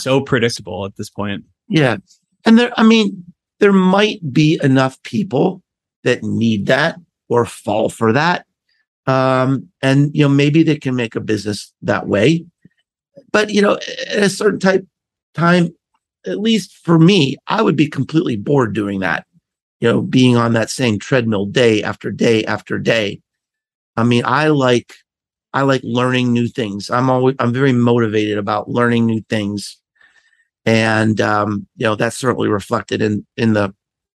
so 0.03 0.21
predictable 0.21 0.85
at 0.85 0.97
this 0.97 1.09
point. 1.09 1.45
Yeah. 1.69 1.97
And 2.45 2.59
there, 2.59 2.73
I 2.77 2.83
mean, 2.83 3.25
there 3.61 3.73
might 3.73 4.21
be 4.33 4.59
enough 4.63 5.01
people 5.05 5.63
that 6.05 6.23
need 6.23 6.67
that 6.67 6.97
or 7.29 7.45
fall 7.47 7.89
for 7.89 8.13
that. 8.13 8.47
Um, 9.07 9.69
and 9.83 10.11
you 10.15 10.23
know, 10.23 10.29
maybe 10.29 10.63
they 10.63 10.77
can 10.77 10.97
make 10.97 11.15
a 11.17 11.21
business 11.21 11.73
that 11.83 12.07
way. 12.09 12.45
But 13.33 13.51
you 13.51 13.63
know, 13.63 13.75
at 14.09 14.19
a 14.19 14.29
certain 14.31 14.59
type 14.61 14.85
time, 15.35 15.69
at 16.27 16.41
least 16.41 16.77
for 16.77 16.99
me, 16.99 17.37
I 17.47 17.63
would 17.63 17.77
be 17.77 17.89
completely 17.89 18.37
bored 18.37 18.75
doing 18.75 19.01
that. 19.01 19.27
You 19.81 19.89
know, 19.89 20.03
being 20.03 20.37
on 20.37 20.53
that 20.53 20.69
same 20.71 20.99
treadmill 20.99 21.47
day 21.47 21.83
after 21.83 22.11
day 22.11 22.45
after 22.45 22.79
day. 22.79 23.23
I 23.97 24.05
mean, 24.05 24.23
I 24.27 24.49
like 24.49 24.93
I 25.53 25.63
like 25.63 25.81
learning 25.83 26.33
new 26.33 26.49
things. 26.49 26.91
I'm 26.91 27.09
always 27.09 27.37
I'm 27.39 27.53
very 27.53 27.73
motivated 27.73 28.37
about 28.37 28.69
learning 28.69 29.07
new 29.07 29.23
things. 29.29 29.79
And 30.67 31.21
um, 31.21 31.67
you 31.77 31.87
know, 31.87 31.95
that's 31.97 32.19
certainly 32.19 32.49
reflected 32.49 33.01
in 33.01 33.27
in 33.37 33.55
the 33.55 33.75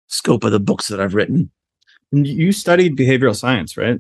scope 0.08 0.44
of 0.44 0.52
the 0.52 0.60
books 0.60 0.90
that 0.90 1.00
I've 1.00 1.16
written. 1.16 1.50
You 2.12 2.52
studied 2.52 2.98
behavioral 2.98 3.36
science, 3.36 3.78
right? 3.78 4.00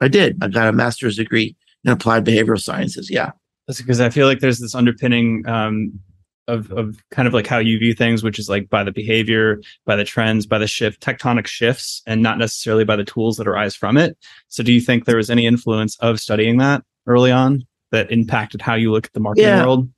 I 0.00 0.08
did. 0.08 0.38
I 0.42 0.48
got 0.48 0.68
a 0.68 0.72
master's 0.72 1.16
degree 1.16 1.56
in 1.84 1.90
applied 1.90 2.24
behavioral 2.24 2.60
sciences. 2.60 3.10
Yeah. 3.10 3.32
That's 3.66 3.80
because 3.80 4.00
I 4.00 4.10
feel 4.10 4.26
like 4.26 4.40
there's 4.40 4.58
this 4.58 4.74
underpinning 4.74 5.46
um, 5.46 6.00
of 6.48 6.70
of 6.72 7.02
kind 7.10 7.28
of 7.28 7.34
like 7.34 7.46
how 7.46 7.58
you 7.58 7.78
view 7.78 7.94
things, 7.94 8.22
which 8.22 8.38
is 8.38 8.48
like 8.48 8.68
by 8.68 8.82
the 8.82 8.92
behavior, 8.92 9.60
by 9.86 9.96
the 9.96 10.04
trends, 10.04 10.46
by 10.46 10.58
the 10.58 10.66
shift, 10.66 11.00
tectonic 11.00 11.46
shifts, 11.46 12.02
and 12.06 12.22
not 12.22 12.38
necessarily 12.38 12.84
by 12.84 12.96
the 12.96 13.04
tools 13.04 13.36
that 13.36 13.46
arise 13.46 13.74
from 13.74 13.96
it. 13.96 14.16
So, 14.48 14.62
do 14.62 14.72
you 14.72 14.80
think 14.80 15.04
there 15.04 15.16
was 15.16 15.30
any 15.30 15.46
influence 15.46 15.96
of 16.00 16.20
studying 16.20 16.58
that 16.58 16.82
early 17.06 17.30
on 17.30 17.64
that 17.92 18.10
impacted 18.10 18.60
how 18.62 18.74
you 18.74 18.92
look 18.92 19.06
at 19.06 19.12
the 19.12 19.20
marketing 19.20 19.48
Yeah. 19.48 19.64
world? 19.64 19.88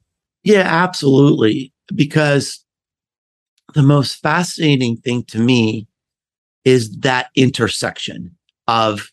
Yeah, 0.45 0.67
absolutely. 0.67 1.73
Because 1.95 2.65
the 3.75 3.83
most 3.83 4.21
fascinating 4.21 4.97
thing 4.97 5.25
to 5.25 5.39
me 5.39 5.87
is 6.65 6.97
that 6.99 7.31
intersection 7.37 8.37
of 8.67 9.11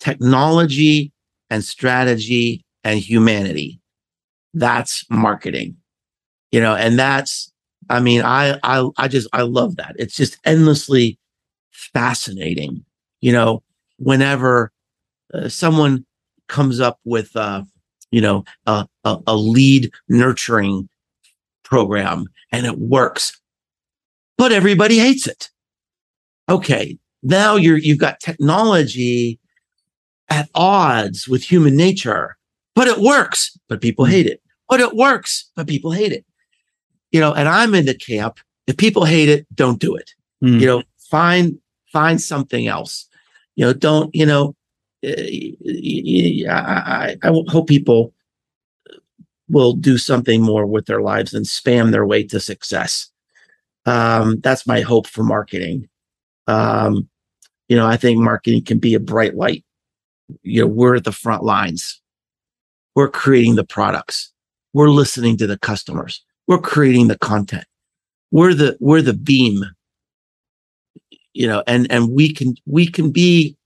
technology 0.00 1.12
and 1.50 1.64
strategy 1.64 2.64
and 2.84 2.98
humanity. 2.98 3.80
That's 4.54 5.04
marketing. 5.10 5.76
You 6.52 6.60
know, 6.60 6.74
and 6.74 6.98
that's 6.98 7.52
I 7.88 8.00
mean, 8.00 8.22
I 8.22 8.58
I 8.62 8.88
I 8.96 9.08
just 9.08 9.28
I 9.32 9.42
love 9.42 9.76
that. 9.76 9.96
It's 9.98 10.16
just 10.16 10.38
endlessly 10.44 11.18
fascinating. 11.70 12.84
You 13.20 13.32
know, 13.32 13.62
whenever 13.98 14.72
uh, 15.32 15.48
someone 15.48 16.06
comes 16.48 16.80
up 16.80 16.98
with 17.04 17.36
uh, 17.36 17.62
you 18.10 18.20
know, 18.20 18.44
a, 18.66 18.86
a, 19.04 19.18
a 19.26 19.36
lead 19.36 19.90
nurturing 20.08 20.88
program 21.64 22.26
and 22.52 22.66
it 22.66 22.78
works, 22.78 23.40
but 24.36 24.52
everybody 24.52 24.98
hates 24.98 25.26
it. 25.26 25.50
Okay. 26.48 26.98
Now 27.22 27.56
you're, 27.56 27.78
you've 27.78 27.98
got 27.98 28.20
technology 28.20 29.38
at 30.28 30.48
odds 30.54 31.28
with 31.28 31.42
human 31.42 31.76
nature, 31.76 32.36
but 32.74 32.88
it 32.88 32.98
works, 32.98 33.56
but 33.68 33.80
people 33.80 34.04
hate 34.04 34.26
it. 34.26 34.40
But 34.68 34.80
it 34.80 34.94
works, 34.94 35.50
but 35.56 35.66
people 35.66 35.92
hate 35.92 36.12
it. 36.12 36.24
You 37.12 37.20
know, 37.20 37.32
and 37.34 37.48
I'm 37.48 37.74
in 37.74 37.86
the 37.86 37.94
camp. 37.94 38.38
If 38.66 38.76
people 38.76 39.04
hate 39.04 39.28
it, 39.28 39.46
don't 39.54 39.80
do 39.80 39.96
it. 39.96 40.14
Hmm. 40.40 40.58
you 40.58 40.66
know 40.66 40.82
find 40.98 41.58
find 41.92 42.20
something 42.20 42.66
else. 42.66 43.08
You 43.56 43.66
know 43.66 43.72
don't 43.72 44.14
you 44.14 44.26
know 44.26 44.56
uh, 45.04 45.12
I, 46.50 47.16
I, 47.22 47.28
I 47.28 47.42
hope 47.48 47.68
people 47.68 48.14
will 49.48 49.72
do 49.72 49.98
something 49.98 50.42
more 50.42 50.66
with 50.66 50.86
their 50.86 51.02
lives 51.02 51.32
than 51.32 51.42
spam 51.42 51.90
their 51.90 52.06
way 52.06 52.22
to 52.24 52.38
success. 52.38 53.10
Um, 53.86 54.40
that's 54.40 54.66
my 54.66 54.80
hope 54.80 55.06
for 55.06 55.24
marketing. 55.24 55.88
Um, 56.46 57.08
you 57.68 57.76
know 57.76 57.86
i 57.86 57.96
think 57.96 58.18
marketing 58.18 58.64
can 58.64 58.78
be 58.78 58.94
a 58.94 59.00
bright 59.00 59.36
light. 59.36 59.64
You 60.42 60.62
know 60.62 60.68
we're 60.68 60.96
at 60.96 61.04
the 61.04 61.12
front 61.12 61.44
lines. 61.44 62.00
We're 62.94 63.10
creating 63.10 63.54
the 63.54 63.64
products. 63.64 64.32
We're 64.72 64.90
listening 64.90 65.36
to 65.38 65.46
the 65.46 65.58
customers 65.58 66.24
we're 66.50 66.58
creating 66.58 67.06
the 67.06 67.16
content. 67.16 67.64
We're 68.32 68.54
the 68.54 68.76
we're 68.80 69.02
the 69.02 69.14
beam. 69.14 69.62
You 71.32 71.46
know 71.46 71.62
and 71.68 71.86
and 71.92 72.10
we 72.10 72.34
can 72.34 72.56
we 72.66 72.88
can 72.88 73.12
be 73.12 73.56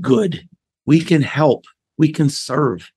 good. 0.00 0.42
We 0.86 1.00
can 1.02 1.22
help. 1.22 1.66
We 1.98 2.10
can 2.10 2.28
serve. 2.28 2.90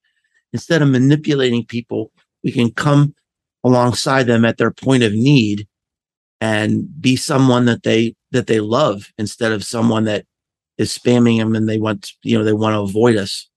Instead 0.51 0.81
of 0.81 0.89
manipulating 0.89 1.63
people 1.63 2.11
we 2.43 2.51
can 2.51 2.71
come 2.71 3.13
alongside 3.63 4.23
them 4.23 4.45
at 4.45 4.57
their 4.57 4.71
point 4.71 5.03
of 5.03 5.13
need 5.13 5.67
and 6.41 6.89
be 6.99 7.15
someone 7.15 7.65
that 7.65 7.83
they 7.83 8.15
that 8.31 8.47
they 8.47 8.61
love 8.61 9.11
instead 9.19 9.51
of 9.51 9.63
someone 9.63 10.05
that 10.05 10.25
is 10.79 10.97
spamming 10.97 11.37
them 11.37 11.53
and 11.53 11.69
they 11.69 11.77
want 11.77 12.13
you 12.23 12.35
know 12.35 12.43
they 12.43 12.51
want 12.51 12.73
to 12.73 12.79
avoid 12.79 13.15
us. 13.15 13.47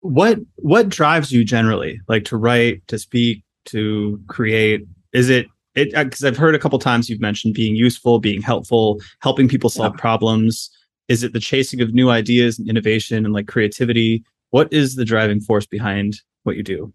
What 0.00 0.40
what 0.56 0.88
drives 0.88 1.30
you 1.30 1.44
generally? 1.44 2.00
Like 2.08 2.24
to 2.24 2.36
write 2.36 2.84
to 2.88 2.98
speak 2.98 3.44
to 3.66 4.20
create 4.26 4.86
is 5.12 5.28
it 5.28 5.46
it 5.74 5.92
because 5.94 6.24
i've 6.24 6.36
heard 6.36 6.54
a 6.54 6.58
couple 6.58 6.78
times 6.78 7.08
you've 7.08 7.20
mentioned 7.20 7.54
being 7.54 7.74
useful 7.74 8.18
being 8.18 8.42
helpful 8.42 9.00
helping 9.20 9.48
people 9.48 9.70
solve 9.70 9.94
problems. 9.96 10.70
Is 11.08 11.22
it 11.22 11.32
the 11.32 11.40
chasing 11.40 11.80
of 11.80 11.92
new 11.92 12.10
ideas 12.10 12.58
and 12.58 12.68
innovation 12.68 13.24
and 13.24 13.34
like 13.34 13.46
creativity? 13.46 14.24
What 14.50 14.72
is 14.72 14.96
the 14.96 15.04
driving 15.04 15.40
force 15.40 15.66
behind 15.66 16.20
what 16.44 16.56
you 16.56 16.62
do? 16.62 16.92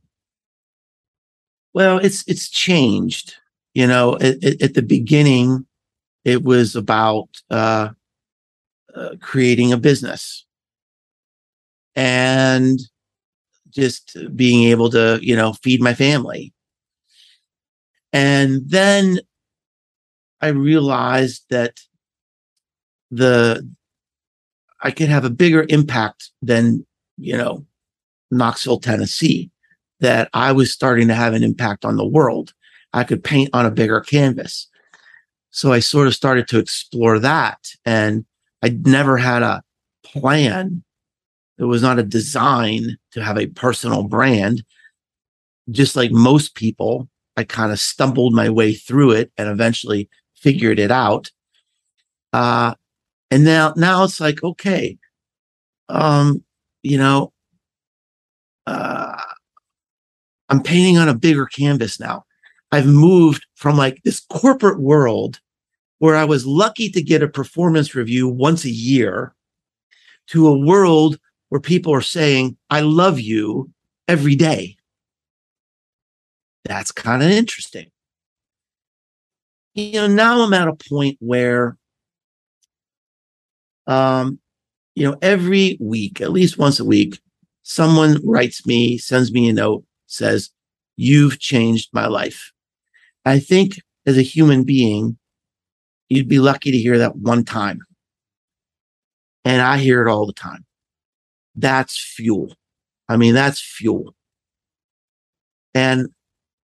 Well, 1.73 1.99
it's 1.99 2.23
it's 2.27 2.49
changed. 2.49 3.35
You 3.73 3.85
know, 3.85 4.15
at, 4.15 4.43
at, 4.43 4.61
at 4.61 4.73
the 4.73 4.81
beginning, 4.81 5.67
it 6.25 6.43
was 6.43 6.75
about 6.75 7.29
uh, 7.51 7.89
uh, 8.95 9.09
creating 9.21 9.71
a 9.71 9.77
business. 9.77 10.45
And 11.95 12.79
just 13.69 14.17
being 14.35 14.69
able 14.69 14.89
to, 14.89 15.19
you 15.21 15.35
know, 15.35 15.53
feed 15.53 15.81
my 15.81 15.93
family. 15.93 16.51
And 18.11 18.61
then 18.67 19.19
I 20.41 20.47
realized 20.49 21.45
that 21.49 21.79
the 23.11 23.67
I 24.81 24.91
could 24.91 25.09
have 25.09 25.25
a 25.25 25.29
bigger 25.29 25.65
impact 25.69 26.31
than, 26.41 26.85
you 27.17 27.35
know, 27.35 27.65
Knoxville, 28.31 28.79
Tennessee 28.79 29.51
that 29.99 30.29
I 30.33 30.51
was 30.53 30.71
starting 30.71 31.07
to 31.09 31.13
have 31.13 31.33
an 31.33 31.43
impact 31.43 31.83
on 31.83 31.97
the 31.97 32.07
world. 32.07 32.53
I 32.93 33.03
could 33.03 33.23
paint 33.23 33.49
on 33.53 33.65
a 33.65 33.71
bigger 33.71 33.99
canvas. 33.99 34.67
So 35.51 35.73
I 35.73 35.79
sort 35.79 36.07
of 36.07 36.15
started 36.15 36.47
to 36.49 36.59
explore 36.59 37.19
that. 37.19 37.59
And 37.85 38.25
I 38.63 38.69
never 38.69 39.17
had 39.17 39.43
a 39.43 39.61
plan. 40.03 40.83
It 41.57 41.65
was 41.65 41.81
not 41.81 41.99
a 41.99 42.03
design 42.03 42.97
to 43.11 43.23
have 43.23 43.37
a 43.37 43.47
personal 43.47 44.03
brand. 44.03 44.63
Just 45.69 45.95
like 45.95 46.11
most 46.11 46.55
people, 46.55 47.09
I 47.39 47.45
kind 47.45 47.71
of 47.71 47.79
stumbled 47.79 48.33
my 48.33 48.49
way 48.49 48.73
through 48.73 49.11
it 49.11 49.31
and 49.37 49.47
eventually 49.47 50.09
figured 50.35 50.77
it 50.77 50.91
out. 50.91 51.31
Uh, 52.33 52.75
and 53.31 53.45
now, 53.45 53.73
now 53.77 54.03
it's 54.03 54.19
like, 54.19 54.43
okay, 54.43 54.97
um, 55.87 56.43
you 56.83 56.97
know, 56.97 57.31
uh, 58.67 59.21
I'm 60.49 60.61
painting 60.61 60.97
on 60.97 61.07
a 61.07 61.15
bigger 61.15 61.45
canvas 61.45 61.97
now. 61.97 62.25
I've 62.73 62.87
moved 62.87 63.45
from 63.55 63.77
like 63.77 64.01
this 64.03 64.19
corporate 64.29 64.81
world 64.81 65.39
where 65.99 66.17
I 66.17 66.25
was 66.25 66.45
lucky 66.45 66.89
to 66.91 67.01
get 67.01 67.23
a 67.23 67.27
performance 67.29 67.95
review 67.95 68.27
once 68.27 68.65
a 68.65 68.69
year 68.69 69.33
to 70.27 70.45
a 70.45 70.59
world 70.59 71.17
where 71.47 71.61
people 71.61 71.93
are 71.93 72.01
saying, 72.01 72.57
I 72.69 72.81
love 72.81 73.17
you 73.17 73.71
every 74.09 74.35
day. 74.35 74.75
That's 76.65 76.91
kind 76.91 77.23
of 77.23 77.29
interesting. 77.29 77.87
You 79.75 79.93
know, 79.93 80.07
now 80.07 80.41
I'm 80.41 80.53
at 80.53 80.67
a 80.67 80.75
point 80.75 81.17
where, 81.19 81.77
um, 83.87 84.39
you 84.95 85.09
know, 85.09 85.17
every 85.21 85.77
week, 85.79 86.21
at 86.21 86.31
least 86.31 86.57
once 86.57 86.79
a 86.79 86.85
week, 86.85 87.19
someone 87.63 88.19
writes 88.23 88.65
me, 88.65 88.97
sends 88.97 89.31
me 89.31 89.49
a 89.49 89.53
note, 89.53 89.83
says, 90.07 90.49
You've 90.97 91.39
changed 91.39 91.89
my 91.93 92.07
life. 92.07 92.51
I 93.23 93.39
think 93.39 93.79
as 94.05 94.17
a 94.17 94.21
human 94.21 94.63
being, 94.65 95.17
you'd 96.09 96.27
be 96.27 96.39
lucky 96.39 96.71
to 96.71 96.77
hear 96.77 96.97
that 96.97 97.15
one 97.15 97.45
time. 97.45 97.79
And 99.45 99.61
I 99.61 99.77
hear 99.77 100.05
it 100.05 100.11
all 100.11 100.25
the 100.25 100.33
time. 100.33 100.65
That's 101.55 101.97
fuel. 101.97 102.53
I 103.07 103.17
mean, 103.17 103.33
that's 103.33 103.61
fuel. 103.61 104.13
And 105.73 106.09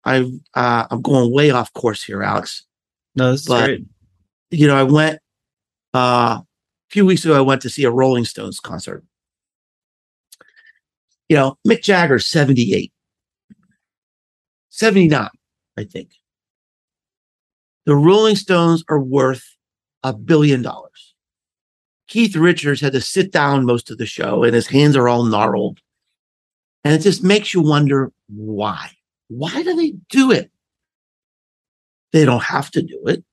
I, 0.03 0.25
uh, 0.55 0.87
I'm 0.89 1.01
going 1.01 1.31
way 1.31 1.51
off 1.51 1.71
course 1.73 2.03
here, 2.03 2.23
Alex. 2.23 2.65
no 3.15 3.31
this 3.31 3.41
is 3.41 3.47
But- 3.47 3.65
great 3.65 3.85
You 4.51 4.67
know, 4.67 4.75
I 4.75 4.83
went 4.83 5.19
uh, 5.93 6.39
a 6.41 6.45
few 6.89 7.05
weeks 7.05 7.23
ago. 7.25 7.37
I 7.37 7.41
went 7.41 7.61
to 7.61 7.69
see 7.69 7.83
a 7.83 7.91
Rolling 7.91 8.25
Stones 8.25 8.59
concert. 8.59 9.03
You 11.29 11.37
know, 11.37 11.57
Mick 11.65 11.81
Jagger, 11.81 12.19
78, 12.19 12.91
79, 14.69 15.29
I 15.77 15.83
think. 15.85 16.11
The 17.85 17.95
Rolling 17.95 18.35
Stones 18.35 18.83
are 18.89 18.99
worth 18.99 19.43
a 20.03 20.13
billion 20.13 20.61
dollars. 20.61 21.15
Keith 22.07 22.35
Richards 22.35 22.81
had 22.81 22.91
to 22.93 23.01
sit 23.01 23.31
down 23.31 23.65
most 23.65 23.89
of 23.89 23.97
the 23.97 24.05
show 24.05 24.43
and 24.43 24.53
his 24.53 24.67
hands 24.67 24.97
are 24.97 25.07
all 25.07 25.23
gnarled. 25.23 25.79
And 26.83 26.93
it 26.93 26.99
just 26.99 27.23
makes 27.23 27.53
you 27.53 27.61
wonder 27.61 28.11
why. 28.27 28.91
Why 29.31 29.63
do 29.63 29.73
they 29.77 29.93
do 30.09 30.29
it? 30.31 30.51
They 32.11 32.25
don't 32.25 32.43
have 32.43 32.69
to 32.71 32.81
do 32.81 33.01
it. 33.07 33.23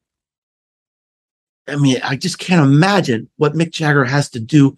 I 1.67 1.75
mean, 1.75 1.99
I 2.05 2.15
just 2.15 2.39
can't 2.39 2.65
imagine 2.65 3.29
what 3.37 3.55
Mick 3.55 3.73
Jagger 3.73 4.05
has 4.05 4.31
to 4.31 4.41
do 4.41 4.77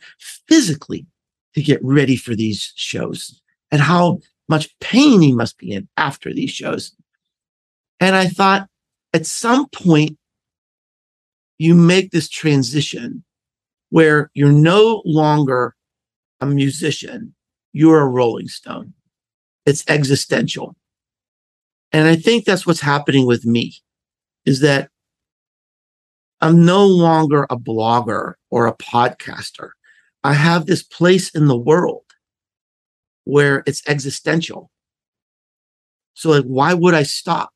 physically 0.49 1.07
to 1.55 1.63
get 1.63 1.79
ready 1.85 2.17
for 2.17 2.35
these 2.35 2.73
shows 2.75 3.39
and 3.71 3.83
how 3.83 4.21
much 4.49 4.75
pain 4.81 5.21
he 5.21 5.33
must 5.33 5.59
be 5.59 5.73
in 5.73 5.89
after 5.99 6.33
these 6.33 6.51
shows. 6.51 6.97
And 8.01 8.17
I 8.17 8.27
thought 8.27 8.69
at 9.13 9.27
some 9.27 9.69
point, 9.69 10.17
you 11.59 11.75
make 11.75 12.13
this 12.13 12.31
transition 12.31 13.23
where 13.91 14.31
you're 14.33 14.51
no 14.51 15.03
longer 15.05 15.77
a 16.41 16.47
musician, 16.47 17.35
you're 17.75 18.01
a 18.01 18.09
Rolling 18.09 18.49
Stone. 18.49 18.95
It's 19.67 19.85
existential. 19.87 20.75
And 21.93 22.07
I 22.07 22.17
think 22.17 22.45
that's 22.45 22.67
what's 22.67 22.81
happening 22.81 23.27
with 23.27 23.45
me 23.45 23.75
is 24.45 24.61
that 24.61 24.91
I'm 26.41 26.65
no 26.65 26.87
longer 26.87 27.47
a 27.51 27.57
blogger 27.57 28.35
or 28.51 28.67
a 28.67 28.77
podcaster. 28.77 29.71
I 30.23 30.35
have 30.35 30.67
this 30.67 30.83
place 30.83 31.31
in 31.31 31.47
the 31.47 31.57
world 31.57 32.05
where 33.25 33.63
it's 33.67 33.87
existential. 33.89 34.71
So, 36.15 36.31
like, 36.31 36.45
why 36.45 36.75
would 36.75 36.95
I 36.95 37.03
stop? 37.03 37.53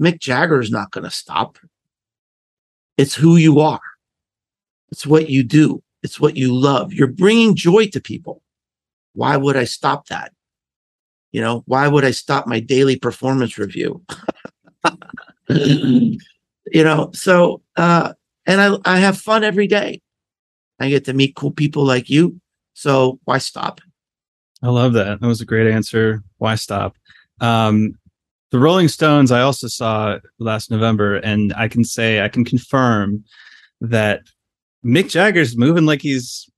Mick 0.00 0.20
Jagger 0.20 0.60
is 0.60 0.70
not 0.70 0.90
going 0.90 1.04
to 1.04 1.10
stop. 1.10 1.58
It's 2.98 3.14
who 3.14 3.36
you 3.36 3.60
are. 3.60 3.80
It's 4.90 5.06
what 5.06 5.30
you 5.30 5.42
do. 5.42 5.82
It's 6.02 6.20
what 6.20 6.36
you 6.36 6.54
love. 6.54 6.92
You're 6.92 7.06
bringing 7.06 7.54
joy 7.54 7.86
to 7.88 8.00
people. 8.00 8.42
Why 9.14 9.36
would 9.36 9.56
I 9.56 9.64
stop 9.64 10.06
that? 10.08 10.32
You 11.32 11.40
know, 11.40 11.62
why 11.66 11.88
would 11.88 12.04
I 12.04 12.10
stop 12.10 12.46
my 12.46 12.60
daily 12.60 12.96
performance 12.96 13.58
review? 13.58 14.02
you 15.48 16.18
know, 16.72 17.10
so, 17.14 17.62
uh, 17.76 18.12
and 18.46 18.60
I, 18.60 18.76
I 18.84 18.98
have 18.98 19.18
fun 19.18 19.42
every 19.42 19.66
day. 19.66 20.02
I 20.78 20.88
get 20.88 21.04
to 21.06 21.14
meet 21.14 21.36
cool 21.36 21.50
people 21.50 21.84
like 21.84 22.10
you. 22.10 22.40
So 22.74 23.18
why 23.24 23.38
stop? 23.38 23.80
I 24.62 24.68
love 24.68 24.92
that. 24.92 25.20
That 25.20 25.26
was 25.26 25.40
a 25.40 25.46
great 25.46 25.70
answer. 25.70 26.22
Why 26.38 26.54
stop? 26.54 26.96
Um, 27.40 27.98
the 28.50 28.58
Rolling 28.58 28.88
Stones, 28.88 29.32
I 29.32 29.40
also 29.40 29.66
saw 29.66 30.18
last 30.38 30.70
November, 30.70 31.16
and 31.16 31.54
I 31.54 31.68
can 31.68 31.84
say, 31.84 32.20
I 32.20 32.28
can 32.28 32.44
confirm 32.44 33.24
that 33.80 34.22
Mick 34.84 35.08
Jagger's 35.08 35.56
moving 35.56 35.86
like 35.86 36.02
he's 36.02 36.48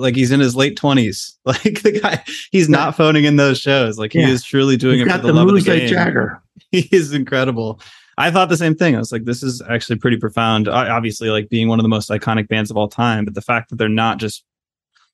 like 0.00 0.16
he's 0.16 0.30
in 0.30 0.40
his 0.40 0.56
late 0.56 0.76
twenties. 0.76 1.36
Like 1.44 1.82
the 1.82 1.98
guy, 2.00 2.22
he's 2.52 2.68
not 2.68 2.96
phoning 2.96 3.24
in 3.24 3.36
those 3.36 3.58
shows. 3.58 3.98
Like 3.98 4.12
he 4.12 4.20
yeah. 4.20 4.28
is 4.28 4.44
truly 4.44 4.76
doing 4.76 4.98
he's 4.98 5.08
it 5.08 5.10
for 5.10 5.18
the, 5.18 5.26
the 5.28 5.32
love 5.32 5.48
of 5.48 5.54
the 5.54 5.62
game. 5.62 5.80
Like 5.80 5.88
Jagger. 5.88 6.42
He 6.70 6.88
is 6.92 7.12
incredible. 7.12 7.80
I 8.16 8.30
thought 8.30 8.48
the 8.48 8.56
same 8.56 8.76
thing. 8.76 8.94
I 8.94 8.98
was 8.98 9.10
like, 9.10 9.24
this 9.24 9.42
is 9.42 9.62
actually 9.62 9.96
pretty 9.96 10.18
profound. 10.18 10.68
Obviously, 10.68 11.30
like 11.30 11.48
being 11.48 11.68
one 11.68 11.80
of 11.80 11.82
the 11.82 11.88
most 11.88 12.10
iconic 12.10 12.48
bands 12.48 12.70
of 12.70 12.76
all 12.76 12.86
time, 12.86 13.24
but 13.24 13.34
the 13.34 13.40
fact 13.40 13.70
that 13.70 13.76
they're 13.76 13.88
not 13.88 14.18
just 14.18 14.44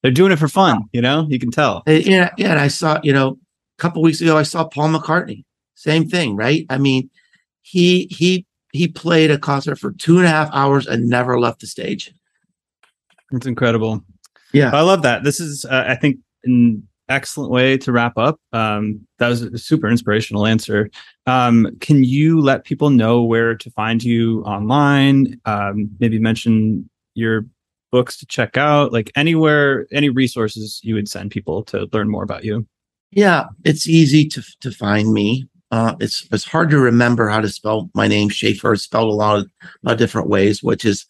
they're 0.02 0.10
doing 0.10 0.32
it 0.32 0.38
for 0.38 0.48
fun. 0.48 0.82
You 0.92 1.00
know, 1.00 1.26
you 1.28 1.38
can 1.38 1.50
tell. 1.50 1.82
Uh, 1.86 1.92
yeah, 1.92 2.30
yeah. 2.36 2.50
And 2.50 2.60
I 2.60 2.68
saw, 2.68 3.00
you 3.02 3.12
know, 3.12 3.38
a 3.78 3.82
couple 3.82 4.02
weeks 4.02 4.20
ago, 4.20 4.36
I 4.36 4.42
saw 4.42 4.64
Paul 4.64 4.88
McCartney. 4.90 5.44
Same 5.74 6.08
thing, 6.08 6.36
right? 6.36 6.66
I 6.68 6.78
mean, 6.78 7.10
he 7.62 8.06
he 8.10 8.46
he 8.72 8.88
played 8.88 9.30
a 9.30 9.38
concert 9.38 9.76
for 9.76 9.92
two 9.92 10.18
and 10.18 10.26
a 10.26 10.30
half 10.30 10.50
hours 10.52 10.86
and 10.86 11.08
never 11.08 11.38
left 11.38 11.60
the 11.60 11.66
stage. 11.66 12.12
It's 13.32 13.46
incredible. 13.46 14.04
Yeah, 14.52 14.70
I 14.74 14.82
love 14.82 15.02
that. 15.02 15.24
This 15.24 15.40
is, 15.40 15.64
uh, 15.64 15.84
I 15.86 15.96
think, 15.96 16.18
an 16.44 16.86
excellent 17.08 17.50
way 17.50 17.76
to 17.78 17.92
wrap 17.92 18.16
up. 18.16 18.40
Um, 18.52 19.06
that 19.18 19.28
was 19.28 19.42
a 19.42 19.58
super 19.58 19.88
inspirational 19.88 20.46
answer. 20.46 20.90
Um, 21.26 21.76
can 21.80 22.04
you 22.04 22.40
let 22.40 22.64
people 22.64 22.90
know 22.90 23.22
where 23.22 23.54
to 23.54 23.70
find 23.70 24.02
you 24.02 24.42
online? 24.42 25.40
Um, 25.44 25.90
maybe 26.00 26.18
mention 26.18 26.88
your 27.14 27.46
books 27.92 28.16
to 28.18 28.26
check 28.26 28.56
out, 28.56 28.92
like 28.92 29.10
anywhere, 29.16 29.86
any 29.92 30.08
resources 30.08 30.80
you 30.82 30.94
would 30.94 31.08
send 31.08 31.30
people 31.30 31.62
to 31.64 31.88
learn 31.92 32.08
more 32.08 32.22
about 32.22 32.44
you. 32.44 32.66
Yeah, 33.12 33.44
it's 33.64 33.88
easy 33.88 34.26
to 34.28 34.42
to 34.60 34.70
find 34.70 35.12
me. 35.12 35.48
Uh, 35.70 35.94
it's 36.00 36.28
it's 36.32 36.44
hard 36.44 36.70
to 36.70 36.78
remember 36.78 37.28
how 37.28 37.40
to 37.40 37.48
spell 37.48 37.90
my 37.94 38.06
name. 38.08 38.28
Schaefer 38.28 38.72
it's 38.72 38.82
spelled 38.82 39.08
a 39.08 39.14
lot 39.14 39.38
of, 39.38 39.50
a 39.62 39.66
lot 39.82 39.92
of 39.92 39.98
different 39.98 40.28
ways, 40.28 40.62
which 40.62 40.84
is 40.84 41.06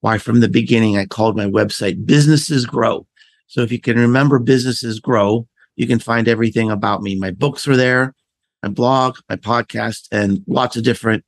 why 0.00 0.18
from 0.18 0.40
the 0.40 0.48
beginning 0.48 0.96
I 0.96 1.06
called 1.06 1.36
my 1.36 1.46
website 1.46 2.06
Businesses 2.06 2.66
Grow. 2.66 3.06
So 3.46 3.62
if 3.62 3.72
you 3.72 3.80
can 3.80 3.98
remember 3.98 4.38
Businesses 4.38 5.00
Grow, 5.00 5.46
you 5.76 5.86
can 5.86 5.98
find 5.98 6.28
everything 6.28 6.70
about 6.70 7.02
me. 7.02 7.16
My 7.16 7.30
books 7.30 7.66
are 7.66 7.76
there, 7.76 8.14
my 8.62 8.68
blog, 8.68 9.18
my 9.28 9.36
podcast, 9.36 10.08
and 10.12 10.42
lots 10.46 10.76
of 10.76 10.84
different 10.84 11.24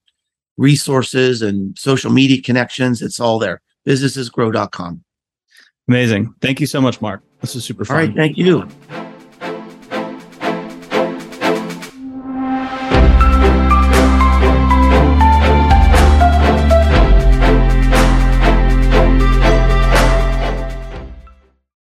resources 0.57 1.43
and 1.43 1.77
social 1.79 2.11
media 2.11 2.41
connections. 2.43 3.03
It's 3.03 3.21
all 3.21 3.39
there. 3.39 3.61
Businessesgrow.com. 3.87 5.03
Amazing. 5.89 6.35
Thank 6.41 6.61
you 6.61 6.67
so 6.67 6.81
much, 6.81 7.01
Mark. 7.01 7.23
This 7.41 7.57
is 7.57 7.65
super 7.65 7.85
fun. 7.85 7.97
All 7.97 8.03
right. 8.07 8.15
Thank 8.15 8.39
you. 8.39 8.69